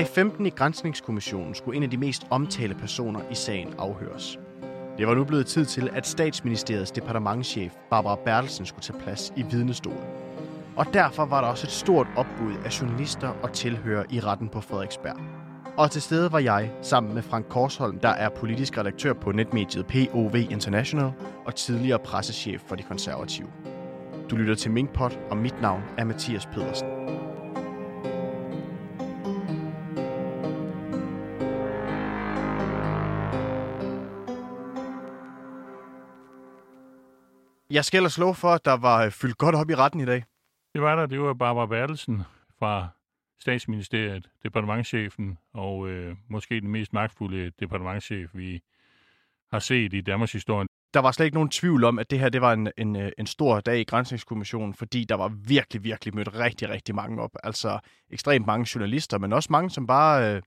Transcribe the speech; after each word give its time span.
Dag 0.00 0.08
15 0.08 0.46
i 0.46 0.50
Grænsningskommissionen 0.50 1.54
skulle 1.54 1.76
en 1.76 1.82
af 1.82 1.90
de 1.90 1.96
mest 1.96 2.26
omtalte 2.30 2.74
personer 2.74 3.20
i 3.30 3.34
sagen 3.34 3.74
afhøres. 3.78 4.38
Det 4.98 5.06
var 5.06 5.14
nu 5.14 5.24
blevet 5.24 5.46
tid 5.46 5.64
til, 5.64 5.90
at 5.92 6.06
statsministeriets 6.06 6.90
departementschef 6.90 7.72
Barbara 7.90 8.16
Bertelsen 8.24 8.66
skulle 8.66 8.82
tage 8.82 8.98
plads 8.98 9.32
i 9.36 9.42
vidnestolen. 9.42 10.04
Og 10.76 10.86
derfor 10.92 11.24
var 11.24 11.40
der 11.40 11.48
også 11.48 11.66
et 11.66 11.70
stort 11.70 12.06
opbud 12.16 12.54
af 12.64 12.80
journalister 12.80 13.28
og 13.28 13.52
tilhører 13.52 14.04
i 14.10 14.20
retten 14.20 14.48
på 14.48 14.60
Frederiksberg. 14.60 15.16
Og 15.76 15.90
til 15.90 16.02
stede 16.02 16.32
var 16.32 16.38
jeg, 16.38 16.70
sammen 16.82 17.14
med 17.14 17.22
Frank 17.22 17.46
Korsholm, 17.48 17.98
der 17.98 18.08
er 18.08 18.28
politisk 18.28 18.78
redaktør 18.78 19.12
på 19.12 19.32
netmediet 19.32 19.86
POV 19.86 20.36
International 20.36 21.12
og 21.46 21.54
tidligere 21.54 21.98
pressechef 21.98 22.62
for 22.66 22.76
de 22.76 22.82
konservative. 22.82 23.48
Du 24.30 24.36
lytter 24.36 24.54
til 24.54 24.70
Minkpot, 24.70 25.18
og 25.30 25.36
mit 25.36 25.62
navn 25.62 25.82
er 25.98 26.04
Mathias 26.04 26.46
Pedersen. 26.46 27.19
Jeg 37.70 37.84
skal 37.84 37.98
ellers 37.98 38.12
slå 38.12 38.32
for, 38.32 38.48
at 38.48 38.64
der 38.64 38.76
var 38.76 39.10
fyldt 39.10 39.38
godt 39.38 39.54
op 39.54 39.70
i 39.70 39.74
retten 39.74 40.00
i 40.00 40.04
dag. 40.04 40.24
Det 40.74 40.82
var 40.82 40.96
der. 40.96 41.06
Det 41.06 41.20
var 41.20 41.34
Barbara 41.34 41.66
Bertelsen 41.66 42.22
fra 42.58 42.88
statsministeriet, 43.40 44.28
departementchefen, 44.42 45.38
og 45.54 45.88
øh, 45.88 46.16
måske 46.28 46.60
den 46.60 46.70
mest 46.70 46.92
magtfulde 46.92 47.50
departementchef, 47.60 48.30
vi 48.34 48.60
har 49.52 49.58
set 49.58 49.94
i 49.94 50.00
Danmarks 50.00 50.32
historie. 50.32 50.66
Der 50.94 51.00
var 51.00 51.12
slet 51.12 51.26
ikke 51.26 51.34
nogen 51.34 51.50
tvivl 51.50 51.84
om, 51.84 51.98
at 51.98 52.10
det 52.10 52.18
her 52.18 52.28
det 52.28 52.40
var 52.40 52.52
en, 52.52 52.70
en, 52.78 52.96
en 53.18 53.26
stor 53.26 53.60
dag 53.60 53.80
i 53.80 53.84
Grænsningskommissionen, 53.84 54.74
fordi 54.74 55.04
der 55.04 55.14
var 55.14 55.28
virkelig, 55.28 55.84
virkelig 55.84 56.14
mødt 56.14 56.34
rigtig, 56.34 56.68
rigtig 56.68 56.94
mange 56.94 57.22
op. 57.22 57.30
Altså 57.44 57.78
ekstremt 58.10 58.46
mange 58.46 58.66
journalister, 58.74 59.18
men 59.18 59.32
også 59.32 59.48
mange, 59.52 59.70
som 59.70 59.86
bare, 59.86 60.34
øh, 60.34 60.42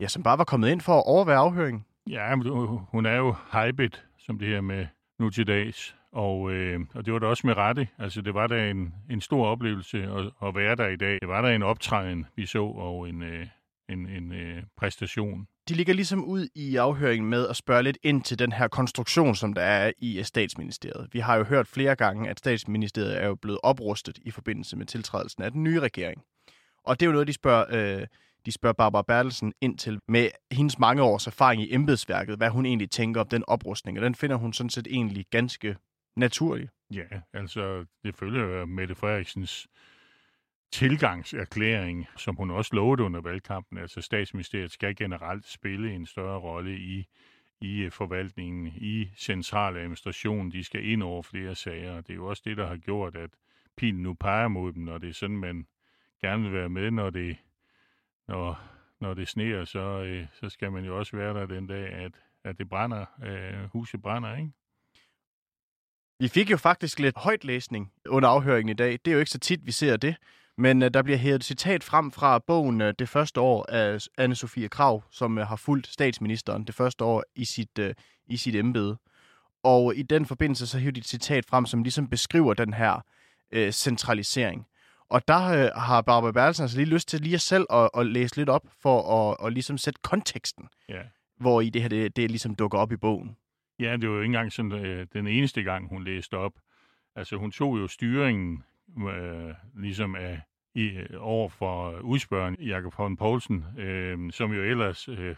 ja, 0.00 0.08
som 0.08 0.22
bare 0.22 0.38
var 0.38 0.44
kommet 0.44 0.68
ind 0.68 0.80
for 0.80 0.92
at 0.92 1.06
overvære 1.06 1.38
afhøringen. 1.38 1.84
Ja, 2.10 2.36
men 2.36 2.68
hun 2.90 3.06
er 3.06 3.16
jo 3.16 3.34
hyped, 3.52 3.90
som 4.18 4.38
det 4.38 4.48
her 4.48 4.60
med 4.60 4.86
nu 5.18 5.30
til 5.30 5.46
dags. 5.46 5.96
Og, 6.14 6.52
øh, 6.52 6.80
og 6.94 7.06
det 7.06 7.12
var 7.12 7.18
da 7.18 7.26
også 7.26 7.46
med 7.46 7.56
rette. 7.56 7.88
Altså, 7.98 8.20
det 8.20 8.34
var 8.34 8.46
da 8.46 8.70
en, 8.70 8.94
en 9.10 9.20
stor 9.20 9.46
oplevelse 9.46 10.02
at, 10.02 10.48
at 10.48 10.54
være 10.54 10.76
der 10.76 10.88
i 10.88 10.96
dag. 10.96 11.18
Det 11.20 11.28
var 11.28 11.42
da 11.42 11.54
en 11.54 11.62
optræden, 11.62 12.26
vi 12.36 12.46
så, 12.46 12.64
og 12.64 13.08
en, 13.08 13.22
øh, 13.22 13.46
en, 13.88 14.06
en 14.08 14.32
øh, 14.32 14.62
præstation. 14.76 15.46
De 15.68 15.74
ligger 15.74 15.94
ligesom 15.94 16.24
ud 16.24 16.48
i 16.54 16.76
afhøringen 16.76 17.30
med 17.30 17.48
at 17.48 17.56
spørge 17.56 17.82
lidt 17.82 17.98
ind 18.02 18.22
til 18.22 18.38
den 18.38 18.52
her 18.52 18.68
konstruktion, 18.68 19.34
som 19.34 19.52
der 19.52 19.62
er 19.62 19.92
i 19.98 20.22
statsministeriet. 20.22 21.08
Vi 21.12 21.18
har 21.18 21.36
jo 21.36 21.44
hørt 21.44 21.66
flere 21.66 21.96
gange, 21.96 22.30
at 22.30 22.38
statsministeriet 22.38 23.22
er 23.22 23.26
jo 23.26 23.34
blevet 23.34 23.58
oprustet 23.62 24.18
i 24.22 24.30
forbindelse 24.30 24.76
med 24.76 24.86
tiltrædelsen 24.86 25.42
af 25.42 25.50
den 25.52 25.62
nye 25.62 25.80
regering. 25.80 26.22
Og 26.84 27.00
det 27.00 27.06
er 27.06 27.08
jo 27.08 27.12
noget, 27.12 27.28
de 27.28 27.32
spørger, 27.32 27.64
øh, 28.00 28.06
de 28.46 28.52
spørger 28.52 28.74
Barbara 28.74 29.02
Bertelsen 29.02 29.52
ind 29.60 29.78
til 29.78 29.98
med 30.08 30.28
hendes 30.50 30.78
mange 30.78 31.02
års 31.02 31.26
erfaring 31.26 31.62
i 31.62 31.74
embedsværket, 31.74 32.36
hvad 32.36 32.50
hun 32.50 32.66
egentlig 32.66 32.90
tænker 32.90 33.20
om 33.20 33.28
den 33.28 33.44
oprustning. 33.46 33.98
Og 33.98 34.04
den 34.04 34.14
finder 34.14 34.36
hun 34.36 34.52
sådan 34.52 34.70
set 34.70 34.86
egentlig 34.90 35.26
ganske 35.30 35.76
naturlig. 36.16 36.68
Ja, 36.90 37.20
altså 37.32 37.84
det 38.04 38.14
følger 38.14 38.64
Mette 38.64 38.94
Frederiksens 38.94 39.68
tilgangserklæring, 40.72 42.06
som 42.16 42.36
hun 42.36 42.50
også 42.50 42.74
lovede 42.74 43.02
under 43.02 43.20
valgkampen. 43.20 43.78
Altså 43.78 44.00
statsministeriet 44.00 44.70
skal 44.70 44.96
generelt 44.96 45.46
spille 45.46 45.94
en 45.94 46.06
større 46.06 46.38
rolle 46.38 46.78
i, 46.78 47.06
i 47.60 47.78
øh, 47.80 47.92
forvaltningen, 47.92 48.66
i 48.66 49.10
centraladministrationen. 49.16 50.52
De 50.52 50.64
skal 50.64 50.84
ind 50.84 51.02
over 51.02 51.22
flere 51.22 51.54
sager. 51.54 52.00
Det 52.00 52.10
er 52.10 52.14
jo 52.14 52.26
også 52.26 52.42
det, 52.44 52.56
der 52.56 52.66
har 52.66 52.76
gjort, 52.76 53.16
at 53.16 53.30
pilen 53.76 54.02
nu 54.02 54.14
peger 54.14 54.48
mod 54.48 54.72
dem, 54.72 54.88
og 54.88 55.00
det 55.00 55.08
er 55.08 55.14
sådan, 55.14 55.36
man 55.36 55.66
gerne 56.20 56.42
vil 56.42 56.52
være 56.52 56.68
med, 56.68 56.90
når 56.90 57.10
det, 57.10 57.36
når, 58.28 58.60
når 59.00 59.14
det 59.14 59.28
sneer, 59.28 59.64
så, 59.64 59.80
øh, 59.80 60.26
så 60.32 60.48
skal 60.48 60.72
man 60.72 60.84
jo 60.84 60.98
også 60.98 61.16
være 61.16 61.34
der 61.34 61.46
den 61.46 61.66
dag, 61.66 61.92
at, 61.92 62.12
at 62.44 62.58
det 62.58 62.68
brænder, 62.68 63.04
øh, 63.24 63.70
huset 63.72 64.02
brænder, 64.02 64.36
ikke? 64.36 64.52
Vi 66.18 66.28
fik 66.28 66.50
jo 66.50 66.56
faktisk 66.56 66.98
lidt 66.98 67.18
højtlæsning 67.18 67.92
under 68.08 68.28
afhøringen 68.28 68.68
i 68.68 68.74
dag. 68.74 68.92
Det 68.92 69.08
er 69.08 69.12
jo 69.12 69.18
ikke 69.18 69.30
så 69.30 69.38
tit, 69.38 69.66
vi 69.66 69.72
ser 69.72 69.96
det. 69.96 70.16
Men 70.58 70.82
uh, 70.82 70.88
der 70.94 71.02
bliver 71.02 71.18
hævet 71.18 71.34
et 71.34 71.44
citat 71.44 71.84
frem 71.84 72.12
fra 72.12 72.38
bogen 72.38 72.80
uh, 72.80 72.90
Det 72.98 73.08
første 73.08 73.40
år 73.40 73.66
af 73.68 73.98
anne 74.18 74.34
Sofie 74.34 74.68
Krav, 74.68 75.02
som 75.10 75.38
uh, 75.38 75.44
har 75.44 75.56
fulgt 75.56 75.86
statsministeren 75.86 76.64
det 76.64 76.74
første 76.74 77.04
år 77.04 77.24
i 77.34 77.44
sit, 77.44 77.78
uh, 77.78 77.86
i 78.26 78.36
sit 78.36 78.54
embede. 78.54 78.96
Og 79.62 79.96
i 79.96 80.02
den 80.02 80.26
forbindelse 80.26 80.66
så 80.66 80.78
hæver 80.78 80.92
de 80.92 80.98
et 81.00 81.06
citat 81.06 81.46
frem, 81.46 81.66
som 81.66 81.82
ligesom 81.82 82.08
beskriver 82.08 82.54
den 82.54 82.74
her 82.74 83.04
uh, 83.56 83.70
centralisering. 83.70 84.66
Og 85.10 85.28
der 85.28 85.64
uh, 85.64 85.82
har 85.82 86.02
Barbara 86.02 86.32
Bertelsen 86.32 86.62
altså 86.62 86.76
lige 86.76 86.88
lyst 86.88 87.08
til 87.08 87.20
lige 87.20 87.38
selv 87.38 87.66
at, 87.70 87.90
at 87.96 88.06
læse 88.06 88.36
lidt 88.36 88.48
op 88.48 88.62
for 88.82 89.30
at, 89.30 89.46
at 89.46 89.52
ligesom 89.52 89.78
sætte 89.78 90.00
konteksten, 90.02 90.68
ja. 90.88 91.00
hvor 91.40 91.60
i 91.60 91.70
det 91.70 91.82
her 91.82 91.88
det, 91.88 92.16
det 92.16 92.30
ligesom 92.30 92.54
dukker 92.54 92.78
op 92.78 92.92
i 92.92 92.96
bogen. 92.96 93.36
Ja, 93.78 93.96
det 93.96 94.08
var 94.08 94.14
jo 94.14 94.20
ikke 94.20 94.26
engang 94.26 94.52
sådan, 94.52 94.72
øh, 94.72 95.06
den 95.12 95.26
eneste 95.26 95.62
gang, 95.62 95.88
hun 95.88 96.04
læste 96.04 96.38
op. 96.38 96.52
Altså, 97.16 97.36
hun 97.36 97.50
tog 97.50 97.78
jo 97.78 97.88
styringen 97.88 98.64
øh, 99.08 99.54
ligesom 99.74 100.14
af, 100.14 100.40
i, 100.74 100.88
øh, 100.88 101.06
over 101.18 101.48
for 101.48 101.98
udspørgen 102.00 102.56
Jakob 102.60 102.94
Holm 102.94 103.16
Poulsen, 103.16 103.64
øh, 103.78 104.32
som 104.32 104.52
jo 104.52 104.62
ellers 104.62 105.08
øh, 105.08 105.36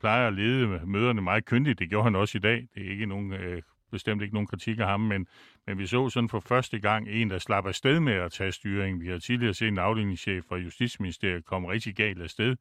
plejer 0.00 0.26
at 0.26 0.34
lede 0.34 0.80
møderne 0.86 1.22
meget 1.22 1.44
kyndigt. 1.44 1.78
Det 1.78 1.88
gjorde 1.88 2.04
han 2.04 2.16
også 2.16 2.38
i 2.38 2.40
dag. 2.40 2.68
Det 2.74 2.86
er 2.86 2.90
ikke 2.90 3.06
nogen, 3.06 3.32
øh, 3.32 3.62
bestemt 3.90 4.22
ikke 4.22 4.34
nogen 4.34 4.46
kritik 4.46 4.78
af 4.78 4.86
ham, 4.86 5.00
men, 5.00 5.26
men 5.66 5.78
vi 5.78 5.86
så 5.86 6.08
sådan 6.08 6.28
for 6.28 6.40
første 6.40 6.78
gang 6.78 7.08
en, 7.08 7.30
der 7.30 7.38
slapper 7.38 7.68
afsted 7.68 8.00
med 8.00 8.12
at 8.12 8.32
tage 8.32 8.52
styringen. 8.52 9.00
Vi 9.00 9.08
har 9.08 9.18
tidligere 9.18 9.54
set 9.54 9.68
en 9.68 9.78
afdelingschef 9.78 10.44
fra 10.48 10.56
Justitsministeriet 10.56 11.44
komme 11.44 11.72
rigtig 11.72 11.94
galt 11.94 12.22
afsted 12.22 12.56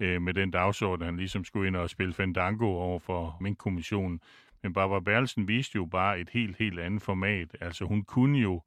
øh, 0.00 0.22
med 0.22 0.34
den 0.34 0.50
dagsorden, 0.50 1.04
han 1.04 1.16
ligesom 1.16 1.44
skulle 1.44 1.66
ind 1.66 1.76
og 1.76 1.90
spille 1.90 2.14
Fandango 2.14 2.66
over 2.66 2.98
for 2.98 3.36
Mink-kommissionen. 3.40 4.20
Men 4.66 4.72
Barbara 4.72 5.00
Berlsen 5.00 5.48
viste 5.48 5.76
jo 5.76 5.84
bare 5.84 6.20
et 6.20 6.30
helt, 6.30 6.56
helt 6.56 6.80
andet 6.80 7.02
format. 7.02 7.56
Altså 7.60 7.84
hun 7.84 8.04
kunne 8.04 8.38
jo 8.38 8.62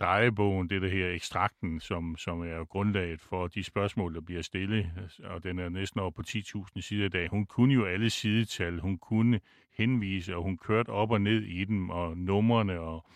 drejebogen, 0.00 0.70
det 0.70 0.82
der 0.82 0.88
her 0.88 1.10
ekstrakten, 1.10 1.80
som, 1.80 2.16
som 2.16 2.40
er 2.42 2.64
grundlaget 2.64 3.20
for 3.20 3.46
de 3.46 3.62
spørgsmål, 3.64 4.14
der 4.14 4.20
bliver 4.20 4.42
stillet, 4.42 4.90
og 5.24 5.44
den 5.44 5.58
er 5.58 5.68
næsten 5.68 6.00
over 6.00 6.10
på 6.10 6.22
10.000 6.28 6.80
sider 6.80 7.06
i 7.06 7.08
dag. 7.08 7.28
Hun 7.28 7.46
kunne 7.46 7.74
jo 7.74 7.84
alle 7.84 8.10
sidetal, 8.10 8.80
hun 8.80 8.98
kunne 8.98 9.40
henvise, 9.76 10.36
og 10.36 10.42
hun 10.42 10.58
kørte 10.58 10.90
op 10.90 11.10
og 11.10 11.20
ned 11.20 11.42
i 11.42 11.64
dem, 11.64 11.90
og 11.90 12.16
numrene, 12.16 12.80
og, 12.80 13.06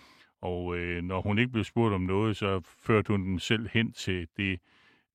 og 0.41 0.77
øh, 0.77 1.03
når 1.03 1.21
hun 1.21 1.39
ikke 1.39 1.53
blev 1.53 1.65
spurgt 1.65 1.95
om 1.95 2.01
noget, 2.01 2.37
så 2.37 2.61
førte 2.61 3.09
hun 3.09 3.25
dem 3.25 3.39
selv 3.39 3.69
hen 3.73 3.93
til 3.93 4.29
det 4.37 4.61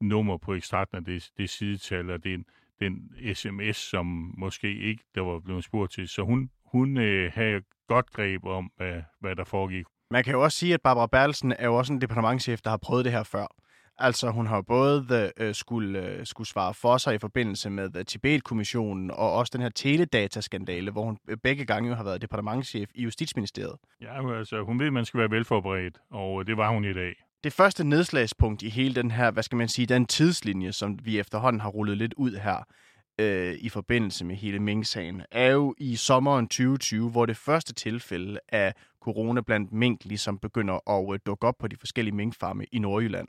nummer 0.01 0.37
på 0.37 0.53
ekstrakten 0.53 0.97
og 0.97 1.05
det, 1.05 1.31
det 1.37 1.49
sidetal, 1.49 2.09
og 2.09 2.23
den, 2.23 2.45
den 2.79 3.11
sms, 3.33 3.77
som 3.77 4.33
måske 4.37 4.75
ikke 4.75 5.03
der 5.15 5.21
var 5.21 5.39
blevet 5.39 5.63
spurgt 5.63 5.91
til. 5.91 6.07
Så 6.07 6.21
hun, 6.21 6.49
hun 6.71 6.97
øh, 6.97 7.31
havde 7.33 7.61
godt 7.87 8.11
greb 8.11 8.45
om, 8.45 8.71
hvad, 8.77 9.01
hvad 9.19 9.35
der 9.35 9.43
foregik. 9.43 9.85
Man 10.11 10.23
kan 10.23 10.33
jo 10.33 10.43
også 10.43 10.57
sige, 10.57 10.73
at 10.73 10.81
Barbara 10.81 11.07
Bertelsen 11.07 11.53
er 11.59 11.65
jo 11.65 11.75
også 11.75 11.93
en 11.93 12.01
departementchef, 12.01 12.61
der 12.61 12.69
har 12.69 12.77
prøvet 12.77 13.05
det 13.05 13.13
her 13.13 13.23
før. 13.23 13.47
Altså, 14.01 14.29
hun 14.29 14.47
har 14.47 14.61
både 14.61 15.31
øh, 15.37 15.55
skulle, 15.55 15.99
øh, 15.99 16.25
skulle 16.25 16.47
svare 16.47 16.73
for 16.73 16.97
sig 16.97 17.15
i 17.15 17.17
forbindelse 17.17 17.69
med 17.69 17.95
uh, 17.95 18.01
Tibet-kommissionen, 18.01 19.11
og 19.11 19.33
også 19.33 19.51
den 19.53 19.61
her 19.61 19.69
teledataskandale, 19.69 20.91
hvor 20.91 21.03
hun 21.03 21.17
begge 21.43 21.65
gange 21.65 21.95
har 21.95 22.03
været 22.03 22.21
departementchef 22.21 22.89
i 22.95 23.03
Justitsministeriet. 23.03 23.75
Ja, 24.01 24.37
altså, 24.37 24.61
hun 24.61 24.79
ved, 24.79 24.87
at 24.87 24.93
man 24.93 25.05
skal 25.05 25.19
være 25.19 25.31
velforberedt, 25.31 25.97
og 26.11 26.47
det 26.47 26.57
var 26.57 26.69
hun 26.69 26.85
i 26.85 26.93
dag. 26.93 27.13
Det 27.43 27.53
første 27.53 27.83
nedslagspunkt 27.83 28.61
i 28.61 28.69
hele 28.69 28.95
den 28.95 29.11
her, 29.11 29.31
hvad 29.31 29.43
skal 29.43 29.55
man 29.55 29.67
sige, 29.67 29.85
den 29.85 30.05
tidslinje, 30.05 30.71
som 30.71 30.99
vi 31.03 31.19
efterhånden 31.19 31.59
har 31.59 31.69
rullet 31.69 31.97
lidt 31.97 32.13
ud 32.13 32.31
her, 32.31 32.63
øh, 33.19 33.55
i 33.59 33.69
forbindelse 33.69 34.25
med 34.25 34.35
hele 34.35 34.59
Mink-sagen, 34.59 35.21
er 35.31 35.51
jo 35.51 35.75
i 35.77 35.95
sommeren 35.95 36.47
2020, 36.47 37.09
hvor 37.09 37.25
det 37.25 37.37
første 37.37 37.73
tilfælde 37.73 38.39
af 38.49 38.73
corona 39.01 39.41
blandt 39.41 39.71
mink 39.71 40.05
ligesom 40.05 40.39
begynder 40.39 40.89
at 40.89 41.13
øh, 41.13 41.19
dukke 41.25 41.47
op 41.47 41.55
på 41.59 41.67
de 41.67 41.75
forskellige 41.77 42.15
minkfarme 42.15 42.65
i 42.71 42.79
Nordjylland. 42.79 43.27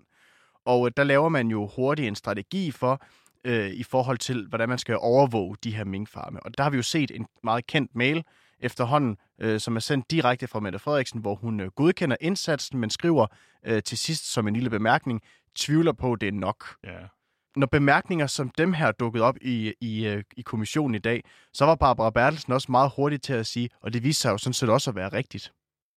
Og 0.64 0.86
øh, 0.86 0.92
der 0.96 1.04
laver 1.04 1.28
man 1.28 1.48
jo 1.48 1.66
hurtigt 1.76 2.08
en 2.08 2.14
strategi 2.14 2.70
for, 2.70 3.02
øh, 3.44 3.70
i 3.70 3.82
forhold 3.82 4.18
til, 4.18 4.46
hvordan 4.48 4.68
man 4.68 4.78
skal 4.78 4.96
overvåge 5.00 5.56
de 5.64 5.76
her 5.76 5.84
minkfarme. 5.84 6.42
Og 6.42 6.58
der 6.58 6.62
har 6.62 6.70
vi 6.70 6.76
jo 6.76 6.82
set 6.82 7.10
en 7.10 7.26
meget 7.44 7.66
kendt 7.66 7.94
mail 7.94 8.24
efterhånden, 8.60 9.16
øh, 9.40 9.60
som 9.60 9.76
er 9.76 9.80
sendt 9.80 10.10
direkte 10.10 10.46
fra 10.46 10.60
Mette 10.60 10.78
Frederiksen, 10.78 11.20
hvor 11.20 11.34
hun 11.34 11.60
øh, 11.60 11.70
godkender 11.70 12.16
indsatsen, 12.20 12.80
men 12.80 12.90
skriver 12.90 13.26
øh, 13.66 13.82
til 13.82 13.98
sidst 13.98 14.32
som 14.32 14.48
en 14.48 14.54
lille 14.54 14.70
bemærkning, 14.70 15.20
tvivler 15.54 15.92
på, 15.92 16.12
at 16.12 16.20
det 16.20 16.28
er 16.28 16.32
nok. 16.32 16.64
Ja 16.84 17.19
når 17.60 17.66
bemærkninger 17.66 18.26
som 18.26 18.48
dem 18.48 18.72
her 18.72 18.92
dukkede 18.92 19.24
op 19.24 19.36
i, 19.40 19.74
i, 19.80 20.06
øh, 20.06 20.22
i 20.36 20.42
kommissionen 20.42 20.94
i 20.94 20.98
dag, 20.98 21.24
så 21.52 21.64
var 21.64 21.74
Barbara 21.74 22.10
Bertelsen 22.10 22.52
også 22.52 22.70
meget 22.70 22.92
hurtig 22.96 23.22
til 23.22 23.32
at 23.32 23.46
sige, 23.46 23.68
og 23.80 23.92
det 23.92 24.04
viste 24.04 24.22
sig 24.22 24.30
jo 24.30 24.38
sådan 24.38 24.54
set 24.54 24.68
også 24.68 24.90
at 24.90 24.96
være 24.96 25.08
rigtigt. 25.08 25.52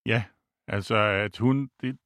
Ja, 0.05 0.23
altså 0.67 0.95
at 0.95 1.37
hun, 1.37 1.69
det, 1.81 1.97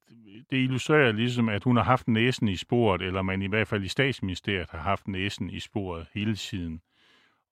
det 0.49 0.57
illustrerer 0.57 1.11
ligesom, 1.11 1.49
at 1.49 1.63
hun 1.63 1.77
har 1.77 1.83
haft 1.83 2.07
næsen 2.07 2.47
i 2.47 2.55
sporet, 2.55 3.01
eller 3.01 3.21
man 3.21 3.41
i 3.41 3.47
hvert 3.47 3.67
fald 3.67 3.83
i 3.83 3.87
statsministeriet 3.87 4.69
har 4.69 4.79
haft 4.79 5.07
næsen 5.07 5.49
i 5.49 5.59
sporet 5.59 6.07
hele 6.13 6.35
tiden. 6.35 6.81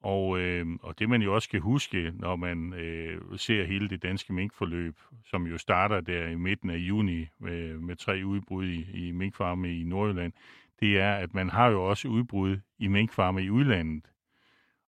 Og, 0.03 0.39
øh, 0.39 0.65
og 0.81 0.99
det 0.99 1.09
man 1.09 1.21
jo 1.21 1.35
også 1.35 1.45
skal 1.45 1.59
huske, 1.59 2.11
når 2.15 2.35
man 2.35 2.73
øh, 2.73 3.21
ser 3.37 3.65
hele 3.65 3.89
det 3.89 4.03
danske 4.03 4.33
minkforløb, 4.33 4.95
som 5.25 5.47
jo 5.47 5.57
starter 5.57 6.01
der 6.01 6.27
i 6.27 6.35
midten 6.35 6.69
af 6.69 6.77
juni 6.77 7.27
med, 7.39 7.77
med 7.77 7.95
tre 7.95 8.21
udbrud 8.25 8.65
i, 8.65 9.07
i 9.07 9.11
minkfarme 9.11 9.79
i 9.79 9.83
Nordjylland, 9.83 10.33
det 10.79 10.99
er, 10.99 11.15
at 11.15 11.33
man 11.33 11.49
har 11.49 11.67
jo 11.67 11.89
også 11.89 12.07
udbrud 12.07 12.57
i 12.79 12.87
minkfarme 12.87 13.43
i 13.43 13.49
udlandet. 13.49 14.11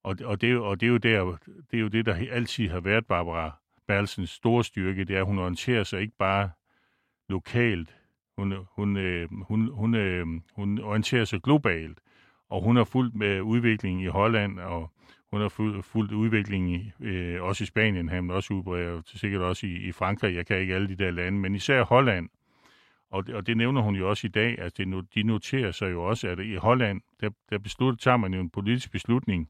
Og, 0.04 0.16
og, 0.24 0.42
det, 0.42 0.58
og 0.58 0.82
det, 0.82 0.88
er 0.88 0.92
jo 0.92 0.98
der, 0.98 1.38
det 1.72 1.78
er 1.78 1.82
jo 1.82 1.88
det, 1.88 2.06
der 2.06 2.16
altid 2.32 2.70
har 2.70 2.80
været 2.80 3.06
Barbara 3.06 3.52
Berlsens 3.88 4.30
store 4.30 4.64
styrke, 4.64 5.04
det 5.04 5.16
er, 5.16 5.20
at 5.20 5.26
hun 5.26 5.40
orienterer 5.40 5.84
sig 5.84 6.02
ikke 6.02 6.18
bare 6.20 6.50
lokalt, 7.30 7.96
hun, 8.38 8.54
hun, 8.76 8.98
øh, 8.98 9.30
hun, 9.42 9.70
hun, 9.74 9.96
øh, 9.96 10.28
hun 10.56 10.80
orienterer 10.80 11.26
sig 11.26 11.42
globalt, 11.42 12.00
og 12.50 12.62
hun 12.62 12.76
har 12.76 12.84
fulgt 12.84 13.16
med 13.16 13.42
udviklingen 13.42 14.04
i 14.04 14.08
Holland, 14.08 14.60
og 14.60 14.92
hun 15.32 15.42
har 15.42 15.50
fulgt, 15.50 15.86
fulgt 15.86 16.12
udviklingen 16.12 16.70
i, 16.70 16.92
øh, 17.06 17.44
også 17.44 17.64
i 17.64 17.68
Spanien, 17.68 18.10
han 18.10 18.32
også 18.32 18.54
udbredt, 18.54 19.10
sikkert 19.10 19.42
også 19.42 19.68
i, 19.68 19.76
i 19.76 19.92
Frankrig, 19.92 20.36
jeg 20.36 20.46
kan 20.46 20.60
ikke 20.60 20.76
alle 20.76 20.88
de 20.88 20.96
der 20.96 21.12
lande, 21.12 21.40
men 21.40 21.56
især 21.56 21.84
Holland, 21.84 22.30
og 23.12 23.28
det, 23.28 23.36
og 23.36 23.48
det 23.48 23.58
nævner 23.58 23.82
hun 23.82 23.96
jo 23.96 24.10
også 24.10 24.28
i 24.28 24.30
dag, 24.30 24.60
at 24.60 24.78
det, 24.78 25.06
de 25.16 25.24
noterer 25.24 25.72
sig 25.72 25.92
jo 25.92 26.04
også, 26.04 26.28
at 26.28 26.40
i 26.40 26.56
Holland, 26.56 27.02
der, 27.22 27.30
der 27.50 27.58
beslutter, 27.58 27.98
tager 27.98 28.18
man 28.18 28.34
jo 28.34 28.40
en 28.40 28.50
politisk 28.50 28.92
beslutning, 28.92 29.50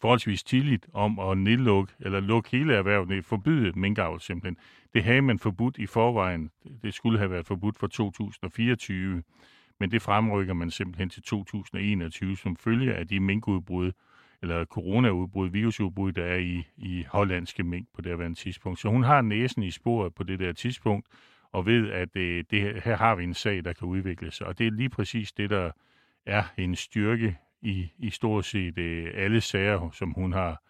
forholdsvis 0.00 0.42
tidligt 0.42 0.86
om 0.92 1.18
at 1.18 1.38
nedlukke, 1.38 1.92
eller 2.00 2.20
lukke 2.20 2.50
hele 2.50 2.74
erhvervet, 2.74 3.24
forbyde 3.24 3.72
minkavl 3.78 4.20
simpelthen. 4.20 4.56
Det 4.94 5.04
havde 5.04 5.22
man 5.22 5.38
forbudt 5.38 5.78
i 5.78 5.86
forvejen. 5.86 6.50
Det 6.82 6.94
skulle 6.94 7.18
have 7.18 7.30
været 7.30 7.46
forbudt 7.46 7.78
for 7.78 7.86
2024, 7.86 9.22
men 9.80 9.90
det 9.90 10.02
fremrykker 10.02 10.54
man 10.54 10.70
simpelthen 10.70 11.08
til 11.08 11.22
2021 11.22 12.36
som 12.36 12.56
følge 12.56 12.94
af 12.94 13.08
de 13.08 13.20
minkudbrud, 13.20 13.92
eller 14.42 14.64
coronaudbrud, 14.64 15.48
virusudbrud, 15.48 16.12
der 16.12 16.24
er 16.24 16.38
i, 16.38 16.62
i 16.76 17.04
hollandske 17.08 17.62
mink 17.62 17.88
på 17.94 18.00
det 18.00 18.18
her 18.18 18.34
tidspunkt. 18.34 18.80
Så 18.80 18.88
hun 18.88 19.02
har 19.02 19.22
næsen 19.22 19.62
i 19.62 19.70
sporet 19.70 20.14
på 20.14 20.22
det 20.22 20.38
der 20.38 20.52
tidspunkt, 20.52 21.06
og 21.52 21.66
ved, 21.66 21.90
at 21.90 22.16
øh, 22.16 22.44
det, 22.50 22.82
her 22.82 22.96
har 22.96 23.14
vi 23.14 23.24
en 23.24 23.34
sag, 23.34 23.64
der 23.64 23.72
kan 23.72 23.88
udvikle 23.88 24.30
sig. 24.30 24.46
Og 24.46 24.58
det 24.58 24.66
er 24.66 24.70
lige 24.70 24.88
præcis 24.88 25.32
det, 25.32 25.50
der 25.50 25.70
er 26.26 26.42
en 26.56 26.76
styrke 26.76 27.38
i, 27.62 27.92
i 27.98 28.10
stort 28.10 28.44
set 28.44 28.78
øh, 28.78 29.10
alle 29.14 29.40
sager, 29.40 29.90
som 29.90 30.12
hun 30.12 30.32
har 30.32 30.62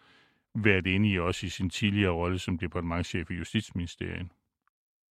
været 0.55 0.87
inde 0.87 1.09
i, 1.09 1.19
også 1.19 1.45
i 1.45 1.49
sin 1.49 1.69
tidligere 1.69 2.11
rolle 2.11 2.39
som 2.39 2.57
departementchef 2.57 3.31
i 3.31 3.33
Justitsministeriet. 3.33 4.27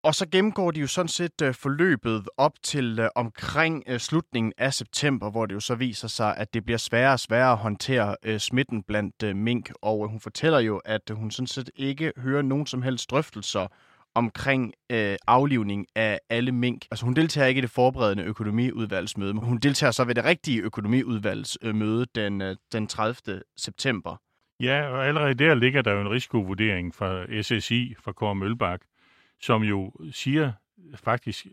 Og 0.04 0.14
så 0.14 0.28
gennemgår 0.28 0.70
de 0.70 0.80
jo 0.80 0.86
sådan 0.86 1.08
set 1.08 1.42
øh, 1.42 1.54
forløbet 1.54 2.28
op 2.36 2.52
til 2.62 2.98
øh, 2.98 3.08
omkring 3.14 3.84
øh, 3.86 3.98
slutningen 3.98 4.52
af 4.58 4.74
september, 4.74 5.30
hvor 5.30 5.46
det 5.46 5.54
jo 5.54 5.60
så 5.60 5.74
viser 5.74 6.08
sig, 6.08 6.36
at 6.36 6.54
det 6.54 6.64
bliver 6.64 6.78
sværere 6.78 7.12
og 7.12 7.20
sværere 7.20 7.52
at 7.52 7.58
håndtere 7.58 8.38
smitten 8.38 8.82
blandt 8.82 9.36
mink. 9.36 9.70
Og 9.82 10.08
hun 10.08 10.20
fortæller 10.20 10.58
jo, 10.58 10.78
at 10.84 11.10
hun 11.10 11.30
sådan 11.30 11.46
set 11.46 11.70
ikke 11.76 12.12
hører 12.16 12.42
nogen 12.42 12.66
som 12.66 12.82
helst 12.82 13.10
drøftelser 13.10 13.66
omkring 14.14 14.72
øh, 14.92 15.16
aflivning 15.26 15.86
af 15.96 16.20
alle 16.30 16.52
mink. 16.52 16.84
Altså 16.90 17.04
hun 17.04 17.14
deltager 17.14 17.46
ikke 17.46 17.58
i 17.58 17.62
det 17.62 17.70
forberedende 17.70 18.24
økonomiudvalgsmøde, 18.24 19.34
men 19.34 19.44
hun 19.44 19.58
deltager 19.58 19.90
så 19.90 20.04
ved 20.04 20.14
det 20.14 20.24
rigtige 20.24 20.62
økonomiudvalgsmøde 20.62 22.06
den, 22.14 22.40
øh, 22.40 22.56
den 22.72 22.86
30. 22.86 23.42
september. 23.56 24.16
Ja, 24.60 24.88
og 24.88 25.06
allerede 25.06 25.34
der 25.34 25.54
ligger 25.54 25.82
der 25.82 25.92
jo 25.92 26.00
en 26.00 26.10
risikovurdering 26.10 26.94
fra 26.94 27.42
SSI, 27.42 27.94
fra 28.04 28.12
Kåre 28.12 28.34
Mølbak, 28.34 28.80
som 29.40 29.62
jo 29.62 29.92
siger 30.12 30.52
faktisk 30.94 31.46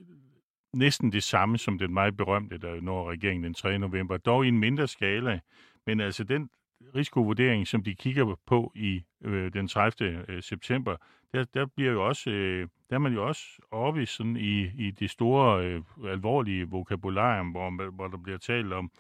næsten 0.74 1.12
det 1.12 1.24
samme 1.24 1.58
som 1.58 1.78
den 1.78 1.94
meget 1.94 2.18
berømte, 2.18 2.58
der 2.58 2.82
når 2.82 3.12
regeringen 3.12 3.44
den 3.44 3.54
3. 3.54 3.80
november, 3.80 4.18
dog 4.18 4.46
i 4.46 4.48
en 4.48 4.60
mindre 4.60 4.88
skala. 4.88 5.40
Men 5.86 6.00
altså 6.00 6.24
den 6.24 6.50
risikovurdering, 6.96 7.68
som 7.68 7.84
de 7.84 7.96
kigger 7.96 8.36
på 8.46 8.72
i 8.76 9.04
øh, 9.24 9.54
den 9.54 9.68
30. 9.68 10.26
Øh, 10.28 10.44
september, 10.44 10.96
der, 11.34 11.44
der 11.44 11.66
bliver 11.66 11.92
jo 11.92 12.08
også, 12.08 12.30
øh, 12.30 12.68
der 12.90 12.96
er 12.96 13.00
man 13.00 13.14
jo 13.14 13.28
også 13.28 13.44
oppe 13.72 14.04
i, 14.04 14.06
sådan 14.06 14.38
i, 14.38 14.88
i 14.88 14.92
det 14.92 15.10
store, 15.10 15.66
øh, 15.66 15.82
alvorlige 16.06 16.70
vokabularium, 16.70 17.50
hvor, 17.52 17.90
hvor 17.92 18.08
der 18.08 18.18
bliver 18.18 18.38
talt 18.38 18.74
om, 18.74 18.92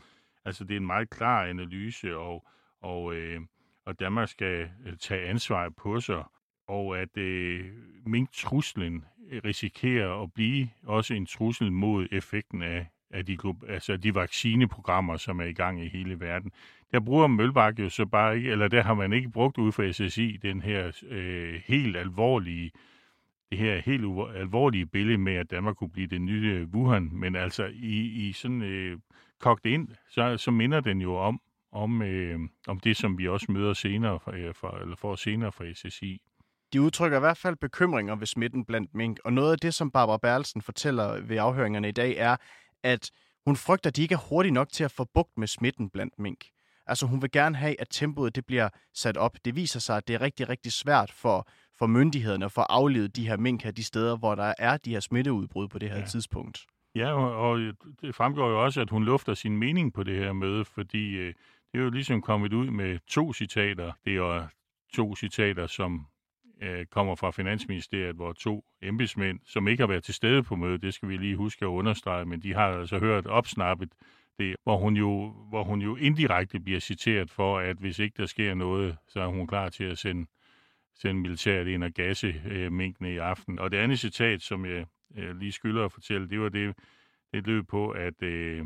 altså 0.45 0.63
det 0.63 0.71
er 0.71 0.77
en 0.77 0.85
meget 0.85 1.09
klar 1.09 1.45
analyse, 1.45 2.17
og, 2.17 2.47
og, 2.81 3.15
øh, 3.15 3.41
og 3.85 3.99
Danmark 3.99 4.29
skal 4.29 4.69
øh, 4.85 4.97
tage 4.97 5.27
ansvar 5.27 5.69
på 5.69 5.99
sig, 5.99 6.23
og 6.67 6.99
at 6.99 7.17
øh, 7.17 7.65
mink-truslen 8.05 9.05
risikerer 9.45 10.23
at 10.23 10.33
blive 10.33 10.69
også 10.83 11.13
en 11.13 11.25
trussel 11.25 11.71
mod 11.71 12.07
effekten 12.11 12.61
af, 12.61 12.87
af 13.11 13.25
de, 13.25 13.37
altså 13.67 13.97
de 13.97 14.15
vaccineprogrammer, 14.15 15.17
som 15.17 15.39
er 15.39 15.45
i 15.45 15.53
gang 15.53 15.83
i 15.83 15.87
hele 15.87 16.19
verden. 16.19 16.51
Der 16.91 16.99
bruger 16.99 17.27
Mølbak 17.27 17.79
jo 17.79 17.89
så 17.89 18.05
bare 18.05 18.37
ikke, 18.37 18.51
eller 18.51 18.67
der 18.67 18.83
har 18.83 18.93
man 18.93 19.13
ikke 19.13 19.29
brugt 19.29 19.57
ud 19.57 19.71
for 19.71 19.91
SSI 19.91 20.37
den 20.41 20.61
her 20.61 20.91
øh, 21.09 21.61
helt 21.65 21.97
alvorlige, 21.97 22.71
det 23.49 23.57
her 23.57 23.81
helt 23.81 24.05
alvorlige 24.35 24.85
billede 24.85 25.17
med, 25.17 25.33
at 25.33 25.51
Danmark 25.51 25.75
kunne 25.75 25.89
blive 25.89 26.07
det 26.07 26.21
nye 26.21 26.67
Wuhan, 26.73 27.09
men 27.13 27.35
altså 27.35 27.71
i, 27.73 28.27
i 28.27 28.33
sådan 28.33 28.61
øh, 28.61 28.97
kogt 29.39 29.65
ind, 29.65 29.87
så, 30.09 30.37
så 30.37 30.51
minder 30.51 30.79
den 30.79 31.01
jo 31.01 31.15
om, 31.15 31.41
om, 31.71 32.01
øh, 32.01 32.39
om 32.67 32.79
det, 32.79 32.97
som 32.97 33.17
vi 33.17 33.27
også 33.27 33.45
møder 33.49 33.73
senere 33.73 34.19
fra, 34.19 34.37
øh, 34.37 34.55
fra, 34.55 34.81
eller 34.81 34.95
får 34.95 35.15
senere 35.15 35.51
fra 35.51 35.73
SSI. 35.73 36.21
De 36.73 36.81
udtrykker 36.81 37.17
i 37.17 37.19
hvert 37.19 37.37
fald 37.37 37.55
bekymringer 37.55 38.15
ved 38.15 38.27
smitten 38.27 38.65
blandt 38.65 38.93
mink, 38.93 39.19
og 39.25 39.33
noget 39.33 39.51
af 39.51 39.57
det, 39.57 39.73
som 39.73 39.91
Barbara 39.91 40.17
Berlsen 40.17 40.61
fortæller 40.61 41.21
ved 41.21 41.37
afhøringerne 41.37 41.89
i 41.89 41.91
dag, 41.91 42.15
er, 42.17 42.35
at 42.83 43.11
hun 43.45 43.55
frygter, 43.55 43.89
at 43.89 43.95
de 43.95 44.01
ikke 44.01 44.13
er 44.13 44.27
hurtige 44.29 44.53
nok 44.53 44.69
til 44.69 44.83
at 44.83 44.91
få 44.91 45.05
bugt 45.13 45.37
med 45.37 45.47
smitten 45.47 45.89
blandt 45.89 46.19
mink. 46.19 46.45
Altså 46.87 47.05
hun 47.05 47.21
vil 47.21 47.31
gerne 47.31 47.55
have, 47.55 47.81
at 47.81 47.87
tempoet 47.89 48.35
det 48.35 48.45
bliver 48.45 48.69
sat 48.93 49.17
op. 49.17 49.37
Det 49.45 49.55
viser 49.55 49.79
sig, 49.79 49.97
at 49.97 50.07
det 50.07 50.13
er 50.13 50.21
rigtig, 50.21 50.49
rigtig 50.49 50.71
svært 50.71 51.11
for, 51.11 51.47
for 51.79 51.87
myndighederne 51.87 52.45
at 52.45 52.51
få 52.51 52.61
aflevet 52.61 53.15
de 53.15 53.27
her 53.27 53.37
mink 53.37 53.63
her 53.63 53.71
de 53.71 53.83
steder, 53.83 54.17
hvor 54.17 54.35
der 54.35 54.53
er 54.59 54.77
de 54.77 54.91
her 54.91 54.99
smitteudbrud 54.99 55.67
på 55.67 55.79
det 55.79 55.89
her 55.89 55.99
ja. 55.99 56.05
tidspunkt. 56.05 56.65
Ja, 56.95 57.11
og, 57.13 57.51
og 57.51 57.59
det 58.01 58.15
fremgår 58.15 58.49
jo 58.49 58.63
også, 58.63 58.81
at 58.81 58.89
hun 58.89 59.03
lufter 59.03 59.33
sin 59.33 59.57
mening 59.57 59.93
på 59.93 60.03
det 60.03 60.15
her 60.15 60.33
møde, 60.33 60.65
fordi 60.65 61.15
øh, 61.15 61.33
det 61.71 61.79
er 61.79 61.83
jo 61.83 61.89
ligesom 61.89 62.21
kommet 62.21 62.53
ud 62.53 62.69
med 62.71 62.99
to 63.07 63.33
citater. 63.33 63.91
Det 64.05 64.11
er 64.11 64.15
jo 64.15 64.47
to 64.93 65.15
citater, 65.15 65.67
som 65.67 66.07
øh, 66.61 66.85
kommer 66.85 67.15
fra 67.15 67.31
Finansministeriet, 67.31 68.15
hvor 68.15 68.33
to 68.33 68.65
embedsmænd, 68.81 69.39
som 69.45 69.67
ikke 69.67 69.81
har 69.81 69.87
været 69.87 70.03
til 70.03 70.13
stede 70.13 70.43
på 70.43 70.55
mødet, 70.55 70.81
det 70.81 70.93
skal 70.93 71.09
vi 71.09 71.17
lige 71.17 71.35
huske 71.35 71.65
at 71.65 71.69
understrege, 71.69 72.25
men 72.25 72.39
de 72.39 72.53
har 72.53 72.67
altså 72.67 72.99
hørt 72.99 73.27
opsnappet 73.27 73.89
det, 74.39 74.55
hvor 74.63 74.77
hun 74.77 74.97
jo, 74.97 75.33
hvor 75.49 75.63
hun 75.63 75.81
jo 75.81 75.95
indirekte 75.95 76.59
bliver 76.59 76.79
citeret 76.79 77.31
for, 77.31 77.59
at 77.59 77.77
hvis 77.77 77.99
ikke 77.99 78.15
der 78.17 78.25
sker 78.25 78.53
noget, 78.53 78.97
så 79.07 79.21
er 79.21 79.27
hun 79.27 79.47
klar 79.47 79.69
til 79.69 79.83
at 79.83 79.97
sende, 79.97 80.27
sende 80.95 81.21
militæret 81.21 81.67
ind 81.67 81.83
og 81.83 81.91
gasse 81.91 82.41
øh, 82.45 82.71
minkene 82.71 83.13
i 83.13 83.17
aften. 83.17 83.59
Og 83.59 83.71
det 83.71 83.77
andet 83.77 83.99
citat, 83.99 84.41
som 84.41 84.65
jeg 84.65 84.85
øh, 85.17 85.35
lige 85.35 85.51
skylder 85.51 85.85
at 85.85 85.91
fortælle, 85.91 86.29
det 86.29 86.39
var 86.39 86.49
det, 86.49 86.75
det 87.33 87.47
løb 87.47 87.67
på, 87.67 87.89
at 87.89 88.23
øh, 88.23 88.65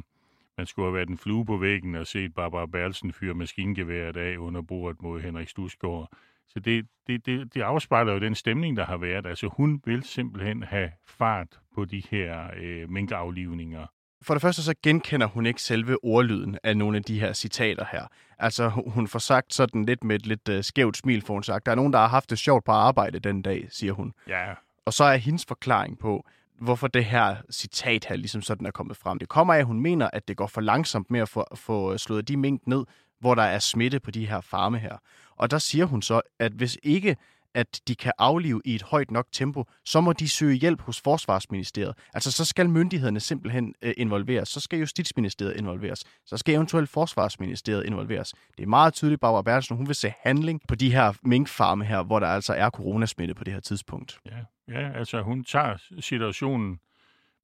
man 0.57 0.65
skulle 0.65 0.85
have 0.85 0.95
været 0.95 1.09
en 1.09 1.17
flue 1.17 1.45
på 1.45 1.57
væggen 1.57 1.95
og 1.95 2.07
set 2.07 2.33
Barbara 2.33 2.65
Berlsen 2.65 3.13
fyre 3.13 3.33
maskingeværet 3.33 4.17
af 4.17 4.37
under 4.37 4.61
bordet 4.61 5.01
mod 5.01 5.21
Henrik 5.21 5.49
Stusgaard. 5.49 6.11
Så 6.53 6.59
det, 6.59 6.85
det, 7.07 7.25
det, 7.25 7.53
det 7.53 7.61
afspejler 7.61 8.13
jo 8.13 8.19
den 8.19 8.35
stemning, 8.35 8.77
der 8.77 8.85
har 8.85 8.97
været. 8.97 9.25
Altså 9.25 9.49
hun 9.57 9.81
vil 9.85 10.03
simpelthen 10.03 10.63
have 10.63 10.91
fart 11.07 11.59
på 11.75 11.85
de 11.85 12.03
her 12.11 12.47
øh, 12.57 12.89
minkaflivninger. 12.89 13.87
For 14.21 14.33
det 14.33 14.41
første 14.41 14.63
så 14.63 14.73
genkender 14.83 15.27
hun 15.27 15.45
ikke 15.45 15.61
selve 15.61 16.03
ordlyden 16.03 16.57
af 16.63 16.77
nogle 16.77 16.97
af 16.97 17.03
de 17.03 17.19
her 17.19 17.33
citater 17.33 17.85
her. 17.91 18.07
Altså 18.39 18.69
hun 18.69 19.07
får 19.07 19.19
sagt 19.19 19.53
sådan 19.53 19.85
lidt 19.85 20.03
med 20.03 20.15
et 20.15 20.25
lidt 20.25 20.49
uh, 20.49 20.61
skævt 20.61 20.97
smil, 20.97 21.21
for 21.21 21.33
hun 21.33 21.43
sagt, 21.43 21.65
der 21.65 21.71
er 21.71 21.75
nogen, 21.75 21.93
der 21.93 21.99
har 21.99 22.07
haft 22.07 22.29
det 22.29 22.39
sjovt 22.39 22.65
på 22.65 22.71
arbejde 22.71 23.19
den 23.19 23.41
dag, 23.41 23.67
siger 23.69 23.93
hun. 23.93 24.13
Ja. 24.27 24.53
Og 24.85 24.93
så 24.93 25.03
er 25.03 25.15
hendes 25.15 25.45
forklaring 25.45 25.99
på, 25.99 26.25
hvorfor 26.59 26.87
det 26.87 27.05
her 27.05 27.35
citat 27.51 28.05
her 28.05 28.15
ligesom 28.15 28.41
sådan 28.41 28.67
er 28.67 28.71
kommet 28.71 28.97
frem. 28.97 29.19
Det 29.19 29.29
kommer 29.29 29.53
af, 29.53 29.59
at 29.59 29.65
hun 29.65 29.79
mener, 29.79 30.09
at 30.13 30.27
det 30.27 30.37
går 30.37 30.47
for 30.47 30.61
langsomt 30.61 31.11
med 31.11 31.19
at 31.19 31.29
få, 31.29 31.45
få 31.55 31.97
slået 31.97 32.27
de 32.27 32.37
mink 32.37 32.67
ned, 32.67 32.85
hvor 33.23 33.35
der 33.35 33.43
er 33.43 33.59
smitte 33.59 33.99
på 33.99 34.11
de 34.11 34.27
her 34.27 34.41
farme 34.41 34.79
her. 34.79 34.97
Og 35.35 35.51
der 35.51 35.57
siger 35.57 35.85
hun 35.85 36.01
så, 36.01 36.21
at 36.39 36.51
hvis 36.51 36.77
ikke 36.83 37.15
at 37.53 37.81
de 37.87 37.95
kan 37.95 38.11
aflive 38.17 38.61
i 38.65 38.75
et 38.75 38.83
højt 38.83 39.11
nok 39.11 39.27
tempo, 39.31 39.65
så 39.85 40.01
må 40.01 40.13
de 40.13 40.29
søge 40.29 40.55
hjælp 40.55 40.81
hos 40.81 41.01
Forsvarsministeriet. 41.01 41.95
Altså 42.13 42.31
så 42.31 42.45
skal 42.45 42.69
myndighederne 42.69 43.19
simpelthen 43.19 43.75
øh, 43.81 43.93
involveres. 43.97 44.49
Så 44.49 44.59
skal 44.59 44.79
Justitsministeriet 44.79 45.55
involveres. 45.55 46.03
Så 46.25 46.37
skal 46.37 46.55
eventuelt 46.55 46.89
Forsvarsministeriet 46.89 47.85
involveres. 47.85 48.33
Det 48.57 48.63
er 48.63 48.67
meget 48.67 48.93
tydeligt, 48.93 49.21
Barbara 49.21 49.41
Bertelsen, 49.41 49.77
hun 49.77 49.87
vil 49.87 49.95
se 49.95 50.13
handling 50.19 50.61
på 50.67 50.75
de 50.75 50.91
her 50.91 51.13
minkfarme 51.23 51.85
her, 51.85 52.03
hvor 52.03 52.19
der 52.19 52.27
altså 52.27 52.53
er 52.53 52.69
coronasmitte 52.69 53.33
på 53.33 53.43
det 53.43 53.53
her 53.53 53.59
tidspunkt. 53.59 54.19
Ja, 54.25 54.37
ja 54.73 54.91
altså 54.91 55.21
hun 55.21 55.43
tager 55.43 55.77
situationen 55.99 56.79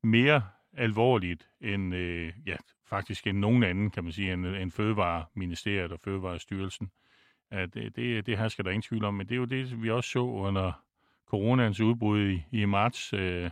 mere 0.03 0.41
alvorligt 0.77 1.49
end, 1.61 1.95
øh, 1.95 2.33
ja, 2.45 2.55
faktisk 2.85 3.27
end 3.27 3.37
nogen 3.37 3.63
anden, 3.63 3.91
kan 3.91 4.03
man 4.03 4.13
sige, 4.13 4.33
end, 4.33 4.47
øh, 4.47 4.61
end 4.61 4.71
Fødevareministeriet 4.71 5.91
og 5.91 5.99
Fødevarestyrelsen. 6.03 6.91
Ja, 7.51 7.65
det, 7.65 7.95
det, 7.95 8.25
det 8.25 8.37
her 8.37 8.47
skal 8.47 8.65
der 8.65 8.71
ingen 8.71 8.81
tvivl 8.81 9.05
om, 9.05 9.13
men 9.13 9.27
det 9.27 9.35
er 9.35 9.39
jo 9.39 9.45
det, 9.45 9.83
vi 9.83 9.89
også 9.89 10.09
så 10.09 10.19
under 10.19 10.71
coronans 11.27 11.79
udbrud 11.79 12.29
i, 12.29 12.43
i 12.51 12.65
marts, 12.65 13.13
øh, 13.13 13.51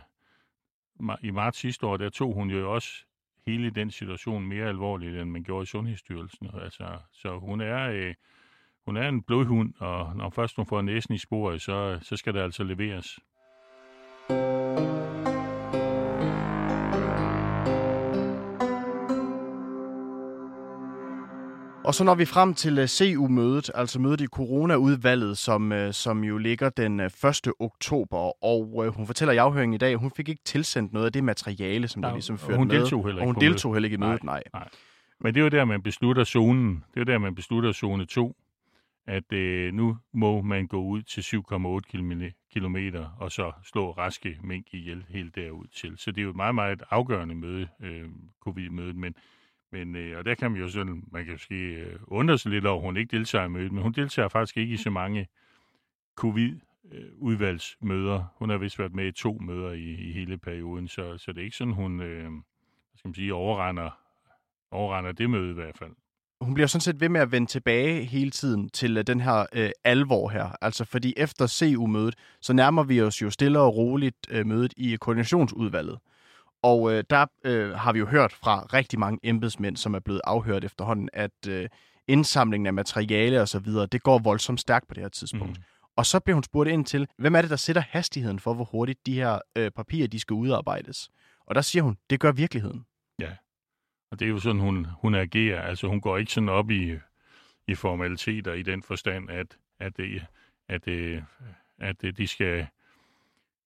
i 1.22 1.30
marts 1.30 1.58
sidste 1.58 1.86
år, 1.86 1.96
der 1.96 2.08
tog 2.08 2.34
hun 2.34 2.50
jo 2.50 2.74
også 2.74 3.04
hele 3.46 3.70
den 3.70 3.90
situation 3.90 4.46
mere 4.46 4.68
alvorligt, 4.68 5.16
end 5.16 5.30
man 5.30 5.42
gjorde 5.42 5.62
i 5.62 5.66
Sundhedsstyrelsen. 5.66 6.50
Altså, 6.62 6.98
så 7.12 7.38
hun 7.38 7.60
er, 7.60 7.90
øh, 7.90 8.14
hun 8.84 8.96
er 8.96 9.08
en 9.08 9.22
blodhund, 9.22 9.74
og 9.78 10.16
når 10.16 10.30
først 10.30 10.56
hun 10.56 10.66
får 10.66 10.82
næsen 10.82 11.14
i 11.14 11.18
sporet, 11.18 11.62
så, 11.62 11.98
så 12.02 12.16
skal 12.16 12.34
det 12.34 12.40
altså 12.40 12.64
leveres. 12.64 13.18
Og 21.88 21.94
så 21.94 22.04
når 22.04 22.14
vi 22.14 22.24
frem 22.24 22.54
til 22.54 22.78
uh, 22.78 22.86
CU-mødet, 22.86 23.70
altså 23.74 24.00
mødet 24.00 24.20
i 24.20 24.26
coronaudvalget, 24.26 25.38
som, 25.38 25.72
uh, 25.72 25.90
som 25.90 26.24
jo 26.24 26.38
ligger 26.38 26.68
den 26.68 27.00
uh, 27.00 27.06
1. 27.06 27.52
oktober, 27.58 28.44
og 28.44 28.92
hun 28.96 29.06
fortæller 29.06 29.32
i 29.32 29.36
afhøringen 29.36 29.74
i 29.74 29.78
dag, 29.78 29.92
at 29.92 29.98
hun 29.98 30.10
fik 30.16 30.28
ikke 30.28 30.42
tilsendt 30.44 30.92
noget 30.92 31.06
af 31.06 31.12
det 31.12 31.24
materiale, 31.24 31.88
som 31.88 32.02
der 32.02 32.12
ligesom 32.12 32.34
og 32.34 32.40
førte 32.40 32.56
hun 32.56 32.68
med. 32.68 32.76
deltog 32.76 33.06
heller 33.06 33.22
og 33.22 33.22
ikke 33.22 33.28
hun 33.28 33.34
på 33.34 33.40
deltog 33.40 33.74
heller 33.74 33.86
ikke 33.86 33.94
i 33.94 33.98
mødet, 33.98 34.24
Nej, 34.24 34.42
nej. 34.52 34.60
nej. 34.60 34.68
Men 35.20 35.34
det 35.34 35.40
er 35.40 35.44
jo 35.44 35.48
der, 35.48 35.64
man 35.64 35.82
beslutter 35.82 36.24
zonen. 36.24 36.74
Det 36.74 36.96
er 36.96 37.00
jo 37.00 37.12
der, 37.12 37.18
man 37.18 37.34
beslutter 37.34 37.72
zone 37.72 38.06
2, 38.06 38.36
at 39.06 39.32
øh, 39.32 39.72
nu 39.74 39.96
må 40.14 40.42
man 40.42 40.66
gå 40.66 40.82
ud 40.82 41.02
til 41.02 41.20
7,8 41.20 42.60
km 42.60 42.76
og 43.18 43.32
så 43.32 43.52
slå 43.64 43.90
raske 43.90 44.38
mink 44.44 44.66
ihjel 44.72 45.04
helt 45.08 45.34
derud 45.34 45.66
til. 45.74 45.92
Så 45.96 46.10
det 46.10 46.18
er 46.18 46.22
jo 46.22 46.30
et 46.30 46.36
meget, 46.36 46.54
meget 46.54 46.82
afgørende 46.90 47.34
møde, 47.34 47.68
øh, 47.82 48.04
covid-mødet, 48.40 48.96
men 48.96 49.14
men, 49.72 49.96
øh, 49.96 50.18
og 50.18 50.24
der 50.24 50.34
kan 50.34 50.50
man 50.50 50.60
jo 50.60 50.68
sådan, 50.68 51.02
man 51.12 51.24
kan 51.24 51.34
måske 51.34 51.54
øh, 51.54 51.98
undre 52.06 52.38
sig 52.38 52.50
lidt 52.50 52.66
over, 52.66 52.80
at 52.80 52.86
hun 52.86 52.96
ikke 52.96 53.16
deltager 53.16 53.44
i 53.44 53.48
mødet, 53.48 53.72
men 53.72 53.82
hun 53.82 53.92
deltager 53.92 54.28
faktisk 54.28 54.56
ikke 54.56 54.74
i 54.74 54.76
så 54.76 54.90
mange 54.90 55.28
covid-udvalgsmøder. 56.16 58.24
Hun 58.38 58.50
har 58.50 58.58
vist 58.58 58.78
været 58.78 58.94
med 58.94 59.06
i 59.06 59.12
to 59.12 59.38
møder 59.40 59.72
i, 59.72 60.08
i 60.08 60.12
hele 60.12 60.38
perioden, 60.38 60.88
så, 60.88 61.18
så 61.18 61.32
det 61.32 61.40
er 61.40 61.44
ikke 61.44 61.56
sådan, 61.56 61.74
hun 61.74 62.00
øh, 62.00 62.30
skal 62.96 63.08
man 63.08 63.14
sige, 63.14 63.34
overrender, 63.34 63.90
overrender 64.70 65.12
det 65.12 65.30
møde 65.30 65.50
i 65.50 65.54
hvert 65.54 65.78
fald. 65.78 65.92
Hun 66.40 66.54
bliver 66.54 66.66
sådan 66.66 66.80
set 66.80 67.00
ved 67.00 67.08
med 67.08 67.20
at 67.20 67.32
vende 67.32 67.46
tilbage 67.46 68.04
hele 68.04 68.30
tiden 68.30 68.68
til 68.68 68.96
øh, 68.96 69.06
den 69.06 69.20
her 69.20 69.46
øh, 69.52 69.70
alvor 69.84 70.28
her. 70.28 70.56
Altså 70.60 70.84
fordi 70.84 71.14
efter 71.16 71.46
CU-mødet, 71.46 72.14
så 72.40 72.52
nærmer 72.52 72.82
vi 72.82 73.02
os 73.02 73.22
jo 73.22 73.30
stille 73.30 73.60
og 73.60 73.76
roligt 73.76 74.16
øh, 74.30 74.46
mødet 74.46 74.74
i 74.76 74.96
koordinationsudvalget. 75.00 75.98
Og 76.62 76.82
uh, 76.82 77.00
der 77.10 77.26
uh, 77.48 77.78
har 77.78 77.92
vi 77.92 77.98
jo 77.98 78.06
hørt 78.06 78.32
fra 78.32 78.66
rigtig 78.72 78.98
mange 78.98 79.18
embedsmænd, 79.22 79.76
som 79.76 79.94
er 79.94 79.98
blevet 79.98 80.20
afhørt 80.24 80.64
efterhånden, 80.64 81.08
at 81.12 81.30
uh, 81.48 81.64
indsamlingen 82.08 82.66
af 82.66 82.74
materiale 82.74 83.40
og 83.40 83.48
så 83.48 83.58
videre, 83.58 83.86
det 83.86 84.02
går 84.02 84.18
voldsomt 84.18 84.60
stærkt 84.60 84.88
på 84.88 84.94
det 84.94 85.02
her 85.02 85.08
tidspunkt. 85.08 85.58
Mm. 85.58 85.64
Og 85.96 86.06
så 86.06 86.20
bliver 86.20 86.34
hun 86.34 86.42
spurgt 86.42 86.70
ind 86.70 86.84
til, 86.84 87.06
hvem 87.18 87.34
er 87.34 87.40
det, 87.40 87.50
der 87.50 87.56
sætter 87.56 87.82
hastigheden 87.82 88.38
for, 88.38 88.54
hvor 88.54 88.64
hurtigt 88.64 89.06
de 89.06 89.14
her 89.14 89.38
uh, 89.58 89.66
papirer, 89.76 90.08
de 90.08 90.20
skal 90.20 90.34
udarbejdes? 90.34 91.10
Og 91.46 91.54
der 91.54 91.60
siger 91.60 91.82
hun, 91.82 91.98
det 92.10 92.20
gør 92.20 92.32
virkeligheden. 92.32 92.84
Ja, 93.18 93.32
og 94.10 94.20
det 94.20 94.26
er 94.26 94.30
jo 94.30 94.38
sådan, 94.38 94.60
hun, 94.60 94.86
hun 95.02 95.14
agerer. 95.14 95.62
Altså 95.62 95.86
hun 95.86 96.00
går 96.00 96.18
ikke 96.18 96.32
sådan 96.32 96.48
op 96.48 96.70
i, 96.70 96.98
i 97.68 97.74
formaliteter 97.74 98.52
i 98.52 98.62
den 98.62 98.82
forstand, 98.82 99.30
at, 99.30 99.58
at, 99.80 99.96
det, 99.96 100.26
at, 100.68 100.84
det, 100.84 101.24
at 101.78 102.00
det, 102.00 102.18
de 102.18 102.26
skal 102.26 102.66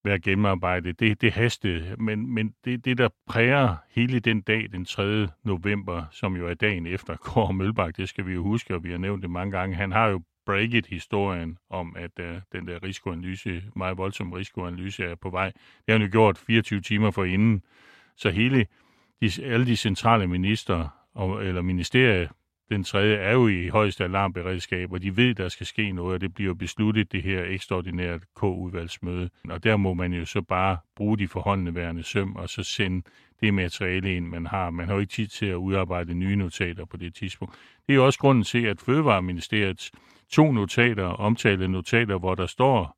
være 0.05 0.19
gennemarbejdet. 0.19 1.01
Det, 1.01 1.21
det 1.21 1.33
hastede, 1.33 1.97
men, 1.99 2.35
men 2.35 2.55
det, 2.65 2.85
det, 2.85 2.99
der 2.99 3.09
præger 3.27 3.77
hele 3.91 4.21
den 4.21 4.41
dag, 4.41 4.69
den 4.73 4.85
3. 4.85 5.29
november, 5.45 6.05
som 6.11 6.37
jo 6.37 6.49
er 6.49 6.55
dagen 6.55 6.87
efter 6.87 7.17
Kåre 7.27 7.53
Mølbak, 7.53 7.97
det 7.97 8.09
skal 8.09 8.27
vi 8.27 8.33
jo 8.33 8.43
huske, 8.43 8.75
og 8.75 8.85
vi 8.85 8.91
har 8.91 8.99
nævnt 8.99 9.23
det 9.23 9.31
mange 9.31 9.59
gange, 9.59 9.77
han 9.77 9.93
har 9.93 10.07
jo 10.07 10.23
breaket 10.47 10.87
historien 10.87 11.59
om, 11.71 11.97
at 11.97 12.11
uh, 12.21 12.27
den 12.53 12.69
der 12.69 12.83
risikoanalyse, 12.83 13.63
meget 13.77 13.99
voldsom 13.99 14.33
risikoanalyse 14.33 15.05
er 15.05 15.15
på 15.15 15.31
vej. 15.31 15.47
Det 15.55 15.85
har 15.89 15.95
han 15.95 16.03
jo 16.03 16.09
gjort 16.13 16.39
24 16.39 16.81
timer 16.81 17.11
for 17.11 17.25
inden. 17.25 17.63
Så 18.17 18.31
hele 18.31 18.67
de, 19.21 19.31
alle 19.45 19.67
de 19.67 19.77
centrale 19.77 20.27
minister 20.27 20.89
og, 21.15 21.45
eller 21.45 21.63
ministerier, 21.63 22.29
den 22.73 22.85
tredje, 22.85 23.17
er 23.17 23.33
jo 23.33 23.49
i 23.49 23.69
højeste 23.69 24.05
alarmberedskab, 24.05 24.93
og 24.93 25.03
de 25.03 25.17
ved, 25.17 25.35
der 25.35 25.49
skal 25.49 25.67
ske 25.67 25.93
noget, 25.93 26.15
og 26.15 26.21
det 26.21 26.35
bliver 26.35 26.55
besluttet 26.55 27.13
det 27.13 27.23
her 27.23 27.45
ekstraordinære 27.45 28.21
K-udvalgsmøde. 28.37 29.31
Og 29.49 29.65
der 29.65 29.77
må 29.77 29.95
man 29.95 30.13
jo 30.13 30.25
så 30.25 30.43
bare 30.43 30.77
bruge 30.97 31.19
de 31.19 31.29
forhåndeværende 31.29 32.03
søm, 32.03 32.37
og 32.37 32.49
så 32.49 32.63
sende 32.63 33.03
det 33.41 33.55
materiale 33.55 34.17
ind, 34.17 34.27
man 34.27 34.47
har. 34.47 34.71
Man 34.71 34.87
har 34.87 34.95
jo 34.95 35.01
ikke 35.01 35.13
tid 35.13 35.27
til 35.27 35.47
at 35.47 35.55
udarbejde 35.55 36.15
nye 36.15 36.37
notater 36.37 36.85
på 36.85 36.97
det 36.97 37.15
tidspunkt. 37.15 37.55
Det 37.87 37.93
er 37.93 37.97
jo 37.97 38.07
også 38.07 38.19
grunden 38.19 38.45
til, 38.45 38.65
at 38.65 38.81
Fødevareministeriets 38.81 39.93
to 40.31 40.53
notater, 40.53 41.05
omtalte 41.05 41.69
notater, 41.69 42.19
hvor 42.19 42.35
der 42.35 42.47
står, 42.47 42.97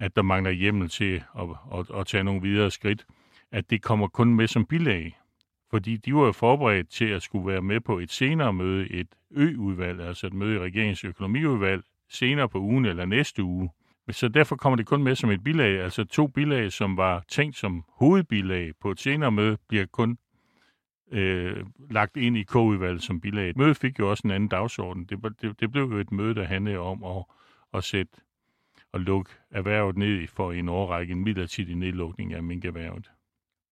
at 0.00 0.16
der 0.16 0.22
mangler 0.22 0.50
hjemmel 0.50 0.88
til 0.88 1.22
at, 1.38 1.48
at, 1.78 1.86
at 2.00 2.06
tage 2.06 2.24
nogle 2.24 2.42
videre 2.42 2.70
skridt, 2.70 3.06
at 3.52 3.70
det 3.70 3.82
kommer 3.82 4.08
kun 4.08 4.34
med 4.34 4.46
som 4.46 4.66
bilag 4.66 5.19
fordi 5.70 5.96
de 5.96 6.14
var 6.14 6.24
jo 6.24 6.32
forberedt 6.32 6.88
til 6.88 7.04
at 7.04 7.22
skulle 7.22 7.46
være 7.46 7.62
med 7.62 7.80
på 7.80 7.98
et 7.98 8.10
senere 8.10 8.52
møde, 8.52 8.90
et 8.90 9.08
ø-udvalg, 9.30 10.00
altså 10.00 10.26
et 10.26 10.34
møde 10.34 10.56
i 10.56 10.58
regeringens 10.58 11.04
økonomiudvalg, 11.04 11.82
senere 12.08 12.48
på 12.48 12.58
ugen 12.58 12.84
eller 12.84 13.04
næste 13.04 13.42
uge. 13.42 13.70
Så 14.10 14.28
derfor 14.28 14.56
kommer 14.56 14.76
det 14.76 14.86
kun 14.86 15.02
med 15.02 15.14
som 15.14 15.30
et 15.30 15.44
bilag, 15.44 15.80
altså 15.80 16.04
to 16.04 16.26
bilag, 16.26 16.72
som 16.72 16.96
var 16.96 17.24
tænkt 17.28 17.56
som 17.56 17.84
hovedbilag 17.88 18.72
på 18.80 18.90
et 18.90 19.00
senere 19.00 19.32
møde, 19.32 19.58
bliver 19.68 19.86
kun 19.86 20.18
øh, 21.12 21.64
lagt 21.90 22.16
ind 22.16 22.36
i 22.36 22.42
K-udvalget 22.42 23.02
som 23.02 23.20
bilag. 23.20 23.52
Mødet 23.56 23.76
fik 23.76 23.98
jo 23.98 24.10
også 24.10 24.22
en 24.24 24.30
anden 24.30 24.48
dagsorden. 24.48 25.04
Det, 25.04 25.18
det, 25.42 25.60
det 25.60 25.72
blev 25.72 25.84
jo 25.84 25.98
et 25.98 26.12
møde, 26.12 26.34
der 26.34 26.44
handlede 26.44 26.78
om 26.78 27.04
at, 27.04 27.24
at 27.74 27.84
sætte 27.84 28.12
og 28.92 29.00
lukke 29.00 29.30
erhvervet 29.50 29.96
ned 29.96 30.26
for 30.26 30.52
en 30.52 30.68
årrække, 30.68 31.12
en 31.12 31.24
midlertidig 31.24 31.76
nedlukning 31.76 32.34
af 32.34 32.42
minkerhvervet. 32.42 33.10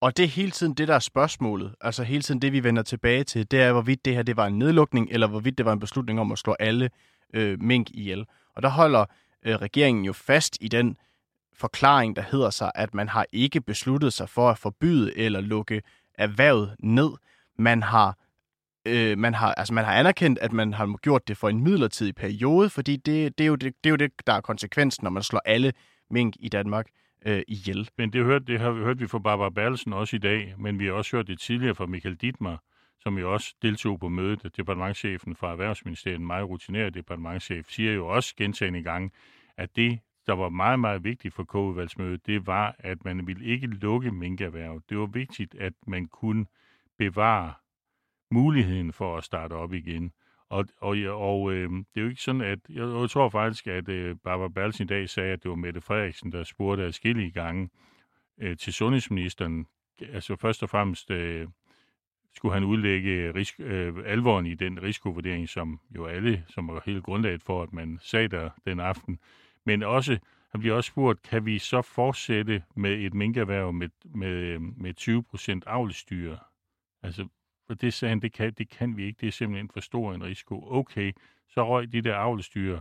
Og 0.00 0.16
det 0.16 0.24
er 0.24 0.28
hele 0.28 0.50
tiden 0.50 0.74
det, 0.74 0.88
der 0.88 0.94
er 0.94 0.98
spørgsmålet. 0.98 1.74
Altså 1.80 2.02
hele 2.02 2.22
tiden 2.22 2.42
det, 2.42 2.52
vi 2.52 2.64
vender 2.64 2.82
tilbage 2.82 3.24
til, 3.24 3.50
det 3.50 3.60
er, 3.60 3.72
hvorvidt 3.72 4.04
det 4.04 4.14
her 4.14 4.22
det 4.22 4.36
var 4.36 4.46
en 4.46 4.58
nedlukning, 4.58 5.08
eller 5.10 5.26
hvorvidt 5.26 5.58
det 5.58 5.66
var 5.66 5.72
en 5.72 5.80
beslutning 5.80 6.20
om 6.20 6.32
at 6.32 6.38
slå 6.38 6.56
alle 6.58 6.90
øh, 7.34 7.62
mink 7.62 7.90
ihjel. 7.90 8.26
Og 8.56 8.62
der 8.62 8.68
holder 8.68 9.04
øh, 9.42 9.54
regeringen 9.54 10.04
jo 10.04 10.12
fast 10.12 10.58
i 10.60 10.68
den 10.68 10.96
forklaring, 11.54 12.16
der 12.16 12.22
hedder 12.22 12.50
sig, 12.50 12.72
at 12.74 12.94
man 12.94 13.08
har 13.08 13.26
ikke 13.32 13.60
besluttet 13.60 14.12
sig 14.12 14.28
for 14.28 14.50
at 14.50 14.58
forbyde 14.58 15.18
eller 15.18 15.40
lukke 15.40 15.82
erhvervet 16.14 16.76
ned. 16.78 17.10
Man 17.58 17.82
har, 17.82 18.18
øh, 18.86 19.18
man 19.18 19.34
har, 19.34 19.54
altså 19.54 19.74
man 19.74 19.84
har 19.84 19.92
anerkendt, 19.92 20.38
at 20.38 20.52
man 20.52 20.72
har 20.72 20.96
gjort 20.96 21.28
det 21.28 21.36
for 21.36 21.48
en 21.48 21.60
midlertidig 21.60 22.14
periode, 22.14 22.70
fordi 22.70 22.96
det, 22.96 23.38
det, 23.38 23.44
er 23.44 23.48
jo 23.48 23.56
det, 23.56 23.74
det 23.84 23.90
er 23.90 23.90
jo 23.90 23.96
det, 23.96 24.12
der 24.26 24.32
er 24.32 24.40
konsekvensen, 24.40 25.04
når 25.04 25.10
man 25.10 25.22
slår 25.22 25.42
alle 25.44 25.72
mink 26.10 26.34
i 26.40 26.48
Danmark 26.48 26.86
øh, 27.26 27.42
ihjel. 27.48 27.90
Men 27.98 28.12
det, 28.12 28.24
hørte, 28.24 28.44
det 28.44 28.60
har 28.60 28.70
vi 28.70 28.84
hørt 28.84 29.00
vi 29.00 29.06
fra 29.06 29.18
Barbara 29.18 29.50
Berlsen 29.50 29.92
også 29.92 30.16
i 30.16 30.18
dag, 30.18 30.54
men 30.58 30.78
vi 30.78 30.86
har 30.86 30.92
også 30.92 31.16
hørt 31.16 31.26
det 31.26 31.40
tidligere 31.40 31.74
fra 31.74 31.86
Michael 31.86 32.14
Dittmar, 32.14 32.62
som 33.00 33.18
jo 33.18 33.32
også 33.32 33.54
deltog 33.62 34.00
på 34.00 34.08
mødet. 34.08 34.56
Departementchefen 34.56 35.36
fra 35.36 35.52
Erhvervsministeriet, 35.52 36.18
en 36.18 36.26
meget 36.26 36.48
rutineret 36.48 36.94
departementchef, 36.94 37.68
siger 37.68 37.92
jo 37.92 38.08
også 38.08 38.34
gentagende 38.36 38.82
gang, 38.82 39.12
at 39.56 39.76
det, 39.76 39.98
der 40.26 40.32
var 40.32 40.48
meget, 40.48 40.80
meget 40.80 41.04
vigtigt 41.04 41.34
for 41.34 41.44
K-udvalgsmødet, 41.44 42.26
det 42.26 42.46
var, 42.46 42.76
at 42.78 43.04
man 43.04 43.26
ville 43.26 43.44
ikke 43.44 43.66
lukke 43.66 44.10
minkerhverv. 44.10 44.82
Det 44.88 44.98
var 44.98 45.06
vigtigt, 45.06 45.54
at 45.54 45.72
man 45.86 46.06
kunne 46.06 46.46
bevare 46.98 47.54
muligheden 48.30 48.92
for 48.92 49.16
at 49.16 49.24
starte 49.24 49.52
op 49.52 49.72
igen. 49.72 50.12
Og, 50.50 50.64
og, 50.80 50.96
og 51.06 51.52
øh, 51.52 51.70
det 51.70 51.96
er 51.96 52.00
jo 52.00 52.08
ikke 52.08 52.22
sådan, 52.22 52.40
at... 52.40 52.58
Jeg, 52.68 53.00
jeg 53.00 53.10
tror 53.10 53.28
faktisk, 53.28 53.66
at 53.66 53.88
øh, 53.88 54.16
Barbara 54.24 54.48
Berlsen 54.48 54.84
i 54.84 54.86
dag 54.86 55.08
sagde, 55.08 55.32
at 55.32 55.42
det 55.42 55.48
var 55.48 55.56
Mette 55.56 55.80
Frederiksen, 55.80 56.32
der 56.32 56.44
spurgte 56.44 56.84
adskillige 56.84 57.30
gange 57.30 57.70
øh, 58.40 58.56
til 58.56 58.72
sundhedsministeren. 58.72 59.66
Altså 60.00 60.36
først 60.36 60.62
og 60.62 60.68
fremmest 60.68 61.10
øh, 61.10 61.48
skulle 62.34 62.54
han 62.54 62.64
udlægge 62.64 63.32
ris- 63.32 63.60
øh, 63.62 63.94
alvoren 64.06 64.46
i 64.46 64.54
den 64.54 64.82
risikovurdering, 64.82 65.48
som 65.48 65.80
jo 65.94 66.06
alle, 66.06 66.44
som 66.48 66.68
var 66.68 66.82
hele 66.86 67.02
grundlaget 67.02 67.42
for, 67.42 67.62
at 67.62 67.72
man 67.72 67.98
sagde 68.02 68.28
der 68.28 68.50
den 68.66 68.80
aften. 68.80 69.18
Men 69.66 69.82
også, 69.82 70.18
han 70.50 70.60
bliver 70.60 70.74
også 70.74 70.88
spurgt, 70.88 71.22
kan 71.22 71.46
vi 71.46 71.58
så 71.58 71.82
fortsætte 71.82 72.62
med 72.76 72.92
et 72.98 73.14
minkerhverv 73.14 73.72
med, 73.72 73.88
med, 74.04 74.28
øh, 74.28 74.60
med 74.60 74.94
20 74.94 75.22
procent 75.22 75.64
avlstyre? 75.66 76.38
Altså, 77.02 77.28
for 77.68 77.74
det 77.74 77.94
sagde 77.94 78.10
han, 78.10 78.20
det 78.20 78.32
kan, 78.32 78.52
det 78.58 78.68
kan 78.68 78.96
vi 78.96 79.06
ikke. 79.06 79.18
Det 79.20 79.26
er 79.26 79.32
simpelthen 79.32 79.70
for 79.72 79.80
stor 79.80 80.14
en 80.14 80.24
risiko. 80.24 80.68
Okay, 80.70 81.12
så 81.48 81.68
røg 81.68 81.92
de 81.92 82.00
der 82.00 82.14
avlestyre. 82.14 82.80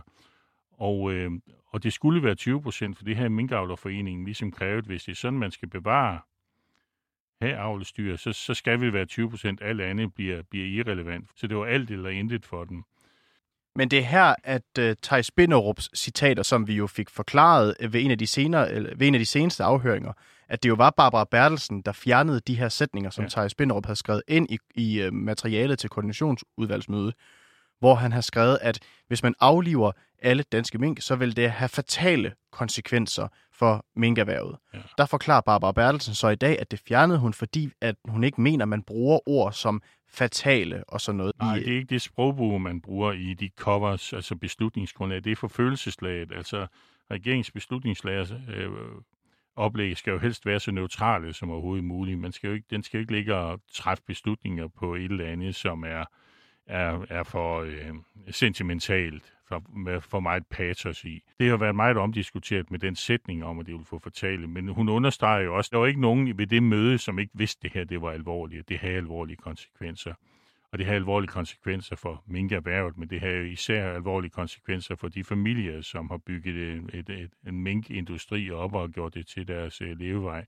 Og, 0.72 1.12
øh, 1.12 1.30
og 1.66 1.82
det 1.82 1.92
skulle 1.92 2.22
være 2.22 2.34
20 2.34 2.62
procent, 2.62 2.96
for 2.96 3.04
det 3.04 3.16
her 3.16 3.28
minkavlerforeningen 3.28 4.24
ligesom 4.24 4.52
krævet, 4.52 4.84
hvis 4.84 5.04
det 5.04 5.12
er 5.12 5.16
sådan, 5.16 5.38
man 5.38 5.50
skal 5.50 5.68
bevare 5.68 6.20
have 7.40 8.18
så, 8.18 8.32
så 8.32 8.54
skal 8.54 8.80
vi 8.80 8.92
være 8.92 9.04
20 9.04 9.30
procent. 9.30 9.62
Alt 9.62 9.80
andet 9.80 10.14
bliver, 10.14 10.42
bliver 10.42 10.66
irrelevant. 10.66 11.30
Så 11.36 11.46
det 11.46 11.56
var 11.56 11.64
alt 11.64 11.90
eller 11.90 12.10
intet 12.10 12.46
for 12.46 12.64
den. 12.64 12.84
Men 13.74 13.90
det 13.90 13.98
er 13.98 14.02
her, 14.02 14.34
at 14.44 14.78
øh, 14.78 14.90
uh, 14.90 14.96
Thijs 15.02 15.30
Binderups 15.30 15.90
citater, 15.94 16.42
som 16.42 16.68
vi 16.68 16.74
jo 16.74 16.86
fik 16.86 17.10
forklaret 17.10 17.74
ved, 17.80 18.02
en 18.02 18.10
af 18.10 18.18
de 18.18 18.26
senere, 18.26 18.72
eller, 18.72 18.94
ved 18.96 19.08
en 19.08 19.14
af 19.14 19.18
de 19.18 19.26
seneste 19.26 19.64
afhøringer, 19.64 20.12
at 20.48 20.62
det 20.62 20.68
jo 20.68 20.74
var 20.74 20.90
Barbara 20.90 21.24
Bertelsen, 21.24 21.82
der 21.82 21.92
fjernede 21.92 22.40
de 22.40 22.54
her 22.54 22.68
sætninger, 22.68 23.10
som 23.10 23.24
ja. 23.24 23.28
Thijs 23.28 23.54
Binderup 23.54 23.86
havde 23.86 23.98
skrevet 23.98 24.22
ind 24.28 24.50
i, 24.50 24.58
i 24.74 25.06
uh, 25.06 25.12
materialet 25.12 25.78
til 25.78 25.90
koordinationsudvalgsmødet, 25.90 27.14
hvor 27.78 27.94
han 27.94 28.12
har 28.12 28.20
skrevet, 28.20 28.58
at 28.60 28.78
hvis 29.08 29.22
man 29.22 29.34
afliver 29.40 29.92
alle 30.22 30.42
danske 30.42 30.78
mink, 30.78 31.00
så 31.00 31.16
vil 31.16 31.36
det 31.36 31.50
have 31.50 31.68
fatale 31.68 32.32
konsekvenser 32.52 33.28
for 33.52 33.84
minkerhvervet. 33.96 34.56
Ja. 34.74 34.78
Der 34.98 35.06
forklarer 35.06 35.40
Barbara 35.40 35.72
Bertelsen 35.72 36.14
så 36.14 36.28
i 36.28 36.34
dag, 36.34 36.58
at 36.60 36.70
det 36.70 36.82
fjernede 36.88 37.18
hun, 37.18 37.32
fordi 37.32 37.70
at 37.80 37.94
hun 38.08 38.24
ikke 38.24 38.40
mener, 38.40 38.64
at 38.64 38.68
man 38.68 38.82
bruger 38.82 39.28
ord 39.28 39.52
som 39.52 39.82
fatale 40.10 40.84
og 40.88 41.00
sådan 41.00 41.16
noget. 41.16 41.32
Nej, 41.40 41.54
det 41.54 41.68
er 41.68 41.76
ikke 41.76 41.86
det 41.86 42.02
sprogbrug, 42.02 42.60
man 42.60 42.80
bruger 42.80 43.12
i 43.12 43.34
de 43.34 43.50
covers, 43.58 44.12
altså 44.12 44.36
beslutningsgrundlag. 44.36 45.24
Det 45.24 45.32
er 45.32 45.36
for 45.36 45.48
følelseslaget. 45.48 46.32
Altså 46.36 46.66
regeringens 47.10 47.50
beslutningslager 47.50 48.26
øh, 48.48 48.68
oplæg 49.58 49.96
skal 49.96 50.10
jo 50.10 50.18
helst 50.18 50.46
være 50.46 50.60
så 50.60 50.70
neutrale 50.70 51.32
som 51.32 51.50
overhovedet 51.50 51.84
muligt. 51.84 52.18
Man 52.18 52.32
skal 52.32 52.48
jo 52.48 52.54
ikke, 52.54 52.66
den 52.70 52.82
skal 52.82 52.98
jo 52.98 53.00
ikke 53.00 53.12
ligge 53.12 53.34
og 53.34 53.60
træffe 53.72 54.04
beslutninger 54.06 54.68
på 54.68 54.94
et 54.94 55.04
eller 55.04 55.26
andet, 55.26 55.54
som 55.54 55.84
er 55.84 56.04
er, 56.68 57.06
er 57.10 57.22
for 57.22 57.60
øh, 57.60 57.94
sentimentalt, 58.30 59.34
for, 59.48 59.62
med 59.76 60.00
for 60.00 60.20
meget 60.20 60.46
patos 60.46 61.04
i. 61.04 61.22
Det 61.38 61.50
har 61.50 61.56
været 61.56 61.74
meget 61.74 61.96
omdiskuteret 61.96 62.70
med 62.70 62.78
den 62.78 62.96
sætning 62.96 63.44
om, 63.44 63.58
at 63.58 63.66
det 63.66 63.74
ville 63.74 63.86
få 63.86 63.98
fortale, 63.98 64.46
men 64.46 64.68
hun 64.68 64.88
understreger 64.88 65.40
jo 65.40 65.56
også, 65.56 65.68
at 65.68 65.72
der 65.72 65.78
var 65.78 65.86
ikke 65.86 66.00
nogen 66.00 66.38
ved 66.38 66.46
det 66.46 66.62
møde, 66.62 66.98
som 66.98 67.18
ikke 67.18 67.32
vidste 67.34 67.62
det 67.62 67.72
her, 67.72 67.84
det 67.84 68.02
var 68.02 68.10
alvorligt, 68.10 68.68
det 68.68 68.78
havde 68.78 68.96
alvorlige 68.96 69.36
konsekvenser. 69.36 70.14
Og 70.72 70.78
det 70.78 70.86
har 70.86 70.94
alvorlige 70.94 71.28
konsekvenser 71.28 71.96
for 71.96 72.24
minkerhvervet, 72.26 72.98
men 72.98 73.10
det 73.10 73.20
har 73.20 73.28
især 73.28 73.94
alvorlige 73.94 74.30
konsekvenser 74.30 74.94
for 74.94 75.08
de 75.08 75.24
familier, 75.24 75.80
som 75.80 76.10
har 76.10 76.18
bygget 76.18 76.56
et, 76.56 76.94
et, 76.94 77.10
et, 77.10 77.30
en 77.46 77.62
minkindustri 77.62 78.50
op 78.50 78.74
og 78.74 78.90
gjort 78.90 79.14
det 79.14 79.26
til 79.26 79.48
deres 79.48 79.80
øh, 79.80 79.98
levevej. 79.98 80.44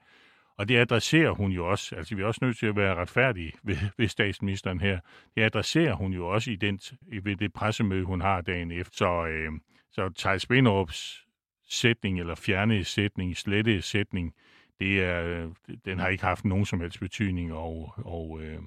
Og 0.57 0.69
det 0.69 0.77
adresserer 0.77 1.31
hun 1.31 1.53
jo 1.53 1.71
også, 1.71 1.97
altså 1.97 2.15
vi 2.15 2.23
er 2.23 2.27
også 2.27 2.39
nødt 2.43 2.59
til 2.59 2.67
at 2.67 2.77
være 2.77 2.95
retfærdige 2.95 3.53
ved, 3.63 3.77
ved 3.99 4.09
statsministeren 4.09 4.81
her, 4.81 5.01
det 5.35 5.43
adresserer 5.43 5.95
hun 5.95 6.13
jo 6.13 6.29
også 6.29 6.51
i 6.51 6.57
den, 6.57 6.81
ved 7.23 7.37
det 7.37 7.53
pressemøde, 7.53 8.05
hun 8.05 8.21
har 8.21 8.41
dagen 8.41 8.71
efter. 8.71 8.97
Så, 8.97 9.27
øh, 9.27 9.53
så 9.93 10.11
Thijs 10.19 10.47
Binderups 10.47 11.27
sætning, 11.69 12.21
eller 12.21 12.35
fjernede 12.35 12.85
sætning, 12.85 13.37
slette 13.37 13.83
sætning, 13.83 14.35
det 14.81 15.05
er, 15.05 15.25
øh, 15.25 15.49
den 15.85 15.99
har 15.99 16.09
ikke 16.09 16.25
haft 16.25 16.45
nogen 16.45 16.67
som 16.67 16.81
helst 16.81 17.01
betydning, 17.01 17.53
og, 17.53 17.95
og 17.97 18.43
øh, 18.43 18.59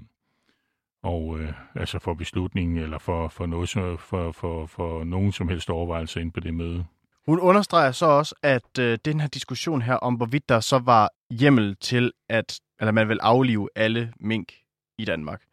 og 1.04 1.40
øh, 1.40 1.54
altså 1.76 2.00
for 2.00 2.14
beslutningen 2.14 2.78
eller 2.78 2.98
for, 2.98 3.28
for, 3.28 3.46
noget, 3.46 3.70
for, 4.00 4.32
for, 4.32 4.66
for 4.66 5.04
nogen 5.04 5.32
som 5.32 5.48
helst 5.48 5.70
overvejelse 5.70 6.22
ind 6.22 6.32
på 6.32 6.40
det 6.40 6.54
møde. 6.54 6.86
Hun 7.26 7.40
understreger 7.40 7.92
så 7.92 8.06
også, 8.06 8.36
at 8.44 8.80
øh, 8.80 8.98
den 9.06 9.20
her 9.20 9.28
diskussion 9.28 9.82
her 9.82 9.96
om, 9.96 10.16
hvorvidt 10.16 10.50
der 10.50 10.60
så 10.60 10.80
var 10.80 11.10
hjemmel 11.30 11.76
til, 11.76 12.12
at 12.30 12.60
eller 12.80 12.92
man 12.92 13.10
vil 13.10 13.20
aflive 13.22 13.70
alle 13.76 14.14
mink 14.20 14.54
i 14.98 15.06
Danmark. 15.06 15.44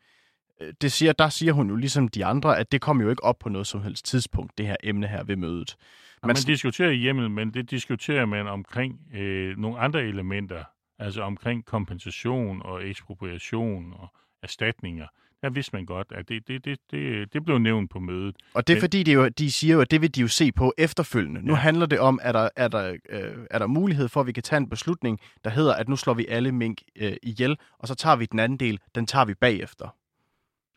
Øh, 0.60 0.72
det 0.80 0.92
siger, 0.92 1.12
der 1.12 1.28
siger 1.28 1.52
hun 1.52 1.68
jo 1.68 1.76
ligesom 1.76 2.08
de 2.08 2.24
andre, 2.24 2.58
at 2.58 2.72
det 2.72 2.80
kommer 2.80 3.04
jo 3.04 3.10
ikke 3.10 3.24
op 3.24 3.38
på 3.38 3.48
noget 3.48 3.66
som 3.66 3.82
helst 3.82 4.04
tidspunkt, 4.04 4.58
det 4.58 4.66
her 4.66 4.76
emne 4.82 5.06
her 5.06 5.24
ved 5.24 5.36
mødet. 5.36 5.76
Man, 6.22 6.28
man 6.28 6.36
diskuterer 6.36 6.90
hjemmel, 6.90 7.30
men 7.30 7.54
det 7.54 7.70
diskuterer 7.70 8.26
man 8.26 8.46
omkring 8.46 9.00
øh, 9.14 9.58
nogle 9.58 9.78
andre 9.78 10.02
elementer, 10.02 10.64
altså 10.98 11.22
omkring 11.22 11.64
kompensation 11.64 12.62
og 12.62 12.88
ekspropriation 12.88 13.92
og 13.92 14.08
erstatninger 14.42 15.06
der 15.42 15.50
vidste 15.50 15.76
man 15.76 15.86
godt, 15.86 16.06
at 16.10 16.28
det, 16.28 16.48
det, 16.48 16.64
det, 16.64 16.78
det, 16.90 17.32
det 17.32 17.44
blev 17.44 17.58
nævnt 17.58 17.90
på 17.90 17.98
mødet. 17.98 18.36
Og 18.54 18.66
det 18.66 18.72
er 18.72 18.76
Men, 18.76 18.80
fordi, 18.80 19.02
de, 19.02 19.12
jo, 19.12 19.28
de 19.28 19.52
siger 19.52 19.74
jo, 19.74 19.80
at 19.80 19.90
det 19.90 20.00
vil 20.00 20.14
de 20.14 20.20
jo 20.20 20.28
se 20.28 20.52
på 20.52 20.74
efterfølgende. 20.78 21.40
Ja. 21.40 21.46
Nu 21.46 21.54
handler 21.54 21.86
det 21.86 22.00
om, 22.00 22.18
at 22.22 22.34
der, 22.34 22.48
er, 22.56 22.68
der, 22.68 22.96
øh, 23.10 23.46
er 23.50 23.58
der 23.58 23.66
mulighed 23.66 24.08
for, 24.08 24.20
at 24.20 24.26
vi 24.26 24.32
kan 24.32 24.42
tage 24.42 24.56
en 24.56 24.68
beslutning, 24.68 25.20
der 25.44 25.50
hedder, 25.50 25.74
at 25.74 25.88
nu 25.88 25.96
slår 25.96 26.14
vi 26.14 26.26
alle 26.28 26.52
mink 26.52 26.78
øh, 26.96 27.12
ihjel, 27.22 27.56
og 27.78 27.88
så 27.88 27.94
tager 27.94 28.16
vi 28.16 28.26
den 28.26 28.38
anden 28.38 28.58
del, 28.58 28.78
den 28.94 29.06
tager 29.06 29.24
vi 29.24 29.34
bagefter. 29.34 29.96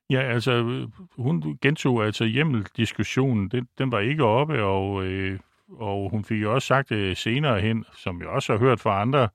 Ja, 0.09 0.21
altså, 0.21 0.87
hun 1.15 1.57
gentog 1.61 2.05
altså 2.05 2.25
hjemmeldiskussionen, 2.25 3.49
den, 3.49 3.67
den 3.77 3.91
var 3.91 3.99
ikke 3.99 4.23
oppe, 4.23 4.63
og, 4.63 5.05
øh, 5.05 5.39
og 5.69 6.09
hun 6.09 6.23
fik 6.23 6.41
jo 6.41 6.53
også 6.53 6.67
sagt 6.67 6.89
det 6.89 7.17
senere 7.17 7.61
hen, 7.61 7.85
som 7.97 8.19
vi 8.19 8.25
også 8.25 8.53
har 8.53 8.59
hørt 8.59 8.79
fra 8.79 9.01
andre, 9.01 9.29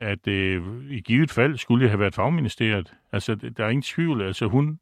at 0.00 0.28
øh, 0.28 0.62
i 0.90 1.00
givet 1.00 1.30
fald 1.30 1.56
skulle 1.56 1.82
det 1.82 1.90
have 1.90 2.00
været 2.00 2.14
fagministeriet. 2.14 2.94
Altså, 3.12 3.34
der 3.34 3.64
er 3.64 3.68
ingen 3.68 3.82
tvivl. 3.82 4.22
Altså, 4.22 4.46
hun, 4.46 4.78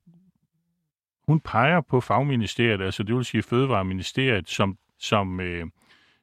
hun 1.28 1.40
peger 1.40 1.80
på 1.80 2.00
fagministeriet, 2.00 2.80
altså 2.80 3.02
det 3.02 3.14
vil 3.14 3.24
sige 3.24 3.42
Fødevareministeriet, 3.42 4.48
som, 4.48 4.78
som, 4.98 5.40
øh, 5.40 5.66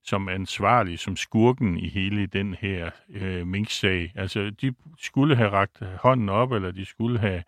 som 0.04 0.30
ansvarlig, 0.30 1.00
som 1.00 1.16
skurken 1.16 1.78
i 1.78 1.90
hele 1.90 2.26
den 2.26 2.56
her 2.60 2.90
øh, 3.10 3.48
minksag. 3.48 4.12
Altså, 4.16 4.50
de 4.50 4.74
skulle 5.00 5.36
have 5.36 5.50
ragt 5.50 5.84
hånden 6.02 6.30
op, 6.30 6.52
eller 6.52 6.72
de 6.72 6.86
skulle 6.86 7.20
have, 7.20 7.44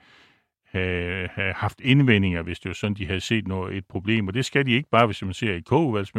have, 0.63 1.28
have 1.28 1.54
haft 1.54 1.82
indvendinger, 1.82 2.41
hvis 2.41 2.60
det 2.60 2.69
var 2.69 2.74
sådan, 2.74 2.93
de 2.93 3.06
havde 3.06 3.21
set 3.21 3.48
noget, 3.48 3.78
et 3.78 3.86
problem. 3.86 4.28
Og 4.28 4.34
det 4.34 4.45
skal 4.45 4.65
de 4.65 4.71
ikke 4.71 4.89
bare, 4.89 5.06
hvis 5.06 5.24
man 5.24 5.34
ser 5.34 5.54
i 5.54 5.60
k 5.60 5.69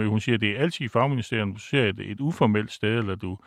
Hun 0.09 0.20
siger, 0.20 0.35
at 0.35 0.40
det 0.40 0.50
er 0.50 0.61
altid 0.61 0.85
i 0.85 0.88
fagministeriet, 0.88 1.55
du 1.55 1.61
ser 1.61 1.85
et, 1.85 2.00
et 2.00 2.20
uformelt 2.20 2.72
sted, 2.72 2.98
eller 2.98 3.14
du 3.14 3.38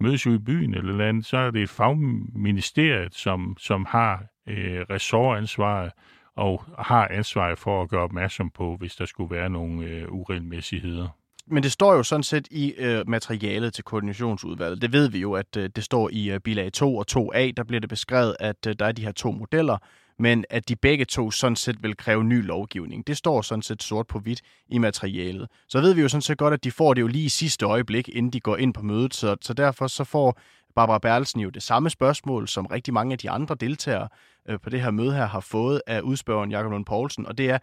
mødes 0.00 0.26
jo 0.26 0.32
i 0.32 0.38
byen 0.38 0.74
eller 0.74 1.08
andet, 1.08 1.26
så 1.26 1.36
er 1.36 1.50
det 1.50 1.70
fagministeriet, 1.70 3.14
som, 3.14 3.56
som 3.58 3.86
har 3.88 4.24
øh, 4.48 4.80
ressortansvaret 4.90 5.92
og 6.36 6.64
har 6.78 7.08
ansvaret 7.08 7.58
for 7.58 7.82
at 7.82 7.88
gøre 7.88 8.02
opmærksom 8.02 8.50
på, 8.50 8.76
hvis 8.76 8.96
der 8.96 9.04
skulle 9.04 9.36
være 9.36 9.50
nogle 9.50 9.86
øh, 9.86 10.12
uregelmæssigheder. 10.12 11.08
Men 11.46 11.62
det 11.62 11.72
står 11.72 11.94
jo 11.94 12.02
sådan 12.02 12.22
set 12.22 12.48
i 12.50 12.74
øh, 12.78 13.08
materialet 13.08 13.74
til 13.74 13.84
koordinationsudvalget. 13.84 14.82
Det 14.82 14.92
ved 14.92 15.08
vi 15.08 15.18
jo, 15.18 15.32
at 15.32 15.56
øh, 15.56 15.70
det 15.76 15.84
står 15.84 16.10
i 16.12 16.30
øh, 16.30 16.40
bilag 16.40 16.72
2 16.72 16.96
og 16.96 17.06
2a. 17.10 17.52
Der 17.56 17.64
bliver 17.66 17.80
det 17.80 17.88
beskrevet, 17.88 18.36
at 18.40 18.66
øh, 18.66 18.74
der 18.78 18.86
er 18.86 18.92
de 18.92 19.02
her 19.02 19.12
to 19.12 19.30
modeller, 19.30 19.78
men 20.18 20.44
at 20.50 20.68
de 20.68 20.76
begge 20.76 21.04
to 21.04 21.30
sådan 21.30 21.56
set 21.56 21.82
vil 21.82 21.96
kræve 21.96 22.24
ny 22.24 22.46
lovgivning. 22.46 23.06
Det 23.06 23.16
står 23.16 23.42
sådan 23.42 23.62
set 23.62 23.82
sort 23.82 24.06
på 24.06 24.18
hvidt 24.18 24.42
i 24.68 24.78
materialet. 24.78 25.48
Så 25.68 25.80
ved 25.80 25.94
vi 25.94 26.00
jo 26.00 26.08
sådan 26.08 26.22
set 26.22 26.38
godt, 26.38 26.54
at 26.54 26.64
de 26.64 26.70
får 26.70 26.94
det 26.94 27.00
jo 27.00 27.06
lige 27.06 27.24
i 27.24 27.28
sidste 27.28 27.66
øjeblik, 27.66 28.08
inden 28.08 28.32
de 28.32 28.40
går 28.40 28.56
ind 28.56 28.74
på 28.74 28.82
mødet, 28.82 29.14
så, 29.14 29.36
så 29.40 29.54
derfor 29.54 29.86
så 29.86 30.04
får 30.04 30.38
Barbara 30.74 30.98
Berlsen 30.98 31.40
jo 31.40 31.48
det 31.48 31.62
samme 31.62 31.90
spørgsmål, 31.90 32.48
som 32.48 32.66
rigtig 32.66 32.94
mange 32.94 33.12
af 33.12 33.18
de 33.18 33.30
andre 33.30 33.54
deltagere 33.54 34.08
øh, 34.48 34.60
på 34.60 34.70
det 34.70 34.82
her 34.82 34.90
møde 34.90 35.12
her 35.12 35.26
har 35.26 35.40
fået 35.40 35.82
af 35.86 36.00
udspørgeren 36.00 36.50
Jakob 36.50 36.70
Lund 36.70 36.84
Poulsen, 36.84 37.26
og 37.26 37.38
det 37.38 37.50
er, 37.50 37.58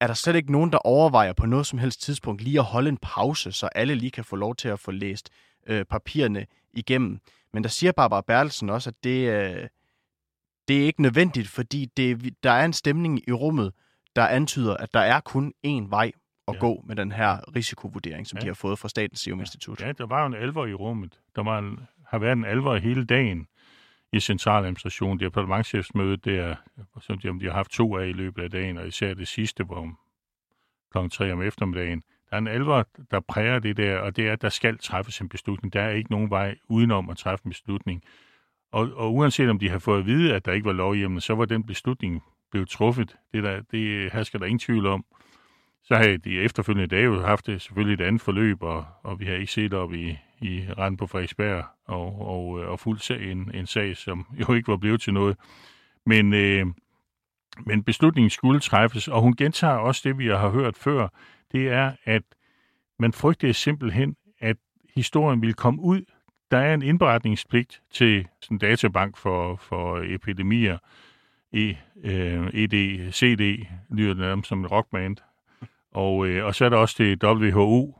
er 0.00 0.06
der 0.06 0.14
slet 0.14 0.36
ikke 0.36 0.52
nogen, 0.52 0.72
der 0.72 0.78
overvejer 0.78 1.32
på 1.32 1.46
noget 1.46 1.66
som 1.66 1.78
helst 1.78 2.02
tidspunkt 2.02 2.42
lige 2.42 2.58
at 2.58 2.64
holde 2.64 2.88
en 2.88 2.98
pause, 3.02 3.52
så 3.52 3.66
alle 3.66 3.94
lige 3.94 4.10
kan 4.10 4.24
få 4.24 4.36
lov 4.36 4.56
til 4.56 4.68
at 4.68 4.80
få 4.80 4.90
læst 4.90 5.30
øh, 5.66 5.84
papirerne 5.84 6.46
igennem. 6.72 7.18
Men 7.52 7.62
der 7.62 7.68
siger 7.68 7.92
Barbara 7.92 8.20
Berlsen 8.20 8.70
også, 8.70 8.90
at 8.90 9.04
det, 9.04 9.28
øh, 9.28 9.68
det 10.68 10.82
er 10.82 10.86
ikke 10.86 11.02
nødvendigt, 11.02 11.48
fordi 11.48 11.86
det, 11.96 12.34
der 12.42 12.50
er 12.50 12.64
en 12.64 12.72
stemning 12.72 13.28
i 13.28 13.32
rummet, 13.32 13.72
der 14.16 14.26
antyder, 14.26 14.76
at 14.76 14.94
der 14.94 15.00
er 15.00 15.20
kun 15.20 15.52
én 15.66 15.88
vej 15.88 16.12
at 16.48 16.54
ja. 16.54 16.60
gå 16.60 16.82
med 16.86 16.96
den 16.96 17.12
her 17.12 17.54
risikovurdering, 17.56 18.26
som 18.26 18.36
ja. 18.36 18.42
de 18.42 18.46
har 18.46 18.54
fået 18.54 18.78
fra 18.78 18.88
Statens 18.88 19.20
Serum 19.20 19.40
Institut. 19.40 19.80
Ja, 19.80 19.92
der 19.92 20.06
var 20.06 20.20
jo 20.20 20.26
en 20.26 20.34
alvor 20.34 20.66
i 20.66 20.74
rummet. 20.74 21.20
Der 21.36 21.42
var 21.42 21.58
en, 21.58 21.80
har 22.06 22.18
været 22.18 22.32
en 22.32 22.44
alvor 22.44 22.76
hele 22.76 23.04
dagen 23.04 23.46
i 24.12 24.20
centraladministrationen. 24.20 25.20
Departementchefsmøde 25.20 26.16
der, 26.16 26.54
som 27.00 27.18
de, 27.18 27.40
de 27.40 27.44
har 27.44 27.52
haft 27.52 27.70
to 27.70 27.96
af 27.96 28.08
i 28.08 28.12
løbet 28.12 28.42
af 28.42 28.50
dagen, 28.50 28.78
og 28.78 28.86
især 28.86 29.14
det 29.14 29.28
sidste 29.28 29.64
om 29.70 29.98
kl. 30.92 30.98
3 31.08 31.32
om 31.32 31.42
eftermiddagen. 31.42 32.02
Der 32.30 32.36
er 32.36 32.38
en 32.38 32.48
alvor, 32.48 32.88
der 33.10 33.20
præger 33.20 33.58
det 33.58 33.76
der, 33.76 33.98
og 33.98 34.16
det 34.16 34.28
er, 34.28 34.32
at 34.32 34.42
der 34.42 34.48
skal 34.48 34.78
træffes 34.78 35.20
en 35.20 35.28
beslutning. 35.28 35.72
Der 35.72 35.82
er 35.82 35.90
ikke 35.90 36.10
nogen 36.10 36.30
vej 36.30 36.56
udenom 36.68 37.10
at 37.10 37.16
træffe 37.16 37.46
en 37.46 37.50
beslutning. 37.50 38.02
Og, 38.72 38.90
og 38.96 39.14
uanset 39.14 39.50
om 39.50 39.58
de 39.58 39.68
har 39.68 39.78
fået 39.78 39.98
at 39.98 40.06
vide, 40.06 40.34
at 40.34 40.44
der 40.44 40.52
ikke 40.52 40.66
var 40.66 40.72
lovhjemmel, 40.72 41.22
så 41.22 41.34
var 41.34 41.44
den 41.44 41.64
beslutning 41.64 42.22
blevet 42.50 42.68
truffet. 42.68 43.16
Det, 43.32 43.42
der, 43.42 43.60
det 43.70 44.12
her 44.12 44.22
skal 44.22 44.40
der 44.40 44.46
ingen 44.46 44.58
tvivl 44.58 44.86
om. 44.86 45.04
Så 45.84 45.96
har 45.96 46.16
de 46.24 46.40
efterfølgende 46.40 46.96
dage 46.96 47.04
jo 47.04 47.20
haft 47.20 47.46
det 47.46 47.62
selvfølgelig 47.62 48.04
et 48.04 48.06
andet 48.06 48.22
forløb, 48.22 48.62
og, 48.62 48.84
og 49.02 49.20
vi 49.20 49.24
har 49.24 49.34
ikke 49.34 49.52
set 49.52 49.74
op 49.74 49.92
i, 49.92 50.18
i 50.40 50.64
Rand 50.78 50.98
på 50.98 51.06
Frederiksberg 51.06 51.64
og, 51.86 52.20
og, 52.20 52.60
øh, 52.60 52.68
og 52.68 52.80
fuldt 52.80 53.10
en, 53.10 53.50
en 53.54 53.66
sag, 53.66 53.96
som 53.96 54.26
jo 54.40 54.54
ikke 54.54 54.68
var 54.68 54.76
blevet 54.76 55.00
til 55.00 55.12
noget. 55.12 55.36
Men, 56.06 56.34
øh, 56.34 56.66
men 57.66 57.82
beslutningen 57.84 58.30
skulle 58.30 58.60
træffes, 58.60 59.08
og 59.08 59.20
hun 59.20 59.36
gentager 59.36 59.74
også 59.74 60.00
det, 60.04 60.18
vi 60.18 60.26
har 60.26 60.48
hørt 60.48 60.76
før, 60.76 61.08
det 61.52 61.68
er, 61.68 61.92
at 62.04 62.22
man 62.98 63.12
frygtede 63.12 63.54
simpelthen, 63.54 64.16
at 64.38 64.56
historien 64.94 65.40
ville 65.40 65.54
komme 65.54 65.82
ud 65.82 66.02
der 66.52 66.58
er 66.58 66.74
en 66.74 66.82
indberetningspligt 66.82 67.82
til 67.92 68.26
sådan 68.40 68.54
en 68.54 68.58
databank 68.58 69.16
for, 69.16 69.56
for 69.56 70.02
epidemier. 70.04 70.78
E, 71.52 71.74
øh, 72.04 72.50
ED, 72.54 73.12
CD 73.12 73.66
lyder 73.90 74.34
det 74.34 74.46
som 74.46 74.60
en 74.60 74.66
rockband. 74.66 75.16
Og, 75.92 76.26
øh, 76.26 76.46
og 76.46 76.54
så 76.54 76.64
er 76.64 76.68
der 76.68 76.76
også 76.76 76.94
det 76.98 77.24
WHO. 77.24 77.98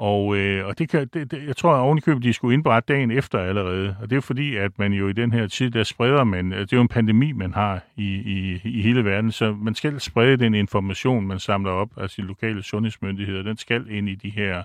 Og, 0.00 0.36
øh, 0.36 0.66
og 0.66 0.78
det 0.78 0.88
kan, 0.88 1.08
det, 1.14 1.30
det, 1.30 1.46
jeg 1.46 1.56
tror, 1.56 1.74
at 1.74 1.80
ovenikøbet, 1.80 2.22
de 2.22 2.32
skulle 2.32 2.54
indberette 2.54 2.92
dagen 2.94 3.10
efter 3.10 3.38
allerede. 3.38 3.96
Og 4.00 4.10
det 4.10 4.16
er 4.16 4.20
fordi, 4.20 4.56
at 4.56 4.78
man 4.78 4.92
jo 4.92 5.08
i 5.08 5.12
den 5.12 5.32
her 5.32 5.46
tid, 5.46 5.70
der 5.70 5.82
spreder 5.82 6.24
man, 6.24 6.52
øh, 6.52 6.60
det 6.60 6.72
er 6.72 6.76
jo 6.76 6.82
en 6.82 6.88
pandemi, 6.88 7.32
man 7.32 7.54
har 7.54 7.80
i, 7.96 8.14
i, 8.14 8.60
i 8.64 8.82
hele 8.82 9.04
verden, 9.04 9.32
så 9.32 9.52
man 9.52 9.74
skal 9.74 10.00
sprede 10.00 10.36
den 10.36 10.54
information, 10.54 11.26
man 11.26 11.38
samler 11.38 11.70
op, 11.70 11.88
altså 11.96 12.22
de 12.22 12.26
lokale 12.26 12.62
sundhedsmyndigheder, 12.62 13.42
den 13.42 13.56
skal 13.56 13.86
ind 13.90 14.08
i 14.08 14.14
de 14.14 14.30
her, 14.30 14.62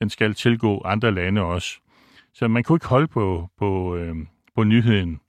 den 0.00 0.10
skal 0.10 0.34
tilgå 0.34 0.82
andre 0.84 1.12
lande 1.12 1.40
også. 1.40 1.81
Så 2.34 2.48
man 2.48 2.62
kunne 2.62 2.76
ikke 2.76 2.86
holde 2.86 3.08
på, 3.08 3.48
på, 3.58 3.96
øh, 3.96 4.16
på 4.54 4.64
nyheden. 4.64 5.20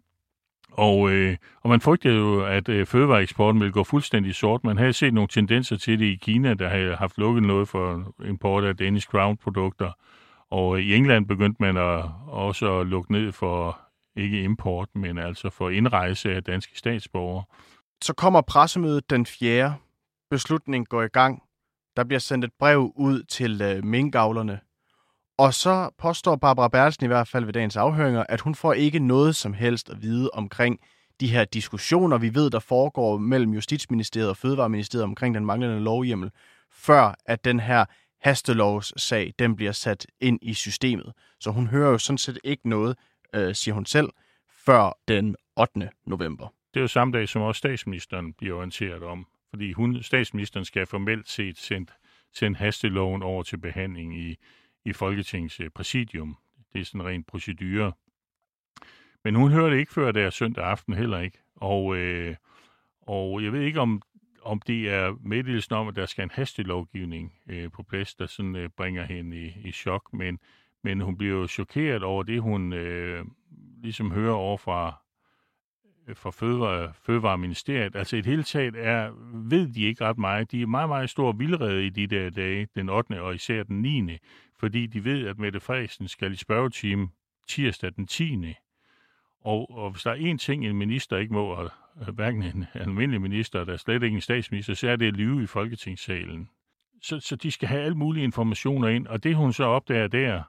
Og, 0.72 1.12
øh, 1.12 1.38
og 1.62 1.70
man 1.70 1.82
frygtede 1.82 2.16
jo, 2.16 2.46
at 2.46 2.70
øh, 2.70 2.86
fødevareeksporten 2.86 3.62
ville 3.62 3.74
gå 3.74 3.84
fuldstændig 3.84 4.36
sort. 4.36 4.64
Man 4.64 4.78
havde 4.78 4.94
set 4.94 5.14
nogle 5.14 5.28
tendenser 5.28 5.78
til 5.78 6.00
det 6.00 6.06
i 6.06 6.16
Kina, 6.16 6.54
der 6.54 6.70
havde 6.70 6.96
haft 6.96 7.18
lukket 7.18 7.44
noget 7.44 7.68
for 7.68 8.14
import 8.26 8.64
af 8.64 8.78
Danish 8.78 9.08
Crown-produkter. 9.08 9.92
Og 10.50 10.78
øh, 10.78 10.84
i 10.84 10.96
England 10.96 11.28
begyndte 11.28 11.64
man 11.64 11.78
at, 11.78 12.06
også 12.28 12.80
at 12.80 12.88
lukke 12.88 13.12
ned 13.12 13.32
for 13.32 13.80
ikke 14.16 14.44
import, 14.44 14.90
men 14.96 15.18
altså 15.18 15.50
for 15.50 15.70
indrejse 15.70 16.36
af 16.36 16.44
danske 16.44 16.78
statsborgere. 16.78 17.44
Så 18.04 18.14
kommer 18.14 18.42
pressemødet 18.42 19.10
den 19.10 19.26
4. 19.26 19.76
Beslutningen 20.30 20.86
går 20.86 21.02
i 21.04 21.08
gang. 21.08 21.44
Der 21.96 22.04
bliver 22.04 22.20
sendt 22.20 22.46
et 22.46 22.52
brev 22.60 22.92
ud 22.96 23.24
til 23.24 23.62
øh, 23.62 23.84
minkavlerne 23.84 24.60
og 25.38 25.54
så 25.54 25.90
påstår 25.98 26.36
Barbara 26.36 26.68
Bertelsen 26.68 27.06
i 27.06 27.08
hvert 27.08 27.28
fald 27.28 27.46
ved 27.46 27.54
dagens 27.54 27.76
afhøringer, 27.76 28.24
at 28.30 28.42
hun 28.42 28.56
får 28.56 28.74
ikke 28.74 29.00
noget 29.00 29.36
som 29.36 29.54
helst 29.54 29.90
at 29.90 30.02
vide 30.02 30.30
omkring 30.34 30.80
de 31.20 31.28
her 31.28 31.46
diskussioner, 31.46 32.18
vi 32.18 32.36
ved, 32.36 32.50
der 32.50 32.60
foregår 32.60 33.18
mellem 33.18 33.54
Justitsministeriet 33.54 34.30
og 34.30 34.38
Fødevareministeriet 34.38 35.04
omkring 35.04 35.36
den 35.36 35.46
manglende 35.46 35.80
lovhjemmel, 35.80 36.32
før 36.72 37.16
at 37.26 37.46
den 37.46 37.60
her 37.60 37.86
hastelovssag, 38.22 39.34
den 39.40 39.56
bliver 39.56 39.72
sat 39.72 40.08
ind 40.22 40.40
i 40.42 40.54
systemet. 40.54 41.14
Så 41.40 41.52
hun 41.52 41.68
hører 41.68 41.92
jo 41.92 41.98
sådan 41.98 42.18
set 42.18 42.40
ikke 42.44 42.70
noget, 42.70 42.98
øh, 43.36 43.56
siger 43.56 43.76
hun 43.76 43.86
selv, 43.86 44.10
før 44.66 44.98
den 45.08 45.36
8. 45.60 45.90
november. 46.06 46.48
Det 46.74 46.80
er 46.80 46.82
jo 46.82 46.88
samme 46.88 47.18
dag, 47.18 47.30
som 47.30 47.42
også 47.42 47.60
statsministeren 47.60 48.34
bliver 48.34 48.56
orienteret 48.56 49.04
om, 49.04 49.26
fordi 49.50 49.72
hun, 49.72 50.04
statsministeren 50.04 50.66
skal 50.66 50.86
formelt 50.86 51.30
set 51.30 51.58
sendt, 51.58 51.92
sendt 52.34 52.58
hasteloven 52.58 53.24
over 53.24 53.44
til 53.44 53.58
behandling 53.58 54.20
i, 54.20 54.36
i 54.86 54.94
Folketingets 54.94 55.60
øh, 55.60 55.70
præsidium. 55.70 56.38
Det 56.74 56.82
er 56.82 56.86
sådan 56.86 57.02
en 57.02 57.08
ren 57.08 57.24
procedure. 57.24 57.92
Men 59.24 59.36
hun 59.36 59.52
hørte 59.52 59.80
ikke 59.80 59.94
før 59.94 60.12
der 60.12 60.30
søndag 60.30 60.66
aften 60.66 60.94
heller 60.94 61.20
ikke. 61.20 61.38
Og, 61.56 61.98
øh, 61.98 62.36
og 63.02 63.44
jeg 63.44 63.54
ved 63.54 63.62
ikke, 63.62 63.80
om, 63.80 64.02
om 64.42 64.62
det 64.62 64.90
er 64.90 65.16
meddelelsen 65.22 65.76
om, 65.76 65.88
at 65.88 65.96
der 65.96 66.06
skal 66.06 66.24
en 66.24 66.32
hastelovgivning 66.34 67.34
øh, 67.48 67.72
på 67.72 67.84
plads, 67.84 68.16
der 68.16 68.26
sådan 68.26 68.56
øh, 68.56 68.70
bringer 68.70 69.06
hende 69.06 69.38
i, 69.38 69.54
i 69.66 69.72
chok. 69.72 70.14
Men, 70.14 70.40
men 70.84 71.02
hun 71.02 71.18
bliver 71.18 71.38
jo 71.38 71.48
chokeret 71.48 72.04
over 72.04 72.24
det, 72.24 72.42
hun 72.42 72.74
øh, 72.74 73.26
ligesom 73.82 74.12
hører 74.12 74.34
over 74.34 74.58
fra, 74.58 74.96
øh, 76.08 76.16
fra 76.16 76.32
Fødevare, 76.32 76.94
Fødevareministeriet. 76.94 77.96
Altså 77.96 78.18
et 78.18 78.26
hele 78.26 78.44
taget 78.44 78.76
er, 78.76 79.12
ved 79.50 79.68
de 79.74 79.84
ikke 79.84 80.06
ret 80.06 80.18
meget. 80.18 80.52
De 80.52 80.62
er 80.62 80.68
meget, 80.68 80.90
meget 80.90 81.10
stor 81.10 81.32
vildrede 81.32 81.86
i 81.86 81.90
de 81.90 82.08
der 82.08 82.30
dage, 82.30 82.68
den 82.76 82.90
8. 82.90 83.22
og 83.22 83.36
især 83.36 83.64
den 83.64 83.82
9. 83.82 84.18
Fordi 84.64 84.86
de 84.86 85.04
ved, 85.04 85.28
at 85.28 85.40
Mette 85.40 85.60
Frederiksen 85.60 86.08
skal 86.08 86.32
i 86.32 86.36
spørgetime 86.36 87.10
tirsdag 87.48 87.92
den 87.96 88.08
10. 88.08 88.56
Og, 89.42 89.78
og 89.78 89.92
hvis 89.92 90.04
der 90.04 90.12
er 90.12 90.34
én 90.34 90.38
ting, 90.38 90.66
en 90.66 90.76
minister 90.76 91.18
ikke 91.18 91.34
må, 91.34 91.46
og 91.46 91.72
øh, 92.02 92.16
hverken 92.16 92.44
en 92.44 92.66
almindelig 92.74 93.22
minister, 93.22 93.64
der 93.64 93.74
er 93.74 93.78
slet 93.78 94.04
ikke 94.04 94.16
en 94.16 94.22
statsminister, 94.22 94.74
så 94.74 94.90
er 94.90 94.96
det 94.96 95.08
at 95.08 95.14
lyve 95.14 95.44
i 95.44 95.46
Folketingssalen. 95.46 96.50
Så, 97.02 97.20
så 97.20 97.36
de 97.36 97.52
skal 97.52 97.68
have 97.68 97.82
alle 97.82 97.98
mulige 97.98 98.24
informationer 98.24 98.88
ind, 98.88 99.08
og 99.08 99.24
det 99.24 99.36
hun 99.36 99.54
så 99.54 99.64
opdager 99.64 100.08
der, 100.08 100.44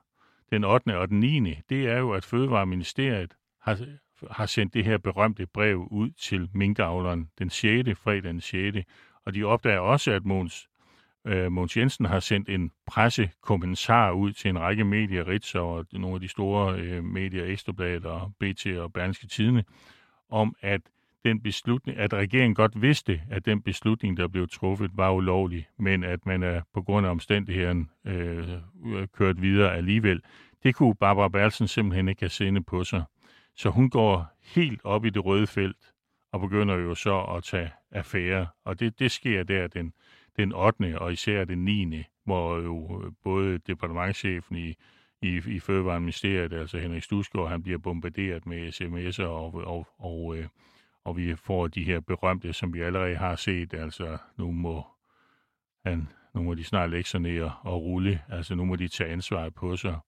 den 0.51 0.65
8. 0.65 0.99
og 0.99 1.09
den 1.09 1.21
9., 1.21 1.55
det 1.69 1.87
er 1.87 1.99
jo, 1.99 2.13
at 2.13 2.25
Fødevareministeriet 2.25 3.35
har, 3.61 3.79
har 4.31 4.47
sendt 4.47 4.75
det 4.75 4.85
her 4.85 4.99
berømte 4.99 5.47
brev 5.47 5.89
ud 5.91 6.11
til 6.11 6.49
minkavleren 6.53 7.31
den 7.39 7.51
6. 7.51 7.99
fredag 7.99 8.23
den 8.23 8.41
6. 8.41 8.79
Og 9.25 9.35
de 9.35 9.45
opdager 9.45 9.81
også, 9.81 10.13
at 10.13 10.25
Måns, 10.25 10.69
øh, 11.27 11.53
Mogens 11.53 11.77
Jensen 11.77 12.05
har 12.05 12.21
sendt 12.21 12.49
en 12.49 12.71
pressekommentar 12.87 14.11
ud 14.11 14.33
til 14.33 14.49
en 14.49 14.59
række 14.59 14.85
medier, 14.85 15.29
Ritz 15.29 15.55
og 15.55 15.87
nogle 15.93 16.15
af 16.15 16.21
de 16.21 16.29
store 16.29 16.79
øh, 16.79 17.05
medier, 17.05 17.45
Ekstrabladet 17.45 18.05
og 18.05 18.33
BT 18.41 18.67
og 18.67 18.93
Berlingske 18.93 19.27
Tidene, 19.27 19.65
om 20.31 20.55
at 20.61 20.81
den 21.25 21.41
beslutning, 21.41 21.99
at 21.99 22.13
regeringen 22.13 22.55
godt 22.55 22.83
vidste, 22.83 23.21
at 23.31 23.47
den 23.47 23.63
beslutning, 23.63 24.17
der 24.17 24.29
blev 24.29 24.49
truffet, 24.49 24.91
var 24.95 25.13
ulovlig, 25.13 25.67
men 25.79 26.05
at 26.05 26.27
man 26.27 26.43
er 26.43 26.61
på 26.75 26.83
grund 26.83 27.07
af 27.07 27.11
omstændigheden 27.11 27.91
øh, 28.05 28.49
øh 28.87 29.09
kørt 29.13 29.43
videre 29.43 29.75
alligevel. 29.75 30.21
Det 30.63 30.75
kunne 30.75 30.95
Barbara 30.95 31.29
Berlsen 31.29 31.69
simpelthen 31.69 32.09
ikke 32.09 32.23
have 32.23 32.31
sinde 32.31 32.63
på 32.63 32.85
sig. 32.85 33.05
Så 33.57 33.71
hun 33.71 33.91
går 33.91 34.27
helt 34.43 34.81
op 34.85 35.05
i 35.05 35.11
det 35.11 35.25
røde 35.25 35.47
felt 35.47 35.93
og 36.33 36.41
begynder 36.41 36.75
jo 36.75 36.95
så 36.95 37.21
at 37.21 37.45
tage 37.45 37.71
affære. 37.91 38.47
Og 38.65 38.81
det, 38.81 38.99
det 38.99 39.11
sker 39.11 39.43
der 39.43 39.67
den, 39.67 39.93
den 40.37 40.53
8. 40.53 40.99
og 40.99 41.13
især 41.13 41.45
den 41.45 41.65
9., 41.65 42.05
hvor 42.25 42.57
jo 42.57 43.03
øh, 43.05 43.13
både 43.25 43.59
departementchefen 43.59 44.57
i, 44.57 44.75
i, 45.23 45.41
i 45.47 45.61
Fødevareministeriet, 45.61 46.53
altså 46.53 46.79
Henrik 46.79 47.03
Stusgaard, 47.03 47.49
han 47.49 47.63
bliver 47.63 47.79
bombarderet 47.79 48.47
med 48.47 48.69
sms'er 48.69 49.25
og, 49.25 49.55
og, 49.55 49.87
og, 49.99 50.37
øh, 50.37 50.47
og 51.05 51.17
vi 51.17 51.35
får 51.35 51.67
de 51.67 51.85
her 51.85 52.01
berømte, 52.01 52.53
som 52.53 52.75
vi 52.75 52.81
allerede 52.81 53.17
har 53.17 53.37
set, 53.37 53.75
altså 53.75 54.19
nu 54.37 54.51
må, 54.51 54.87
han, 55.87 56.09
nu 56.35 56.43
må 56.43 56.55
de 56.55 56.65
snart 56.65 56.91
lægge 56.91 57.09
sig 57.09 57.21
ned 57.21 57.51
og 57.63 57.83
rulle, 57.83 58.21
altså 58.29 58.55
nu 58.55 58.65
må 58.65 58.77
de 58.77 58.89
tage 58.89 59.11
ansvaret 59.11 59.55
på 59.55 59.77
sig. 59.77 59.99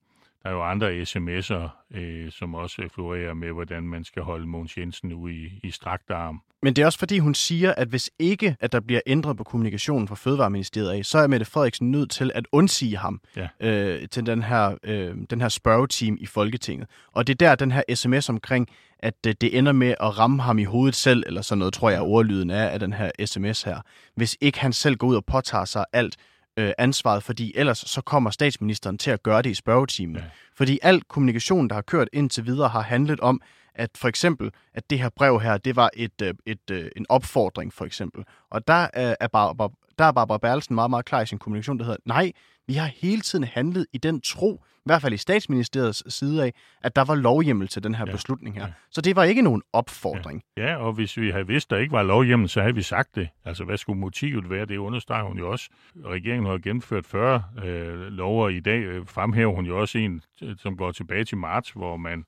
Der 0.47 0.53
er 0.53 0.57
jo 0.57 0.65
andre 0.65 1.03
sms'er, 1.03 1.97
øh, 1.99 2.33
som 2.33 2.55
også 2.55 2.89
florerer 2.95 3.35
med, 3.35 3.53
hvordan 3.53 3.83
man 3.83 4.05
skal 4.05 4.23
holde 4.23 4.47
Mogens 4.47 4.79
Jensen 4.79 5.13
ude 5.13 5.35
i, 5.35 5.61
i 5.63 5.71
strakt 5.71 6.11
arm. 6.11 6.43
Men 6.63 6.77
det 6.77 6.83
er 6.83 6.87
også 6.87 6.99
fordi, 6.99 7.19
hun 7.19 7.35
siger, 7.35 7.75
at 7.75 7.89
hvis 7.89 8.11
ikke, 8.19 8.57
at 8.61 8.73
der 8.73 8.81
bliver 8.81 9.01
ændret 9.07 9.37
på 9.37 9.45
kommunikationen 9.45 10.09
fra 10.09 10.15
Fødevareministeriet 10.15 10.91
af, 10.91 11.05
så 11.05 11.19
er 11.19 11.27
Mette 11.27 11.47
Frederiksen 11.47 11.91
nødt 11.91 12.11
til 12.11 12.33
at 12.35 12.47
undsige 12.53 12.97
ham 12.97 13.21
ja. 13.37 13.49
øh, 13.61 14.09
til 14.09 14.27
den 14.27 14.43
her, 14.43 14.77
øh, 14.85 15.15
den 15.31 15.41
her 15.41 15.49
spørgeteam 15.49 16.17
i 16.21 16.27
Folketinget. 16.27 16.89
Og 17.13 17.27
det 17.27 17.43
er 17.43 17.49
der, 17.49 17.55
den 17.55 17.73
her 17.73 17.83
sms 17.95 18.29
omkring, 18.29 18.69
at 18.99 19.15
øh, 19.27 19.35
det 19.41 19.59
ender 19.59 19.73
med 19.73 19.95
at 20.01 20.19
ramme 20.19 20.43
ham 20.43 20.59
i 20.59 20.65
hovedet 20.65 20.95
selv, 20.95 21.23
eller 21.27 21.43
sådan 21.43 21.59
noget, 21.59 21.75
tror 21.75 21.91
jeg, 21.91 22.01
ordlyden 22.03 22.51
er 22.51 22.69
af 22.69 22.81
den 22.81 22.93
her 22.93 23.11
sms 23.25 23.63
her. 23.63 23.81
Hvis 24.15 24.37
ikke 24.41 24.61
han 24.61 24.73
selv 24.73 24.97
går 24.97 25.07
ud 25.07 25.17
og 25.17 25.25
påtager 25.25 25.65
sig 25.65 25.85
alt, 25.93 26.17
øh, 26.57 26.73
ansvaret, 26.79 27.23
fordi 27.23 27.53
ellers 27.57 27.79
så 27.79 28.01
kommer 28.01 28.31
statsministeren 28.31 28.99
til 28.99 29.11
at 29.11 29.23
gøre 29.23 29.42
det 29.42 29.51
i 29.51 29.55
spørgetimen. 29.55 30.16
Ja. 30.16 30.23
Fordi 30.55 30.79
al 30.83 31.03
kommunikation, 31.03 31.69
der 31.69 31.75
har 31.75 31.83
kørt 31.83 32.09
indtil 32.12 32.47
videre, 32.47 32.69
har 32.69 32.83
handlet 32.83 33.21
om, 33.21 33.40
at 33.75 33.90
for 33.97 34.09
eksempel, 34.09 34.51
at 34.75 34.90
det 34.90 34.99
her 34.99 35.09
brev 35.09 35.40
her, 35.40 35.57
det 35.57 35.77
var 35.77 35.90
et, 35.95 36.23
øh, 36.23 36.29
et, 36.29 36.37
et, 36.47 36.71
øh, 36.71 36.90
en 36.97 37.07
opfordring, 37.09 37.73
for 37.73 37.85
eksempel. 37.85 38.25
Og 38.51 38.69
der 38.69 38.88
er, 38.92 39.27
Barbara, 39.33 39.71
der 39.99 40.05
er 40.05 40.13
Barbara 40.13 40.39
Berlsen 40.39 40.75
meget, 40.75 40.91
meget 40.91 41.05
klar 41.05 41.21
i 41.21 41.27
sin 41.27 41.39
kommunikation, 41.39 41.79
der 41.79 41.85
hedder, 41.85 41.99
nej, 42.05 42.33
vi 42.67 42.75
har 42.75 42.87
hele 42.87 43.21
tiden 43.21 43.45
handlet 43.45 43.87
i 43.93 43.99
den 43.99 44.21
tro, 44.21 44.63
i 44.77 44.83
hvert 44.85 45.03
fald 45.03 45.15
i 45.15 45.17
statsministeriets 45.17 46.15
side 46.15 46.45
af, 46.45 46.53
at 46.83 46.97
der 46.97 47.05
var 47.05 47.15
lovhjemmel 47.15 47.69
til 47.69 47.83
den 47.83 47.95
her 47.95 48.05
ja, 48.07 48.13
beslutning 48.13 48.57
her. 48.57 48.67
Ja. 48.67 48.73
Så 48.91 49.01
det 49.01 49.17
var 49.17 49.25
ikke 49.25 49.43
nogen 49.43 49.63
opfordring. 49.73 50.43
Ja. 50.57 50.67
ja, 50.67 50.77
og 50.77 50.93
hvis 50.93 51.17
vi 51.17 51.31
havde 51.31 51.47
vidst, 51.47 51.71
der 51.71 51.77
ikke 51.77 51.93
var 51.93 52.03
lovhjemmel, 52.03 52.49
så 52.49 52.61
havde 52.61 52.75
vi 52.75 52.83
sagt 52.83 53.15
det. 53.15 53.29
Altså, 53.45 53.65
hvad 53.65 53.77
skulle 53.77 54.01
motivet 54.01 54.51
være? 54.51 54.67
Det 54.67 54.77
understreger 54.77 55.25
hun 55.25 55.39
jo 55.39 55.51
også. 55.51 55.69
Regeringen 56.05 56.47
har 56.47 56.59
gennemført 56.59 57.07
40 57.07 57.43
øh, 57.65 58.01
lover 58.01 58.49
i 58.49 58.61
dag. 58.61 58.81
Øh, 58.81 59.07
fremhæver 59.07 59.55
hun 59.55 59.67
jo 59.67 59.81
også 59.81 59.99
en, 59.99 60.23
som 60.59 60.77
går 60.77 60.93
tilbage 60.93 61.25
til 61.25 61.39
marts, 61.39 61.71
hvor 61.71 61.97
man 61.97 62.25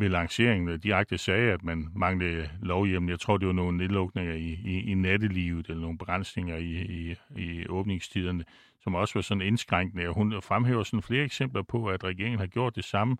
ved 0.00 0.08
lanceringen 0.08 0.68
øh, 0.68 0.82
direkte 0.82 1.18
sagde, 1.18 1.52
at 1.52 1.62
man 1.62 1.88
manglede 1.94 2.48
lovhjem. 2.62 3.08
Jeg 3.08 3.20
tror, 3.20 3.36
det 3.36 3.46
var 3.46 3.52
nogle 3.52 3.76
nedlukninger 3.76 4.34
i, 4.34 4.58
i, 4.64 4.90
i 4.90 4.94
nattelivet, 4.94 5.66
eller 5.68 5.82
nogle 5.82 5.98
begrænsninger 5.98 6.56
i, 6.56 6.82
i, 6.82 7.16
i 7.36 7.68
åbningstiderne 7.68 8.44
som 8.82 8.94
også 8.94 9.14
var 9.14 9.22
sådan 9.22 9.42
indskrænkende. 9.42 10.08
Og 10.08 10.14
hun 10.14 10.42
fremhæver 10.42 10.82
sådan 10.82 11.02
flere 11.02 11.24
eksempler 11.24 11.62
på, 11.62 11.86
at 11.86 12.04
regeringen 12.04 12.38
har 12.38 12.46
gjort 12.46 12.76
det 12.76 12.84
samme 12.84 13.16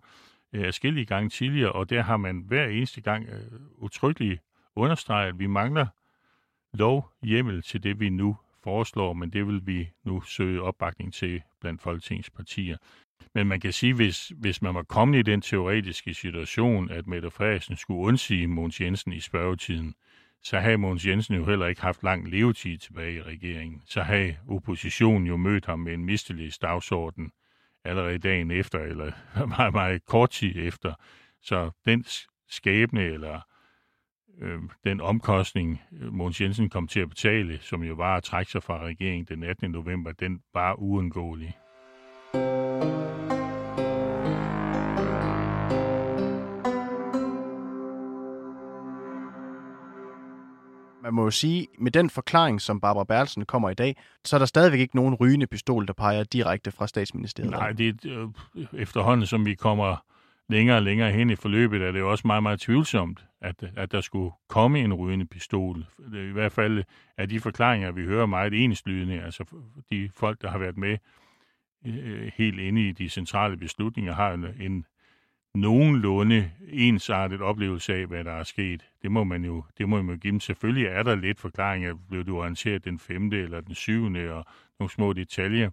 øh, 0.53 0.73
gange 1.07 1.29
tidligere, 1.29 1.71
og 1.71 1.89
der 1.89 2.01
har 2.01 2.17
man 2.17 2.43
hver 2.47 2.65
eneste 2.65 3.01
gang 3.01 3.29
øh, 3.29 3.59
utryggeligt 3.77 4.41
understreget, 4.75 5.27
at 5.27 5.39
vi 5.39 5.47
mangler 5.47 5.87
lov 6.73 7.11
hjemmel 7.23 7.61
til 7.61 7.83
det, 7.83 7.99
vi 7.99 8.09
nu 8.09 8.37
foreslår, 8.63 9.13
men 9.13 9.29
det 9.29 9.47
vil 9.47 9.67
vi 9.67 9.89
nu 10.03 10.21
søge 10.21 10.61
opbakning 10.61 11.13
til 11.13 11.41
blandt 11.61 11.81
Folketingets 11.81 12.29
partier. 12.29 12.77
Men 13.33 13.47
man 13.47 13.59
kan 13.59 13.73
sige, 13.73 13.93
hvis, 13.93 14.31
hvis 14.35 14.61
man 14.61 14.75
var 14.75 14.83
kommet 14.83 15.19
i 15.19 15.21
den 15.21 15.41
teoretiske 15.41 16.13
situation, 16.13 16.91
at 16.91 17.07
Mette 17.07 17.31
Frederiksen 17.31 17.75
skulle 17.75 17.99
undsige 17.99 18.47
Mogens 18.47 18.81
Jensen 18.81 19.13
i 19.13 19.19
spørgetiden, 19.19 19.95
så 20.43 20.59
havde 20.59 20.77
Mogens 20.77 21.05
Jensen 21.05 21.35
jo 21.35 21.45
heller 21.45 21.67
ikke 21.67 21.81
haft 21.81 22.03
lang 22.03 22.27
levetid 22.29 22.77
tilbage 22.77 23.15
i 23.15 23.21
regeringen. 23.21 23.81
Så 23.85 24.01
havde 24.01 24.35
oppositionen 24.49 25.27
jo 25.27 25.37
mødt 25.37 25.65
ham 25.65 25.79
med 25.79 25.93
en 25.93 26.05
mistillidsdagsorden 26.05 27.31
allerede 27.83 28.17
dagen 28.17 28.51
efter, 28.51 28.79
eller 28.79 29.11
meget, 29.57 29.73
meget 29.73 30.05
kort 30.05 30.29
tid 30.29 30.53
efter. 30.55 30.93
Så 31.41 31.71
den 31.85 32.05
skæbne, 32.49 33.01
eller 33.01 33.39
øh, 34.41 34.59
den 34.83 35.01
omkostning, 35.01 35.81
øh, 36.01 36.13
Mogens 36.13 36.41
Jensen 36.41 36.69
kom 36.69 36.87
til 36.87 36.99
at 36.99 37.09
betale, 37.09 37.59
som 37.61 37.83
jo 37.83 37.93
var 37.93 38.17
at 38.17 38.23
trække 38.23 38.51
sig 38.51 38.63
fra 38.63 38.79
regeringen 38.79 39.25
den 39.25 39.43
18. 39.43 39.71
november, 39.71 40.11
den 40.11 40.41
var 40.53 40.73
uundgåelig. 40.73 41.57
Man 51.01 51.13
må 51.13 51.23
jo 51.23 51.31
sige, 51.31 51.67
med 51.79 51.91
den 51.91 52.09
forklaring, 52.09 52.61
som 52.61 52.81
Barbara 52.81 53.03
Bertelsen 53.03 53.45
kommer 53.45 53.69
i 53.69 53.73
dag, 53.73 53.95
så 54.25 54.35
er 54.35 54.37
der 54.37 54.45
stadigvæk 54.45 54.79
ikke 54.79 54.95
nogen 54.95 55.15
rygende 55.15 55.47
pistol, 55.47 55.87
der 55.87 55.93
peger 55.93 56.23
direkte 56.23 56.71
fra 56.71 56.87
statsministeriet. 56.87 57.51
Nej, 57.51 57.71
det 57.71 58.05
er 58.05 58.31
øh, 58.55 58.65
efterhånden, 58.73 59.27
som 59.27 59.45
vi 59.45 59.55
kommer 59.55 60.05
længere 60.49 60.77
og 60.77 60.83
længere 60.83 61.11
hen 61.11 61.29
i 61.29 61.35
forløbet, 61.35 61.81
er 61.81 61.91
det 61.91 61.99
jo 61.99 62.11
også 62.11 62.27
meget, 62.27 62.43
meget 62.43 62.59
tvivlsomt, 62.59 63.25
at, 63.41 63.63
at 63.75 63.91
der 63.91 64.01
skulle 64.01 64.31
komme 64.49 64.79
en 64.79 64.93
rygende 64.93 65.25
pistol. 65.25 65.85
I 66.13 66.17
hvert 66.17 66.51
fald 66.51 66.83
er 67.17 67.25
de 67.25 67.39
forklaringer, 67.39 67.91
vi 67.91 68.05
hører 68.05 68.25
meget 68.25 68.53
enslydende, 68.53 69.21
altså 69.21 69.43
de 69.91 70.09
folk, 70.15 70.41
der 70.41 70.49
har 70.49 70.57
været 70.57 70.77
med 70.77 70.97
øh, 71.85 72.31
helt 72.35 72.59
inde 72.59 72.87
i 72.87 72.91
de 72.91 73.09
centrale 73.09 73.57
beslutninger, 73.57 74.13
har 74.13 74.33
en, 74.33 74.45
en 74.59 74.85
nogenlunde 75.55 76.51
ensartet 76.69 77.41
oplevelse 77.41 77.93
af, 77.93 78.05
hvad 78.05 78.23
der 78.23 78.31
er 78.31 78.43
sket. 78.43 78.85
Det 79.01 79.11
må 79.11 79.23
man 79.23 79.45
jo, 79.45 79.63
det 79.77 79.89
må 79.89 80.01
man 80.01 80.15
jo 80.15 80.19
give 80.19 80.31
dem. 80.31 80.39
Selvfølgelig 80.39 80.87
er 80.87 81.03
der 81.03 81.15
lidt 81.15 81.39
forklaringer. 81.39 81.93
Blev 82.09 82.25
du 82.25 82.37
orienteret 82.37 82.85
den 82.85 82.99
femte 82.99 83.43
eller 83.43 83.61
den 83.61 83.75
syvende, 83.75 84.33
og 84.33 84.45
nogle 84.79 84.91
små 84.91 85.13
detaljer. 85.13 85.69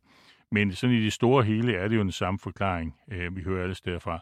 Men 0.53 0.73
sådan 0.73 0.97
i 0.97 1.05
det 1.05 1.13
store 1.13 1.45
hele 1.45 1.75
er 1.75 1.89
det 1.89 1.97
jo 1.97 2.03
den 2.03 2.13
samme 2.13 2.39
forklaring, 2.39 2.95
øh, 3.13 3.37
vi 3.37 3.43
hører 3.43 3.63
alle 3.63 3.75
steder 3.75 3.99
fra. 3.99 4.21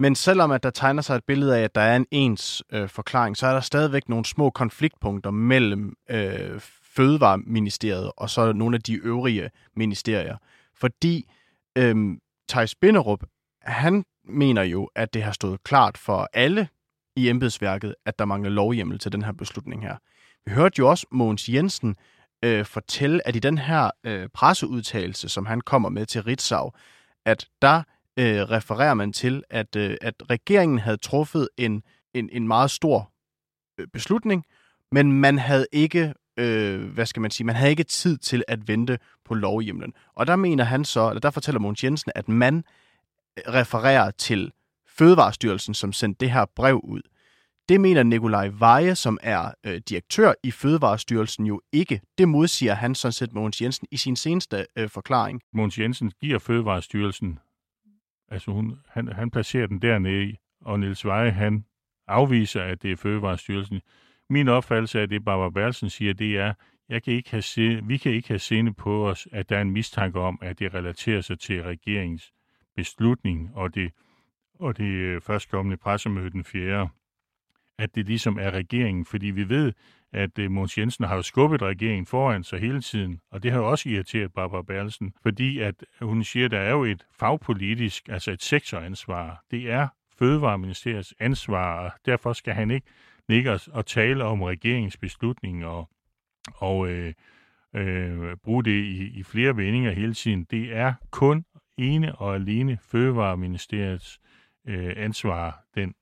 Men 0.00 0.14
selvom 0.14 0.50
at 0.50 0.62
der 0.62 0.70
tegner 0.70 1.02
sig 1.02 1.16
et 1.16 1.24
billede 1.24 1.58
af, 1.58 1.62
at 1.62 1.74
der 1.74 1.80
er 1.80 1.96
en 1.96 2.06
ens 2.10 2.62
øh, 2.72 2.88
forklaring, 2.88 3.36
så 3.36 3.46
er 3.46 3.52
der 3.52 3.60
stadigvæk 3.60 4.08
nogle 4.08 4.24
små 4.24 4.50
konfliktpunkter 4.50 5.30
mellem 5.30 5.94
øh, 6.10 6.60
Fødevareministeriet 6.82 8.12
og 8.16 8.30
så 8.30 8.52
nogle 8.52 8.76
af 8.76 8.82
de 8.82 8.94
øvrige 8.94 9.50
ministerier. 9.76 10.36
Fordi 10.74 11.30
øh, 11.78 12.16
Thijs 12.48 12.74
Binderup, 12.74 13.22
han 13.62 14.04
mener 14.28 14.62
jo, 14.62 14.90
at 14.94 15.14
det 15.14 15.22
har 15.22 15.32
stået 15.32 15.62
klart 15.62 15.98
for 15.98 16.28
alle 16.32 16.68
i 17.16 17.28
embedsværket, 17.28 17.94
at 18.04 18.18
der 18.18 18.24
mangler 18.24 18.50
lovhjemmel 18.50 18.98
til 18.98 19.12
den 19.12 19.22
her 19.22 19.32
beslutning 19.32 19.82
her. 19.82 19.96
Vi 20.46 20.52
hørte 20.52 20.74
jo 20.78 20.88
også 20.88 21.06
Mogens 21.12 21.48
Jensen 21.48 21.96
øh, 22.44 22.64
fortælle, 22.64 23.28
at 23.28 23.36
i 23.36 23.38
den 23.38 23.58
her 23.58 23.90
øh, 24.04 24.28
presseudtalelse, 24.34 25.28
som 25.28 25.46
han 25.46 25.60
kommer 25.60 25.88
med 25.88 26.06
til 26.06 26.22
Ritzau, 26.22 26.72
at 27.24 27.48
der 27.62 27.82
øh, 28.18 28.42
refererer 28.42 28.94
man 28.94 29.12
til, 29.12 29.42
at, 29.50 29.76
øh, 29.76 29.96
at 30.00 30.14
regeringen 30.30 30.78
havde 30.78 30.96
truffet 30.96 31.48
en, 31.56 31.82
en, 32.14 32.28
en 32.32 32.48
meget 32.48 32.70
stor 32.70 33.12
øh, 33.78 33.86
beslutning, 33.92 34.44
men 34.92 35.12
man 35.12 35.38
havde 35.38 35.66
ikke, 35.72 36.14
øh, 36.36 36.84
hvad 36.84 37.06
skal 37.06 37.22
man 37.22 37.30
sige, 37.30 37.46
man 37.46 37.56
havde 37.56 37.70
ikke 37.70 37.84
tid 37.84 38.18
til 38.18 38.44
at 38.48 38.68
vente 38.68 38.98
på 39.24 39.34
lovhjemlen. 39.34 39.92
Og 40.14 40.26
der 40.26 40.36
mener 40.36 40.64
han 40.64 40.84
så, 40.84 41.08
eller 41.08 41.20
der 41.20 41.30
fortæller 41.30 41.60
Mogens 41.60 41.84
Jensen, 41.84 42.12
at 42.14 42.28
man 42.28 42.64
refererer 43.48 44.10
til 44.10 44.52
Fødevarestyrelsen, 44.86 45.74
som 45.74 45.92
sendte 45.92 46.20
det 46.20 46.30
her 46.30 46.44
brev 46.56 46.80
ud. 46.84 47.00
Det 47.68 47.80
mener 47.80 48.02
Nikolaj 48.02 48.50
Veje, 48.58 48.94
som 48.94 49.18
er 49.22 49.50
øh, 49.66 49.80
direktør 49.88 50.32
i 50.42 50.50
Fødevarestyrelsen, 50.50 51.46
jo 51.46 51.60
ikke. 51.72 52.00
Det 52.18 52.28
modsiger 52.28 52.74
han 52.74 52.94
sådan 52.94 53.12
set 53.12 53.32
Mogens 53.32 53.62
Jensen 53.62 53.88
i 53.90 53.96
sin 53.96 54.16
seneste 54.16 54.66
øh, 54.76 54.88
forklaring. 54.88 55.40
Mogens 55.52 55.78
Jensen 55.78 56.12
giver 56.20 56.38
Fødevarestyrelsen, 56.38 57.38
altså 58.28 58.50
hun, 58.50 58.78
han, 58.88 59.08
han 59.08 59.30
placerer 59.30 59.66
den 59.66 59.82
dernede, 59.82 60.36
og 60.60 60.80
Niels 60.80 61.04
Veje, 61.04 61.30
han 61.30 61.64
afviser, 62.06 62.62
at 62.62 62.82
det 62.82 62.92
er 62.92 62.96
Fødevarestyrelsen. 62.96 63.80
Min 64.30 64.48
opfattelse 64.48 65.00
af 65.00 65.08
det, 65.08 65.24
Barbara 65.24 65.50
Berlsen 65.50 65.90
siger, 65.90 66.14
det 66.14 66.38
er, 66.38 66.54
jeg 66.88 67.02
kan 67.02 67.12
ikke 67.12 67.30
have 67.30 67.42
se, 67.42 67.80
vi 67.84 67.96
kan 67.96 68.12
ikke 68.12 68.28
have 68.28 68.38
sinde 68.38 68.74
på 68.74 69.08
os, 69.08 69.28
at 69.32 69.48
der 69.48 69.56
er 69.56 69.62
en 69.62 69.70
mistanke 69.70 70.20
om, 70.20 70.38
at 70.42 70.58
det 70.58 70.74
relaterer 70.74 71.20
sig 71.20 71.38
til 71.38 71.62
regeringens 71.62 72.32
beslutning, 72.78 73.50
og 73.54 73.74
det, 73.74 73.92
og 74.58 74.76
det 74.76 74.84
øh, 74.84 75.20
førstkommende 75.20 75.76
pressemøde 75.76 76.30
den 76.30 76.44
4 76.44 76.88
at 77.78 77.94
det 77.94 78.06
ligesom 78.06 78.38
er 78.38 78.50
regeringen, 78.50 79.04
fordi 79.04 79.26
vi 79.26 79.48
ved, 79.48 79.72
at 80.12 80.38
øh, 80.38 80.46
uh, 80.46 80.52
Måns 80.52 80.78
Jensen 80.78 81.04
har 81.04 81.16
jo 81.16 81.22
skubbet 81.22 81.62
regeringen 81.62 82.06
foran 82.06 82.44
sig 82.44 82.60
hele 82.60 82.80
tiden, 82.80 83.20
og 83.30 83.42
det 83.42 83.52
har 83.52 83.58
jo 83.58 83.70
også 83.70 83.88
irriteret 83.88 84.32
Barbara 84.32 84.62
Berlsen, 84.62 85.14
fordi 85.22 85.58
at 85.58 85.74
hun 86.02 86.24
siger, 86.24 86.44
at 86.44 86.50
der 86.50 86.58
er 86.58 86.70
jo 86.70 86.84
et 86.84 87.06
fagpolitisk, 87.18 88.08
altså 88.08 88.30
et 88.30 88.42
sektoransvar. 88.42 89.44
Det 89.50 89.70
er 89.70 89.88
Fødevareministeriets 90.18 91.14
ansvar, 91.18 91.84
og 91.84 91.90
derfor 92.06 92.32
skal 92.32 92.54
han 92.54 92.70
ikke 92.70 92.86
ligge 93.28 93.52
og, 93.52 93.60
og 93.72 93.86
tale 93.86 94.24
om 94.24 94.42
regeringens 94.42 94.96
beslutning 94.96 95.64
og, 95.64 95.88
og 96.54 96.88
øh, 96.88 97.14
øh, 97.74 98.36
bruge 98.36 98.64
det 98.64 98.84
i, 98.84 99.18
i 99.18 99.22
flere 99.22 99.56
vendinger 99.56 99.90
hele 99.90 100.14
tiden. 100.14 100.44
Det 100.50 100.76
er 100.76 100.94
kun 101.10 101.44
ene 101.78 102.14
og 102.14 102.34
alene 102.34 102.78
Fødevareministeriets 102.82 104.20
øh, 104.66 104.92
ansvar, 104.96 105.64
den 105.74 105.94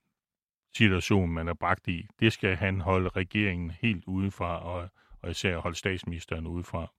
situation, 0.77 1.31
man 1.31 1.49
er 1.49 1.55
bragt 1.55 1.89
i. 1.89 2.07
Det 2.21 2.33
skal 2.33 2.57
han 2.57 2.81
holde 2.81 3.09
regeringen 3.09 3.71
helt 3.71 4.05
udefra, 4.07 4.65
og, 4.65 4.89
og 5.23 5.31
især 5.31 5.59
holde 5.59 5.77
statsministeren 5.77 6.47
udefra. 6.47 6.93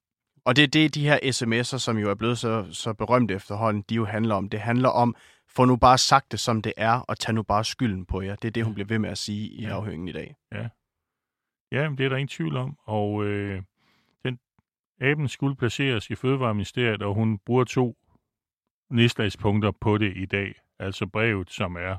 Og 0.45 0.55
det 0.55 0.63
er 0.63 0.67
det, 0.67 0.95
de 0.95 1.07
her 1.07 1.19
sms'er, 1.23 1.77
som 1.77 1.97
jo 1.97 2.09
er 2.09 2.15
blevet 2.15 2.37
så, 2.37 2.67
så 2.71 2.93
berømte 2.93 3.33
efterhånden, 3.33 3.83
de 3.89 3.95
jo 3.95 4.05
handler 4.05 4.35
om. 4.35 4.49
Det 4.49 4.59
handler 4.59 4.89
om, 4.89 5.15
få 5.47 5.65
nu 5.65 5.75
bare 5.75 5.97
sagt 5.97 6.31
det, 6.31 6.39
som 6.39 6.61
det 6.61 6.73
er, 6.77 6.99
og 6.99 7.19
tag 7.19 7.35
nu 7.35 7.43
bare 7.43 7.63
skylden 7.63 8.05
på 8.05 8.21
jer. 8.21 8.35
Det 8.35 8.47
er 8.47 8.51
det, 8.51 8.63
hun 8.65 8.73
bliver 8.73 8.87
ved 8.87 8.99
med 8.99 9.09
at 9.09 9.17
sige 9.17 9.47
i 9.47 9.61
ja. 9.61 9.69
afhøringen 9.69 10.07
i 10.07 10.11
dag. 10.11 10.35
Ja, 10.51 10.67
ja 11.71 11.89
men 11.89 11.97
det 11.97 12.05
er 12.05 12.09
der 12.09 12.15
ingen 12.15 12.27
tvivl 12.27 12.57
om. 12.57 12.77
Og 12.83 13.25
øh, 13.25 13.61
den 14.23 14.39
aben 15.01 15.27
skulle 15.27 15.55
placeres 15.55 16.09
i 16.09 16.15
Fødevareministeriet, 16.15 17.01
og 17.01 17.13
hun 17.13 17.39
bruger 17.45 17.63
to 17.63 17.97
nedslagspunkter 18.89 19.71
på 19.71 19.97
det 19.97 20.17
i 20.17 20.25
dag. 20.25 20.53
Altså 20.79 21.07
brevet, 21.07 21.51
som 21.51 21.75
er 21.75 21.97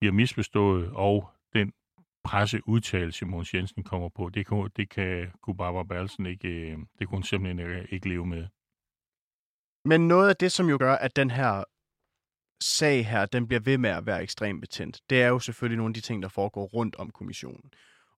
bliver 0.00 0.12
misforstået, 0.12 0.90
og 0.94 1.30
den 1.52 1.72
presseudtalelse, 2.24 3.26
Måns 3.26 3.54
Jensen 3.54 3.84
kommer 3.84 4.08
på, 4.08 4.28
det 4.28 4.46
kan, 4.46 4.70
det 4.76 4.88
kan 4.88 5.32
kunne 5.42 5.56
Barbara 5.56 5.84
Berlsen 5.84 6.26
ikke, 6.26 6.48
øh, 6.48 6.78
det 6.98 7.08
kunne 7.08 7.16
hun 7.16 7.22
simpelthen 7.22 7.86
ikke 7.90 8.08
leve 8.08 8.26
med. 8.26 8.46
Men 9.84 10.08
noget 10.08 10.28
af 10.28 10.36
det, 10.36 10.52
som 10.52 10.68
jo 10.68 10.76
gør, 10.80 10.94
at 10.94 11.16
den 11.16 11.30
her 11.30 11.64
sag 12.62 13.06
her, 13.06 13.26
den 13.26 13.46
bliver 13.46 13.60
ved 13.60 13.78
med 13.78 13.90
at 13.90 14.06
være 14.06 14.22
ekstremt 14.22 14.60
betændt, 14.60 15.00
det 15.10 15.22
er 15.22 15.28
jo 15.28 15.38
selvfølgelig 15.38 15.76
nogle 15.76 15.90
af 15.90 15.94
de 15.94 16.00
ting, 16.00 16.22
der 16.22 16.28
foregår 16.28 16.64
rundt 16.64 16.96
om 16.96 17.10
kommissionen. 17.10 17.70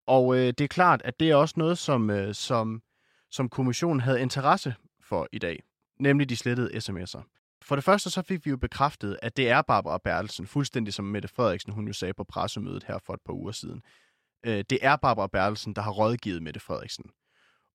Og 0.06 0.34
øh, 0.34 0.46
det 0.46 0.60
er 0.60 0.68
klart, 0.68 1.02
at 1.04 1.20
det 1.20 1.30
er 1.30 1.34
også 1.34 1.54
noget, 1.56 1.78
som, 1.78 2.10
øh, 2.10 2.34
som, 2.34 2.82
som 3.30 3.48
kommissionen 3.48 4.00
havde 4.00 4.22
interesse 4.22 4.74
for 5.00 5.28
i 5.32 5.38
dag, 5.38 5.62
nemlig 6.02 6.28
de 6.28 6.36
slettede 6.36 6.76
sms'er. 6.76 7.22
For 7.64 7.74
det 7.74 7.84
første 7.84 8.10
så 8.10 8.22
fik 8.22 8.44
vi 8.44 8.50
jo 8.50 8.56
bekræftet, 8.56 9.18
at 9.22 9.36
det 9.36 9.48
er 9.48 9.62
Barbara 9.62 9.98
Bertelsen, 9.98 10.46
fuldstændig 10.46 10.94
som 10.94 11.04
Mette 11.04 11.28
Frederiksen, 11.28 11.72
hun 11.72 11.86
jo 11.86 11.92
sagde 11.92 12.14
på 12.14 12.24
pressemødet 12.24 12.84
her 12.84 12.98
for 13.06 13.14
et 13.14 13.20
par 13.24 13.32
uger 13.32 13.52
siden. 13.52 13.82
Øh, 14.46 14.64
det 14.70 14.78
er 14.82 14.96
Barbara 14.96 15.26
Bertelsen, 15.26 15.74
der 15.74 15.82
har 15.82 15.90
rådgivet 15.90 16.42
Mette 16.42 16.60
Frederiksen. 16.60 17.04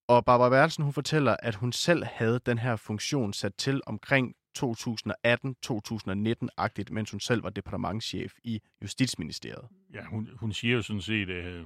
Og 0.08 0.26
Barbara 0.26 0.50
Bertelsen, 0.50 0.84
hun 0.84 0.94
fortæller, 0.94 1.36
at 1.44 1.56
hun 1.56 1.72
selv 1.72 2.04
havde 2.04 2.40
den 2.46 2.58
her 2.58 2.76
funktion 2.76 3.34
sat 3.34 3.56
til 3.56 3.82
omkring 3.86 4.36
2018-2019-agtigt, 4.60 6.92
mens 6.92 7.12
hun 7.12 7.20
selv 7.20 7.44
var 7.44 7.50
departementschef 7.50 8.34
i 8.44 8.62
Justitsministeriet. 8.82 9.68
Ja, 9.94 10.04
hun, 10.04 10.30
hun 10.40 10.54
siger 10.54 10.76
jo 10.76 10.82
sådan 10.82 11.02
set 11.02 11.30
uh, 11.30 11.66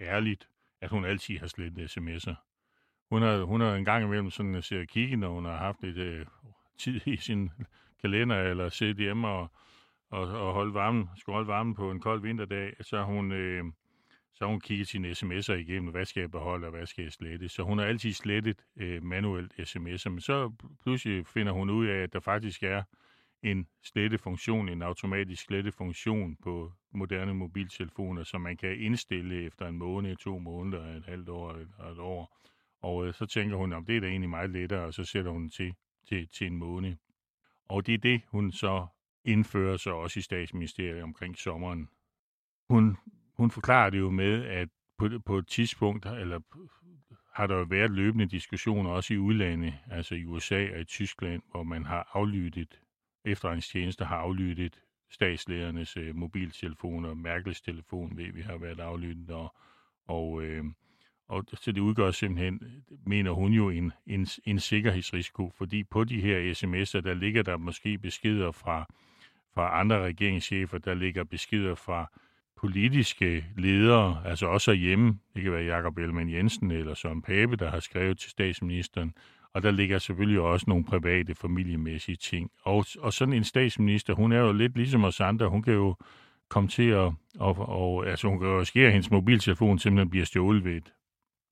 ærligt, 0.00 0.48
at 0.80 0.90
hun 0.90 1.04
altid 1.04 1.38
har 1.38 1.46
slettet 1.46 1.96
sms'er. 1.96 2.49
Hun 3.10 3.22
har, 3.22 3.42
hun 3.42 3.60
har 3.60 3.74
en 3.74 3.84
gang 3.84 4.04
imellem 4.04 4.30
sådan 4.30 4.54
øh, 4.54 4.62
ser 4.62 4.84
kigge, 4.84 5.16
når 5.16 5.34
hun 5.34 5.44
har 5.44 5.56
haft 5.56 5.84
et 5.84 5.96
øh, 5.96 6.26
tid 6.78 7.00
i 7.06 7.16
sin 7.16 7.50
kalender, 8.00 8.42
eller 8.42 8.68
siddet 8.68 8.96
hjemme 8.96 9.28
og, 9.28 9.48
og, 10.10 10.28
og 10.28 10.52
holde 10.52 10.74
varmen, 10.74 11.08
skulle 11.16 11.34
holde 11.34 11.48
varmen 11.48 11.74
på 11.74 11.90
en 11.90 12.00
kold 12.00 12.22
vinterdag, 12.22 12.74
så 12.80 13.02
hun, 13.02 13.32
øh, 13.32 13.64
så 14.34 14.46
hun 14.46 14.60
kigget 14.60 14.88
sine 14.88 15.10
sms'er 15.10 15.52
igennem, 15.52 15.90
hvad 15.90 16.04
skal 16.04 16.20
jeg 16.20 16.30
beholde, 16.30 16.66
og 16.66 16.70
hvad 16.70 16.86
skal 16.86 17.02
jeg 17.02 17.12
slette. 17.12 17.48
Så 17.48 17.62
hun 17.62 17.78
har 17.78 17.86
altid 17.86 18.12
slettet 18.12 18.64
øh, 18.76 19.02
manuelt 19.02 19.52
sms'er, 19.52 20.08
men 20.08 20.20
så 20.20 20.52
pludselig 20.82 21.26
finder 21.26 21.52
hun 21.52 21.70
ud 21.70 21.86
af, 21.86 22.02
at 22.02 22.12
der 22.12 22.20
faktisk 22.20 22.62
er 22.62 22.82
en 23.42 23.66
slettefunktion, 23.82 24.68
en 24.68 24.82
automatisk 24.82 25.42
slettefunktion 25.42 26.36
på 26.42 26.72
moderne 26.92 27.34
mobiltelefoner, 27.34 28.24
som 28.24 28.40
man 28.40 28.56
kan 28.56 28.80
indstille 28.80 29.44
efter 29.44 29.66
en 29.66 29.78
måned, 29.78 30.16
to 30.16 30.38
måneder, 30.38 30.96
et 30.96 31.04
halvt 31.06 31.28
år 31.28 31.52
eller 31.52 31.92
et 31.92 31.98
år. 31.98 32.36
Og 32.80 33.06
øh, 33.06 33.14
så 33.14 33.26
tænker 33.26 33.56
hun, 33.56 33.72
om 33.72 33.84
det 33.84 33.96
er 33.96 34.00
da 34.00 34.06
egentlig 34.06 34.30
meget 34.30 34.50
lettere, 34.50 34.84
og 34.84 34.94
så 34.94 35.04
sætter 35.04 35.30
hun 35.30 35.50
til 35.50 35.74
til, 36.10 36.28
til 36.28 36.46
en 36.46 36.56
måned. 36.56 36.96
Og 37.68 37.86
det 37.86 37.94
er 37.94 37.98
det, 37.98 38.20
hun 38.28 38.52
så 38.52 38.86
indfører 39.24 39.76
sig 39.76 39.92
også 39.92 40.18
i 40.18 40.22
statsministeriet 40.22 41.02
omkring 41.02 41.38
sommeren. 41.38 41.88
Hun, 42.68 42.96
hun 43.36 43.50
forklarer 43.50 43.90
det 43.90 43.98
jo 43.98 44.10
med, 44.10 44.44
at 44.44 44.68
på, 44.98 45.08
på 45.26 45.38
et 45.38 45.46
tidspunkt, 45.46 46.06
eller 46.06 46.40
har 47.34 47.46
der 47.46 47.56
jo 47.56 47.62
været 47.62 47.90
løbende 47.90 48.26
diskussioner 48.26 48.90
også 48.90 49.14
i 49.14 49.18
udlandet, 49.18 49.74
altså 49.90 50.14
i 50.14 50.24
USA 50.24 50.74
og 50.74 50.80
i 50.80 50.84
Tyskland, 50.84 51.42
hvor 51.50 51.62
man 51.62 51.84
har 51.84 52.10
aflyttet, 52.12 52.80
efterretningstjenester 53.24 54.04
har 54.04 54.16
aflyttet 54.16 54.80
statsledernes 55.10 55.96
øh, 55.96 56.16
mobiltelefoner, 56.16 57.14
Merkels 57.14 57.60
telefon 57.60 58.16
ved 58.16 58.32
vi 58.32 58.40
har 58.40 58.56
været 58.56 58.80
aflyttet, 58.80 59.30
og, 59.30 59.54
og 60.06 60.42
øh, 60.42 60.64
og 61.30 61.44
så 61.54 61.72
det 61.72 61.80
udgør 61.80 62.10
simpelthen, 62.10 62.60
mener 63.06 63.30
hun 63.30 63.52
jo, 63.52 63.70
en, 63.70 63.92
en, 64.06 64.26
en 64.44 64.58
sikkerhedsrisiko, 64.58 65.52
fordi 65.58 65.84
på 65.84 66.04
de 66.04 66.20
her 66.20 66.52
sms'er, 66.52 67.00
der 67.00 67.14
ligger 67.14 67.42
der 67.42 67.56
måske 67.56 67.98
beskeder 67.98 68.52
fra, 68.52 68.86
fra 69.54 69.80
andre 69.80 70.04
regeringschefer, 70.04 70.78
der 70.78 70.94
ligger 70.94 71.24
beskeder 71.24 71.74
fra 71.74 72.10
politiske 72.56 73.44
ledere, 73.56 74.22
altså 74.24 74.46
også 74.46 74.72
hjemme, 74.72 75.18
det 75.34 75.42
kan 75.42 75.52
være 75.52 75.64
Jakob 75.64 75.98
Ellemann 75.98 76.30
Jensen 76.30 76.70
eller 76.70 76.94
Søren 76.94 77.22
Pape, 77.22 77.56
der 77.56 77.70
har 77.70 77.80
skrevet 77.80 78.18
til 78.18 78.30
statsministeren, 78.30 79.14
og 79.54 79.62
der 79.62 79.70
ligger 79.70 79.98
selvfølgelig 79.98 80.40
også 80.40 80.64
nogle 80.68 80.84
private, 80.84 81.34
familiemæssige 81.34 82.16
ting. 82.16 82.50
Og, 82.62 82.84
og 82.98 83.12
sådan 83.12 83.34
en 83.34 83.44
statsminister, 83.44 84.14
hun 84.14 84.32
er 84.32 84.40
jo 84.40 84.52
lidt 84.52 84.76
ligesom 84.76 85.04
os 85.04 85.20
andre, 85.20 85.48
hun 85.48 85.62
kan 85.62 85.74
jo 85.74 85.96
komme 86.48 86.68
til 86.68 86.88
at, 86.88 87.12
og, 87.38 87.58
og 87.58 88.06
altså 88.06 88.28
hun 88.28 88.38
kan 88.38 88.48
jo 88.48 88.64
ske, 88.64 88.86
at 88.86 88.92
hendes 88.92 89.10
mobiltelefon 89.10 89.78
simpelthen 89.78 90.10
bliver 90.10 90.26
stjålet 90.26 90.64
ved 90.64 90.76
et 90.76 90.92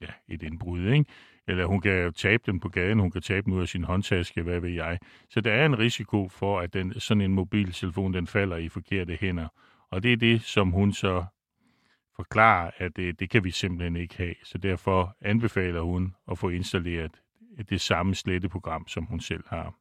ja, 0.00 0.06
et 0.28 0.42
indbrud, 0.42 0.86
ikke? 0.86 1.04
Eller 1.48 1.64
hun 1.66 1.80
kan 1.80 2.12
tabe 2.12 2.42
den 2.46 2.60
på 2.60 2.68
gaden, 2.68 2.98
hun 2.98 3.10
kan 3.10 3.22
tabe 3.22 3.44
den 3.44 3.52
ud 3.52 3.60
af 3.60 3.68
sin 3.68 3.84
håndtaske, 3.84 4.42
hvad 4.42 4.60
ved 4.60 4.70
jeg. 4.70 4.98
Så 5.30 5.40
der 5.40 5.52
er 5.52 5.66
en 5.66 5.78
risiko 5.78 6.28
for, 6.28 6.60
at 6.60 6.74
den, 6.74 7.00
sådan 7.00 7.20
en 7.20 7.34
mobiltelefon, 7.34 8.14
den 8.14 8.26
falder 8.26 8.56
i 8.56 8.68
forkerte 8.68 9.18
hænder. 9.20 9.48
Og 9.90 10.02
det 10.02 10.12
er 10.12 10.16
det, 10.16 10.42
som 10.42 10.70
hun 10.70 10.92
så 10.92 11.24
forklarer, 12.16 12.70
at 12.76 12.96
det, 12.96 13.20
det 13.20 13.30
kan 13.30 13.44
vi 13.44 13.50
simpelthen 13.50 13.96
ikke 13.96 14.16
have. 14.16 14.34
Så 14.44 14.58
derfor 14.58 15.16
anbefaler 15.20 15.80
hun 15.80 16.14
at 16.30 16.38
få 16.38 16.48
installeret 16.48 17.20
det 17.70 17.80
samme 17.80 18.14
sletteprogram, 18.14 18.88
som 18.88 19.04
hun 19.04 19.20
selv 19.20 19.44
har. 19.48 19.74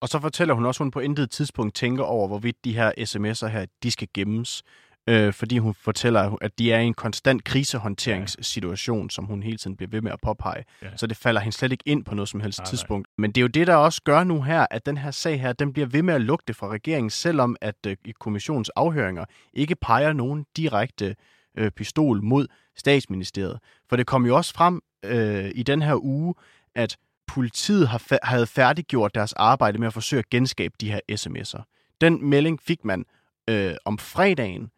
Og 0.00 0.08
så 0.08 0.20
fortæller 0.20 0.54
hun 0.54 0.66
også, 0.66 0.82
at 0.82 0.84
hun 0.84 0.90
på 0.90 1.00
intet 1.00 1.30
tidspunkt 1.30 1.74
tænker 1.74 2.04
over, 2.04 2.28
hvorvidt 2.28 2.64
de 2.64 2.74
her 2.74 2.92
sms'er 2.98 3.46
her, 3.46 3.66
de 3.82 3.90
skal 3.90 4.08
gemmes. 4.14 4.62
Øh, 5.08 5.32
fordi 5.32 5.58
hun 5.58 5.74
fortæller, 5.74 6.36
at 6.40 6.58
de 6.58 6.72
er 6.72 6.78
i 6.80 6.84
en 6.84 6.94
konstant 6.94 7.44
krisehåndteringssituation, 7.44 9.02
ja. 9.02 9.08
som 9.10 9.24
hun 9.24 9.42
hele 9.42 9.56
tiden 9.56 9.76
bliver 9.76 9.90
ved 9.90 10.00
med 10.00 10.12
at 10.12 10.20
påpege. 10.22 10.64
Ja. 10.82 10.88
Så 10.96 11.06
det 11.06 11.16
falder 11.16 11.40
hende 11.40 11.56
slet 11.56 11.72
ikke 11.72 11.84
ind 11.86 12.04
på 12.04 12.14
noget 12.14 12.28
som 12.28 12.40
helst 12.40 12.58
nej, 12.58 12.66
tidspunkt. 12.66 13.08
Nej. 13.08 13.14
Men 13.22 13.30
det 13.30 13.40
er 13.40 13.42
jo 13.42 13.48
det, 13.48 13.66
der 13.66 13.74
også 13.74 14.02
gør 14.04 14.24
nu 14.24 14.42
her, 14.42 14.66
at 14.70 14.86
den 14.86 14.96
her 14.96 15.10
sag 15.10 15.40
her, 15.40 15.52
den 15.52 15.72
bliver 15.72 15.86
ved 15.86 16.02
med 16.02 16.14
at 16.14 16.20
lugte 16.20 16.54
fra 16.54 16.68
regeringen, 16.68 17.10
selvom 17.10 17.56
at 17.60 17.74
øh, 17.86 17.96
kommissionens 18.20 18.68
afhøringer 18.68 19.24
ikke 19.54 19.74
peger 19.74 20.12
nogen 20.12 20.46
direkte 20.56 21.16
øh, 21.58 21.70
pistol 21.70 22.22
mod 22.22 22.46
statsministeriet. 22.76 23.58
For 23.88 23.96
det 23.96 24.06
kom 24.06 24.26
jo 24.26 24.36
også 24.36 24.54
frem 24.54 24.80
øh, 25.04 25.50
i 25.54 25.62
den 25.62 25.82
her 25.82 26.04
uge, 26.04 26.34
at 26.74 26.96
politiet 27.26 27.88
har 27.88 28.02
fa- 28.12 28.18
havde 28.22 28.46
færdiggjort 28.46 29.14
deres 29.14 29.32
arbejde 29.32 29.78
med 29.78 29.86
at 29.86 29.92
forsøge 29.92 30.18
at 30.18 30.30
genskabe 30.30 30.74
de 30.80 30.90
her 30.90 31.00
sms'er. 31.12 31.62
Den 32.00 32.24
melding 32.24 32.60
fik 32.62 32.84
man 32.84 33.04
øh, 33.50 33.74
om 33.84 33.98
fredagen, 33.98 34.70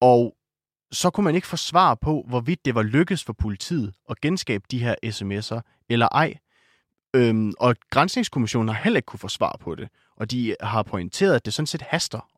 og 0.00 0.36
så 0.92 1.10
kunne 1.10 1.24
man 1.24 1.34
ikke 1.34 1.46
få 1.46 1.56
svar 1.56 1.94
på, 1.94 2.24
hvorvidt 2.28 2.64
det 2.64 2.74
var 2.74 2.82
lykkes 2.82 3.24
for 3.24 3.32
politiet 3.32 3.94
at 4.10 4.20
genskabe 4.20 4.64
de 4.70 4.78
her 4.78 4.94
sms'er 5.04 5.84
eller 5.88 6.08
ej. 6.12 6.34
Øhm, 7.14 7.52
og 7.58 7.76
Grænsningskommissionen 7.90 8.68
har 8.68 8.82
heller 8.82 8.98
ikke 8.98 9.06
kunne 9.06 9.18
få 9.18 9.28
svar 9.28 9.56
på 9.60 9.74
det. 9.74 9.88
Og 10.16 10.30
de 10.30 10.56
har 10.60 10.82
pointeret, 10.82 11.34
at 11.34 11.44
det 11.44 11.54
sådan 11.54 11.66
set 11.66 11.82
haster 11.82 12.28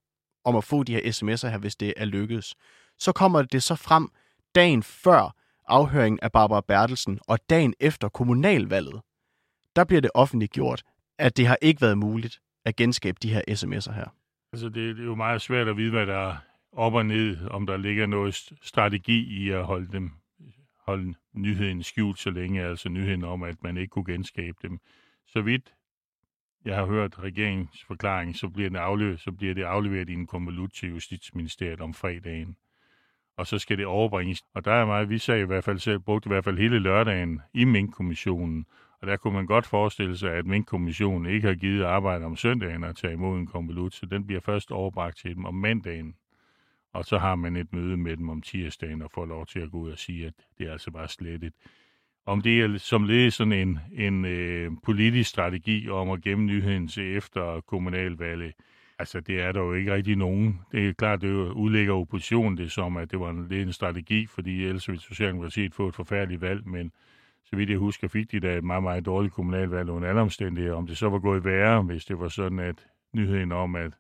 om 0.44 0.57
at 0.57 0.64
få 0.64 0.83
de 0.83 0.94
her 0.94 1.01
sms'er 1.01 1.48
her, 1.48 1.59
hvis 1.59 1.77
det 1.77 1.94
er 1.96 2.05
lykkedes. 2.05 2.55
Så 2.98 3.12
kommer 3.12 3.42
det 3.42 3.62
så 3.62 3.75
frem 3.75 4.09
dagen 4.55 4.83
før 4.83 5.35
afhøringen 5.68 6.18
af 6.22 6.33
Barbara 6.33 6.61
Bertelsen 6.61 7.18
og 7.29 7.38
dagen 7.51 7.75
efter 7.81 8.09
kommunalvalget. 8.09 9.01
Der 9.77 9.85
bliver 9.85 10.01
det 10.01 10.11
offentliggjort, 10.14 10.83
at 11.18 11.37
det 11.37 11.46
har 11.46 11.59
ikke 11.62 11.81
været 11.81 11.98
muligt 11.98 12.40
at 12.64 12.77
genskabe 12.77 13.18
de 13.22 13.33
her 13.33 13.42
sms'er 13.48 13.92
her. 13.92 14.07
Altså, 14.53 14.66
det, 14.66 14.96
det 14.96 15.01
er 15.01 15.05
jo 15.05 15.14
meget 15.14 15.42
svært 15.42 15.68
at 15.68 15.77
vide, 15.77 15.90
hvad 15.90 16.07
der 16.07 16.37
op 16.73 16.95
og 16.95 17.07
ned, 17.07 17.49
om 17.51 17.67
der 17.67 17.77
ligger 17.77 18.07
noget 18.07 18.35
strategi 18.63 19.45
i 19.45 19.51
at 19.51 19.65
holde 19.65 19.93
dem 19.93 20.11
holde 20.87 21.15
nyheden 21.33 21.83
skjult 21.83 22.19
så 22.19 22.31
længe, 22.31 22.63
altså 22.63 22.89
nyheden 22.89 23.25
om, 23.25 23.43
at 23.43 23.63
man 23.63 23.77
ikke 23.77 23.91
kunne 23.91 24.13
genskabe 24.13 24.59
dem. 24.63 24.79
Så 25.27 25.43
vidt 25.43 25.75
jeg 26.65 26.77
har 26.77 26.87
hørt 26.87 27.19
regeringens 27.19 27.85
forklaring, 27.85 28.37
så 28.37 28.49
bliver, 28.49 28.71
det 28.71 28.79
afleveret, 28.79 29.21
så 29.21 29.33
bliver 29.33 29.55
det 29.55 29.63
afleveret 29.63 30.09
i 30.09 30.13
en 30.13 30.27
konvolut 30.27 30.73
til 30.73 30.89
Justitsministeriet 30.89 31.81
om 31.81 31.95
fredagen. 31.95 32.57
Og 33.37 33.47
så 33.47 33.59
skal 33.59 33.79
det 33.79 33.87
overbringes. 33.87 34.43
Og 34.55 34.65
der 34.65 34.73
er 34.73 34.87
meget, 34.87 35.09
vi 35.09 35.19
sagde 35.19 35.41
i 35.41 35.45
hvert 35.45 35.65
fald 35.65 35.79
selv, 35.79 35.99
brugte 35.99 36.29
i 36.29 36.33
hvert 36.33 36.45
fald 36.45 36.59
hele 36.59 36.79
lørdagen 36.79 37.41
i 37.55 37.65
Mink-kommissionen. 37.65 38.67
Og 39.01 39.07
der 39.07 39.17
kunne 39.17 39.35
man 39.35 39.47
godt 39.47 39.67
forestille 39.67 40.17
sig, 40.17 40.33
at 40.33 40.47
Mink-kommissionen 40.47 41.33
ikke 41.33 41.47
har 41.47 41.55
givet 41.55 41.85
arbejde 41.85 42.25
om 42.25 42.37
søndagen 42.37 42.85
at 42.85 42.97
tage 42.97 43.13
imod 43.13 43.39
en 43.39 43.47
konvolut, 43.47 43.95
så 43.95 44.07
den 44.07 44.27
bliver 44.27 44.41
først 44.41 44.71
overbragt 44.71 45.19
til 45.19 45.35
dem 45.35 45.45
om 45.45 45.55
mandagen. 45.55 46.15
Og 46.93 47.05
så 47.05 47.19
har 47.19 47.35
man 47.35 47.57
et 47.57 47.73
møde 47.73 47.97
med 47.97 48.17
dem 48.17 48.29
om 48.29 48.43
tirsdagen 48.43 49.03
og 49.03 49.11
får 49.11 49.27
lov 49.27 49.47
til 49.47 49.61
at 49.61 49.71
gå 49.71 49.79
ud 49.79 49.91
og 49.91 49.99
sige, 49.99 50.27
at 50.27 50.35
det 50.59 50.67
er 50.67 50.73
altså 50.73 50.91
bare 50.91 51.09
slettet. 51.09 51.53
Om 52.27 52.41
det 52.41 52.61
er 52.61 52.79
som 52.79 53.05
led 53.05 53.31
sådan 53.31 53.53
en, 53.53 53.79
en 53.93 54.25
øh, 54.25 54.71
politisk 54.85 55.31
strategi 55.31 55.89
om 55.89 56.11
at 56.11 56.23
gemme 56.23 56.45
nyheden 56.45 56.89
til 56.89 57.17
efter 57.17 57.61
kommunalvalget, 57.61 58.53
altså 58.99 59.21
det 59.21 59.41
er 59.41 59.53
der 59.53 59.61
jo 59.61 59.75
ikke 59.75 59.95
rigtig 59.95 60.17
nogen. 60.17 60.61
Det 60.73 60.89
er 60.89 60.93
klart, 60.93 61.21
det 61.21 61.33
udlægger 61.33 61.95
oppositionen 61.95 62.59
det 62.59 62.73
som, 62.73 62.97
at 62.97 63.11
det 63.11 63.21
var 63.21 63.31
en, 63.31 63.53
en 63.53 63.73
strategi, 63.73 64.27
fordi 64.27 64.65
ellers 64.65 64.89
ville 64.89 65.01
Socialdemokratiet 65.01 65.75
få 65.75 65.89
et 65.89 65.95
forfærdeligt 65.95 66.41
valg, 66.41 66.69
men 66.69 66.93
så 67.45 67.57
vidt 67.57 67.71
jeg 67.71 67.79
husker, 67.79 68.09
fik 68.09 68.31
de 68.33 68.41
da 68.41 68.57
et 68.57 68.65
meget, 68.65 68.83
meget 68.83 69.07
dårligt 69.07 69.35
kommunalvalg 69.35 69.91
under 69.91 70.09
alle 70.09 70.21
omstændigheder. 70.21 70.75
Om 70.75 70.87
det 70.87 70.97
så 70.97 71.09
var 71.09 71.19
gået 71.19 71.45
værre, 71.45 71.83
hvis 71.83 72.05
det 72.05 72.19
var 72.19 72.29
sådan, 72.29 72.59
at 72.59 72.87
nyheden 73.15 73.53
om, 73.53 73.77
at 73.77 73.93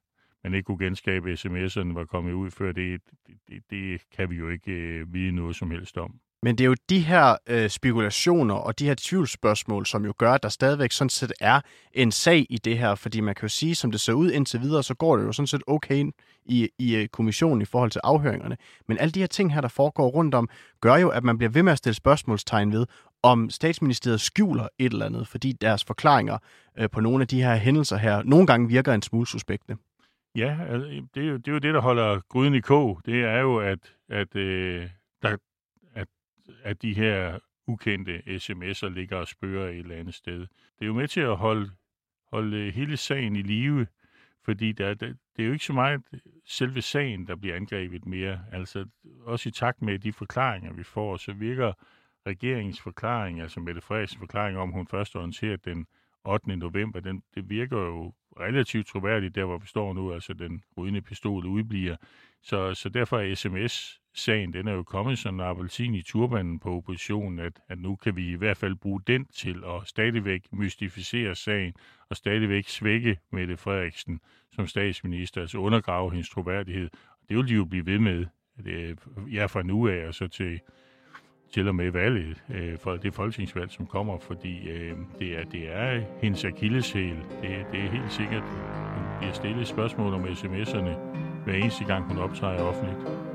man 0.44 0.54
ikke 0.54 0.66
kunne 0.66 0.84
genskabe 0.84 1.32
sms'erne 1.32 1.94
var 1.94 2.04
kommet 2.04 2.32
ud 2.32 2.50
før, 2.50 2.72
det, 2.72 3.00
det, 3.48 3.62
det 3.70 4.00
kan 4.16 4.30
vi 4.30 4.36
jo 4.36 4.48
ikke 4.48 4.72
øh, 4.72 5.14
vide 5.14 5.32
noget 5.32 5.56
som 5.56 5.70
helst 5.70 5.98
om. 5.98 6.14
Men 6.44 6.58
det 6.58 6.64
er 6.64 6.68
jo 6.68 6.76
de 6.90 7.00
her 7.00 7.36
øh, 7.46 7.70
spekulationer 7.70 8.54
og 8.54 8.78
de 8.78 8.86
her 8.86 8.94
tvivlsspørgsmål, 8.98 9.86
som 9.86 10.04
jo 10.04 10.14
gør, 10.18 10.32
at 10.32 10.42
der 10.42 10.48
stadigvæk 10.48 10.92
sådan 10.92 11.08
set 11.08 11.32
er 11.40 11.60
en 11.92 12.12
sag 12.12 12.46
i 12.50 12.58
det 12.58 12.78
her. 12.78 12.94
Fordi 12.94 13.20
man 13.20 13.34
kan 13.34 13.42
jo 13.42 13.48
sige, 13.48 13.74
som 13.74 13.90
det 13.90 14.00
ser 14.00 14.12
ud 14.12 14.30
indtil 14.30 14.60
videre, 14.60 14.82
så 14.82 14.94
går 14.94 15.16
det 15.16 15.24
jo 15.24 15.32
sådan 15.32 15.46
set 15.46 15.62
okay 15.66 16.10
i, 16.44 16.68
i 16.78 16.96
øh, 16.96 17.08
kommissionen 17.08 17.62
i 17.62 17.64
forhold 17.64 17.90
til 17.90 18.00
afhøringerne. 18.04 18.56
Men 18.88 18.98
alle 18.98 19.12
de 19.12 19.20
her 19.20 19.26
ting 19.26 19.54
her, 19.54 19.60
der 19.60 19.68
foregår 19.68 20.08
rundt 20.08 20.34
om, 20.34 20.48
gør 20.80 20.96
jo, 20.96 21.08
at 21.08 21.24
man 21.24 21.38
bliver 21.38 21.50
ved 21.50 21.62
med 21.62 21.72
at 21.72 21.78
stille 21.78 21.94
spørgsmålstegn 21.94 22.72
ved, 22.72 22.86
om 23.22 23.50
statsministeriet 23.50 24.20
skjuler 24.20 24.68
et 24.78 24.92
eller 24.92 25.06
andet, 25.06 25.28
fordi 25.28 25.52
deres 25.52 25.84
forklaringer 25.84 26.38
øh, 26.78 26.90
på 26.90 27.00
nogle 27.00 27.22
af 27.22 27.28
de 27.28 27.42
her 27.42 27.54
hændelser 27.56 27.96
her 27.96 28.22
nogle 28.22 28.46
gange 28.46 28.68
virker 28.68 28.94
en 28.94 29.02
smule 29.02 29.26
suspekte. 29.26 29.76
Ja, 30.36 30.58
altså, 30.68 31.06
det, 31.14 31.24
er 31.24 31.28
jo, 31.28 31.36
det 31.36 31.48
er 31.48 31.52
jo 31.52 31.58
det, 31.58 31.74
der 31.74 31.80
holder 31.80 32.20
gryden 32.20 32.54
i 32.54 32.60
kog. 32.60 33.00
Det 33.06 33.24
er 33.24 33.38
jo, 33.38 33.58
at, 33.58 33.96
at, 34.08 34.36
øh, 34.36 34.90
der, 35.22 35.36
at, 35.94 36.08
at 36.62 36.82
de 36.82 36.94
her 36.94 37.38
ukendte 37.66 38.22
sms'er 38.26 38.88
ligger 38.88 39.16
og 39.16 39.28
spørger 39.28 39.68
et 39.68 39.78
eller 39.78 39.96
andet 39.96 40.14
sted. 40.14 40.40
Det 40.40 40.82
er 40.82 40.86
jo 40.86 40.94
med 40.94 41.08
til 41.08 41.20
at 41.20 41.36
holde, 41.36 41.70
holde 42.32 42.56
øh, 42.56 42.74
hele 42.74 42.96
sagen 42.96 43.36
i 43.36 43.42
live, 43.42 43.86
fordi 44.44 44.72
der, 44.72 44.94
der, 44.94 45.06
det 45.36 45.42
er 45.42 45.46
jo 45.46 45.52
ikke 45.52 45.64
så 45.64 45.72
meget 45.72 46.00
selve 46.46 46.82
sagen, 46.82 47.26
der 47.26 47.36
bliver 47.36 47.56
angrebet 47.56 48.06
mere. 48.06 48.44
Altså 48.52 48.86
også 49.24 49.48
i 49.48 49.52
takt 49.52 49.82
med 49.82 49.98
de 49.98 50.12
forklaringer, 50.12 50.72
vi 50.72 50.82
får, 50.82 51.16
så 51.16 51.32
virker 51.32 51.72
regeringens 52.26 52.80
forklaring, 52.80 53.40
altså 53.40 53.60
Mette 53.60 53.80
Frederiksens 53.80 54.18
forklaring 54.18 54.58
om, 54.58 54.70
hun 54.70 54.86
først 54.86 55.16
orienterede 55.16 55.56
den 55.56 55.86
8. 56.24 56.56
november, 56.56 57.00
den, 57.00 57.22
det 57.34 57.50
virker 57.50 57.78
jo 57.78 58.12
relativt 58.40 58.86
troværdigt, 58.86 59.34
der 59.34 59.44
hvor 59.44 59.58
vi 59.58 59.66
står 59.66 59.92
nu, 59.92 60.12
altså 60.12 60.32
den 60.32 60.62
rydende 60.76 61.00
pistol 61.00 61.46
udbliver. 61.46 61.96
Så, 62.42 62.74
så 62.74 62.88
derfor 62.88 63.18
er 63.18 63.34
sms-sagen, 63.34 64.52
den 64.52 64.68
er 64.68 64.72
jo 64.72 64.82
kommet 64.82 65.18
som 65.18 65.34
en 65.34 65.40
appelsin 65.40 65.94
i 65.94 66.02
turbanen 66.02 66.58
på 66.58 66.76
oppositionen, 66.76 67.38
at, 67.38 67.60
at 67.68 67.78
nu 67.78 67.96
kan 67.96 68.16
vi 68.16 68.30
i 68.30 68.34
hvert 68.34 68.56
fald 68.56 68.74
bruge 68.74 69.00
den 69.06 69.24
til 69.24 69.62
at 69.66 69.88
stadigvæk 69.88 70.52
mystificere 70.52 71.34
sagen, 71.34 71.74
og 72.08 72.16
stadigvæk 72.16 72.68
svække 72.68 73.18
Mette 73.32 73.56
Frederiksen 73.56 74.20
som 74.52 74.66
statsminister, 74.66 75.40
altså 75.40 75.58
undergrave 75.58 76.10
hendes 76.10 76.28
troværdighed. 76.28 76.90
Det 77.28 77.36
vil 77.36 77.48
de 77.48 77.54
jo 77.54 77.64
blive 77.64 77.86
ved 77.86 77.98
med. 77.98 78.26
Det, 78.64 78.98
ja, 79.32 79.46
fra 79.46 79.62
nu 79.62 79.88
af 79.88 80.06
og 80.06 80.14
så 80.14 80.28
til 80.28 80.60
til 81.52 81.68
og 81.68 81.74
med 81.74 81.90
valget, 81.90 82.42
øh, 82.54 82.78
for 82.78 82.96
det 82.96 83.14
folketingsvalg, 83.14 83.70
som 83.70 83.86
kommer, 83.86 84.18
fordi 84.18 84.68
øh, 84.68 84.92
det, 85.18 85.38
er, 85.38 85.44
det 85.44 85.76
er 85.76 86.00
hendes 86.20 86.44
akilleshæl. 86.44 87.16
Det, 87.42 87.66
det 87.72 87.80
er 87.80 87.90
helt 87.90 88.12
sikkert, 88.12 88.42
hun 88.42 89.18
bliver 89.18 89.32
stillet 89.32 89.68
spørgsmål 89.68 90.14
om 90.14 90.24
sms'erne 90.24 90.96
hver 91.44 91.54
eneste 91.54 91.84
gang, 91.84 92.04
hun 92.04 92.18
optræder 92.18 92.62
offentligt. 92.62 93.31